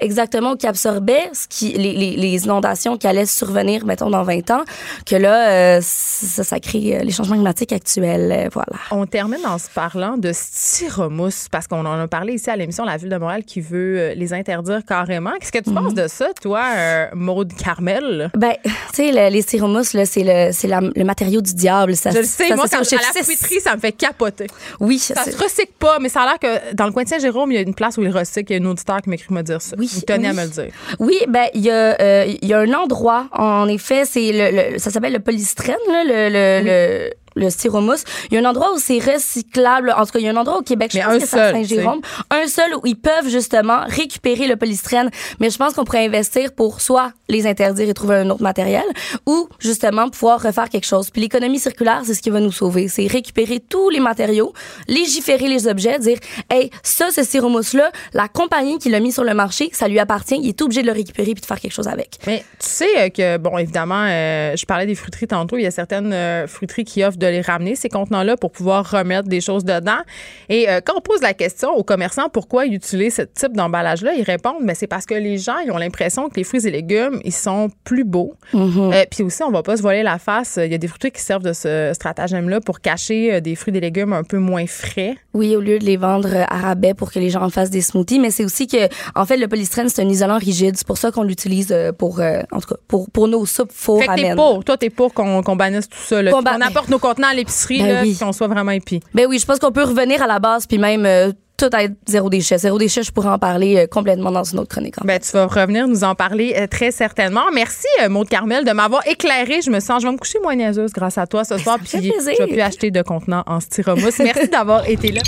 Exactement, 0.00 0.56
qui 0.56 0.66
absorbaient 0.66 1.30
ce 1.32 1.46
qui, 1.48 1.72
les, 1.72 1.92
les, 1.92 2.16
les, 2.16 2.44
inondations 2.44 2.96
qui 2.96 3.06
allaient 3.06 3.26
survenir, 3.26 3.84
mettons, 3.84 4.10
dans 4.10 4.22
20 4.22 4.50
ans, 4.50 4.62
que 5.06 5.16
là, 5.16 5.50
euh, 5.50 5.80
ça, 5.82 6.44
ça 6.44 6.60
crée 6.60 6.96
euh, 6.96 7.02
les 7.02 7.10
changements 7.10 7.36
actuelle. 7.46 8.32
Euh, 8.32 8.48
voilà. 8.52 8.78
On 8.90 9.06
termine 9.06 9.44
en 9.46 9.58
se 9.58 9.68
parlant 9.68 10.16
de 10.16 10.32
styromousse 10.32 11.48
parce 11.50 11.66
qu'on 11.66 11.84
en 11.84 12.00
a 12.00 12.08
parlé 12.08 12.34
ici 12.34 12.50
à 12.50 12.56
l'émission 12.56 12.84
La 12.84 12.96
Ville 12.96 13.08
de 13.08 13.16
Montréal 13.16 13.44
qui 13.44 13.60
veut 13.60 13.98
euh, 13.98 14.14
les 14.14 14.32
interdire 14.32 14.84
carrément. 14.86 15.32
Qu'est-ce 15.38 15.52
que 15.52 15.58
tu 15.58 15.72
penses 15.72 15.92
mhm. 15.92 16.02
de 16.02 16.08
ça, 16.08 16.28
toi, 16.40 16.62
euh, 16.76 17.06
Maude 17.14 17.52
Carmel? 17.54 18.30
Ben, 18.34 18.54
tu 18.64 18.70
sais, 18.94 19.30
les 19.30 19.42
styromousses, 19.42 19.96
c'est 20.04 20.24
le, 20.24 20.52
c'est 20.52 20.68
le 20.68 21.04
matériau 21.04 21.40
du 21.40 21.54
diable. 21.54 21.96
Ça, 21.96 22.10
Je 22.10 22.18
le 22.18 22.24
sais, 22.24 22.54
moi, 22.54 22.66
quand 22.70 22.78
à 22.78 22.80
la 22.80 23.22
ça 23.60 23.76
me 23.76 23.80
fait 23.80 23.92
capoter. 23.92 24.46
Oui. 24.78 24.98
Ça 24.98 25.24
se 25.24 25.36
recycle 25.36 25.72
pas, 25.78 25.98
mais 25.98 26.08
ça 26.08 26.22
a 26.22 26.26
l'air 26.26 26.38
que 26.38 26.74
dans 26.74 26.86
le 26.86 26.92
coin 26.92 27.04
de 27.04 27.08
Saint-Jérôme, 27.08 27.52
il 27.52 27.54
y 27.56 27.58
a 27.58 27.62
une 27.62 27.74
place 27.74 27.98
où 27.98 28.02
ils 28.02 28.10
recyclent. 28.10 28.52
Il 28.52 28.58
y 28.58 28.62
a 28.62 28.66
un 28.66 28.70
auditeur 28.70 29.02
qui 29.02 29.10
m'écrit 29.10 29.32
me 29.32 29.42
dire 29.42 29.60
ça. 29.60 29.76
Oui. 29.78 29.90
Vous 29.92 30.00
tenez 30.02 30.28
à 30.28 30.32
me 30.32 30.42
le 30.42 30.48
dire. 30.48 30.72
Oui, 30.98 31.18
ben, 31.28 31.46
il 31.54 31.62
y, 31.62 31.70
a, 31.70 32.26
il 32.26 32.48
y 32.48 32.54
a 32.54 32.58
un 32.58 32.72
endroit, 32.72 33.26
en 33.32 33.68
effet, 33.68 34.04
c'est 34.04 34.30
le, 34.32 34.78
ça 34.78 34.90
s'appelle 34.90 35.12
le 35.12 35.20
polystyrène, 35.20 35.76
là, 35.88 36.04
le, 36.04 36.28
le 36.30 36.60
le 36.60 37.10
styromousse. 37.48 38.04
Il 38.30 38.34
y 38.34 38.38
a 38.38 38.40
un 38.40 38.50
endroit 38.50 38.72
où 38.74 38.78
c'est 38.78 38.98
recyclable. 38.98 39.94
En 39.96 40.04
tout 40.04 40.12
cas, 40.12 40.18
il 40.18 40.24
y 40.24 40.28
a 40.28 40.32
un 40.32 40.36
endroit 40.36 40.58
au 40.58 40.62
Québec, 40.62 40.90
je 40.94 41.00
pense 41.00 41.18
que 41.22 41.26
c'est 41.26 41.52
Saint-Jérôme. 41.52 42.00
Un 42.30 42.46
seul 42.46 42.74
où 42.74 42.80
ils 42.84 42.98
peuvent 42.98 43.28
justement 43.28 43.80
récupérer 43.86 44.46
le 44.46 44.56
polystyrène. 44.56 45.10
Mais 45.38 45.50
je 45.50 45.58
pense 45.58 45.74
qu'on 45.74 45.84
pourrait 45.84 46.04
investir 46.04 46.52
pour 46.52 46.80
soit 46.80 47.12
les 47.28 47.46
interdire 47.46 47.88
et 47.88 47.94
trouver 47.94 48.16
un 48.16 48.30
autre 48.30 48.42
matériel 48.42 48.84
ou 49.26 49.48
justement 49.58 50.08
pouvoir 50.08 50.42
refaire 50.42 50.68
quelque 50.68 50.86
chose. 50.86 51.10
Puis 51.10 51.22
l'économie 51.22 51.58
circulaire, 51.58 52.02
c'est 52.04 52.14
ce 52.14 52.22
qui 52.22 52.30
va 52.30 52.40
nous 52.40 52.52
sauver. 52.52 52.88
C'est 52.88 53.06
récupérer 53.06 53.60
tous 53.60 53.90
les 53.90 54.00
matériaux, 54.00 54.52
légiférer 54.88 55.48
les 55.48 55.66
objets, 55.68 55.98
dire, 55.98 56.18
hey, 56.50 56.70
ça, 56.82 57.10
ce 57.10 57.22
styromousse-là, 57.22 57.90
la 58.12 58.28
compagnie 58.28 58.78
qui 58.78 58.90
l'a 58.90 59.00
mis 59.00 59.12
sur 59.12 59.24
le 59.24 59.34
marché, 59.34 59.70
ça 59.72 59.88
lui 59.88 59.98
appartient. 59.98 60.38
Il 60.40 60.48
est 60.48 60.62
obligé 60.62 60.82
de 60.82 60.86
le 60.86 60.92
récupérer 60.92 61.32
puis 61.32 61.40
de 61.40 61.46
faire 61.46 61.60
quelque 61.60 61.72
chose 61.72 61.88
avec. 61.88 62.18
Mais 62.26 62.44
tu 62.58 62.68
sais 62.68 62.98
euh, 62.98 63.08
que, 63.08 63.36
bon, 63.36 63.58
évidemment, 63.58 64.04
euh, 64.06 64.56
je 64.56 64.66
parlais 64.66 64.86
des 64.86 64.94
fruiteries 64.94 65.26
tantôt. 65.26 65.56
Il 65.56 65.62
y 65.62 65.66
a 65.66 65.70
certaines 65.70 66.12
euh, 66.12 66.46
fruiteries 66.46 66.84
qui 66.84 67.04
offrent 67.04 67.18
de 67.20 67.26
les 67.26 67.40
ramener, 67.40 67.76
ces 67.76 67.88
contenants-là, 67.88 68.36
pour 68.36 68.50
pouvoir 68.50 68.90
remettre 68.90 69.28
des 69.28 69.40
choses 69.40 69.64
dedans. 69.64 70.00
Et 70.48 70.68
euh, 70.68 70.80
quand 70.84 70.94
on 70.96 71.00
pose 71.00 71.20
la 71.22 71.34
question 71.34 71.70
aux 71.70 71.84
commerçants 71.84 72.28
pourquoi 72.28 72.66
ils 72.66 72.74
utilisent 72.74 73.16
ce 73.16 73.22
type 73.22 73.56
d'emballage-là, 73.56 74.14
ils 74.14 74.22
répondent 74.22 74.62
mais 74.62 74.74
c'est 74.74 74.86
parce 74.86 75.06
que 75.06 75.14
les 75.14 75.38
gens 75.38 75.58
ils 75.64 75.70
ont 75.70 75.76
l'impression 75.76 76.28
que 76.28 76.36
les 76.36 76.44
fruits 76.44 76.66
et 76.66 76.70
légumes, 76.70 77.20
ils 77.24 77.32
sont 77.32 77.70
plus 77.84 78.04
beaux. 78.04 78.34
Euh, 78.54 79.04
puis 79.10 79.22
aussi, 79.22 79.42
on 79.42 79.50
va 79.50 79.62
pas 79.62 79.76
se 79.76 79.82
voiler 79.82 80.02
la 80.02 80.18
face. 80.18 80.58
Il 80.62 80.70
y 80.70 80.74
a 80.74 80.78
des 80.78 80.88
fruits 80.88 81.10
qui 81.10 81.20
servent 81.20 81.42
de 81.42 81.52
ce 81.52 81.92
stratagème-là 81.94 82.60
pour 82.60 82.80
cacher 82.80 83.34
euh, 83.34 83.40
des 83.40 83.54
fruits 83.54 83.76
et 83.76 83.80
légumes 83.80 84.12
un 84.12 84.24
peu 84.24 84.38
moins 84.38 84.66
frais. 84.66 85.14
Oui, 85.34 85.54
au 85.54 85.60
lieu 85.60 85.78
de 85.78 85.84
les 85.84 85.96
vendre 85.96 86.34
à 86.48 86.56
rabais 86.58 86.94
pour 86.94 87.12
que 87.12 87.18
les 87.18 87.30
gens 87.30 87.42
en 87.42 87.50
fassent 87.50 87.70
des 87.70 87.80
smoothies. 87.80 88.18
Mais 88.18 88.30
c'est 88.30 88.44
aussi 88.44 88.66
que, 88.66 88.88
en 89.14 89.24
fait, 89.26 89.36
le 89.36 89.48
polystyrène, 89.48 89.88
c'est 89.88 90.02
un 90.02 90.08
isolant 90.08 90.38
rigide. 90.38 90.76
C'est 90.76 90.86
pour 90.86 90.98
ça 90.98 91.10
qu'on 91.10 91.22
l'utilise 91.22 91.74
pour, 91.98 92.20
en 92.20 92.60
tout 92.60 92.68
cas, 92.68 92.80
pour, 92.88 93.10
pour 93.10 93.28
nos 93.28 93.46
soupes 93.46 93.72
four 93.72 94.00
fait 94.00 94.06
que 94.08 94.14
t'es 94.14 94.34
pour. 94.34 94.64
Toi, 94.64 94.76
t'es 94.76 94.90
pour 94.90 95.14
qu'on 95.14 95.56
bannisse 95.56 95.88
tout 95.88 95.98
ça. 95.98 96.22
Qu'on 96.30 96.44
apporte 96.44 96.88
nos 96.88 96.98
contenants 97.10 97.28
à 97.28 97.34
l'épicerie, 97.34 97.82
ben 97.82 98.02
oui. 98.02 98.16
qu'on 98.18 98.32
soit 98.32 98.48
vraiment 98.48 98.70
épi. 98.70 99.00
Ben 99.14 99.26
oui, 99.28 99.38
je 99.38 99.46
pense 99.46 99.58
qu'on 99.58 99.72
peut 99.72 99.84
revenir 99.84 100.22
à 100.22 100.26
la 100.26 100.38
base, 100.38 100.66
puis 100.66 100.78
même 100.78 101.04
euh, 101.06 101.32
tout 101.56 101.76
être 101.76 101.94
zéro 102.06 102.30
déchet. 102.30 102.58
Zéro 102.58 102.78
déchet, 102.78 103.02
je 103.02 103.12
pourrais 103.12 103.28
en 103.28 103.38
parler 103.38 103.76
euh, 103.76 103.86
complètement 103.86 104.30
dans 104.30 104.44
une 104.44 104.58
autre 104.60 104.70
chronique. 104.70 104.94
Ben, 105.04 105.18
tu 105.20 105.30
vas 105.32 105.46
revenir 105.46 105.86
nous 105.88 106.04
en 106.04 106.14
parler 106.14 106.54
euh, 106.56 106.66
très 106.66 106.90
certainement. 106.90 107.44
Merci, 107.52 107.86
euh, 108.02 108.08
Maud 108.08 108.28
Carmel, 108.28 108.64
de 108.64 108.72
m'avoir 108.72 109.06
éclairé. 109.06 109.60
Je 109.60 109.70
me 109.70 109.80
sens, 109.80 110.02
je 110.02 110.06
vais 110.06 110.12
me 110.12 110.18
coucher 110.18 110.38
moins 110.40 110.54
niaiseuse 110.56 110.92
grâce 110.92 111.18
à 111.18 111.26
toi 111.26 111.44
ce 111.44 111.58
soir. 111.58 111.78
Puis 111.78 111.90
je 111.92 112.42
vais 112.42 112.46
plus 112.46 112.60
acheter 112.60 112.90
de 112.90 113.02
contenants 113.02 113.44
en 113.46 113.60
styromousse. 113.60 114.18
Merci 114.20 114.48
d'avoir 114.48 114.88
été 114.88 115.12
là. 115.12 115.20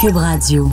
Cube 0.00 0.16
Radio. 0.16 0.68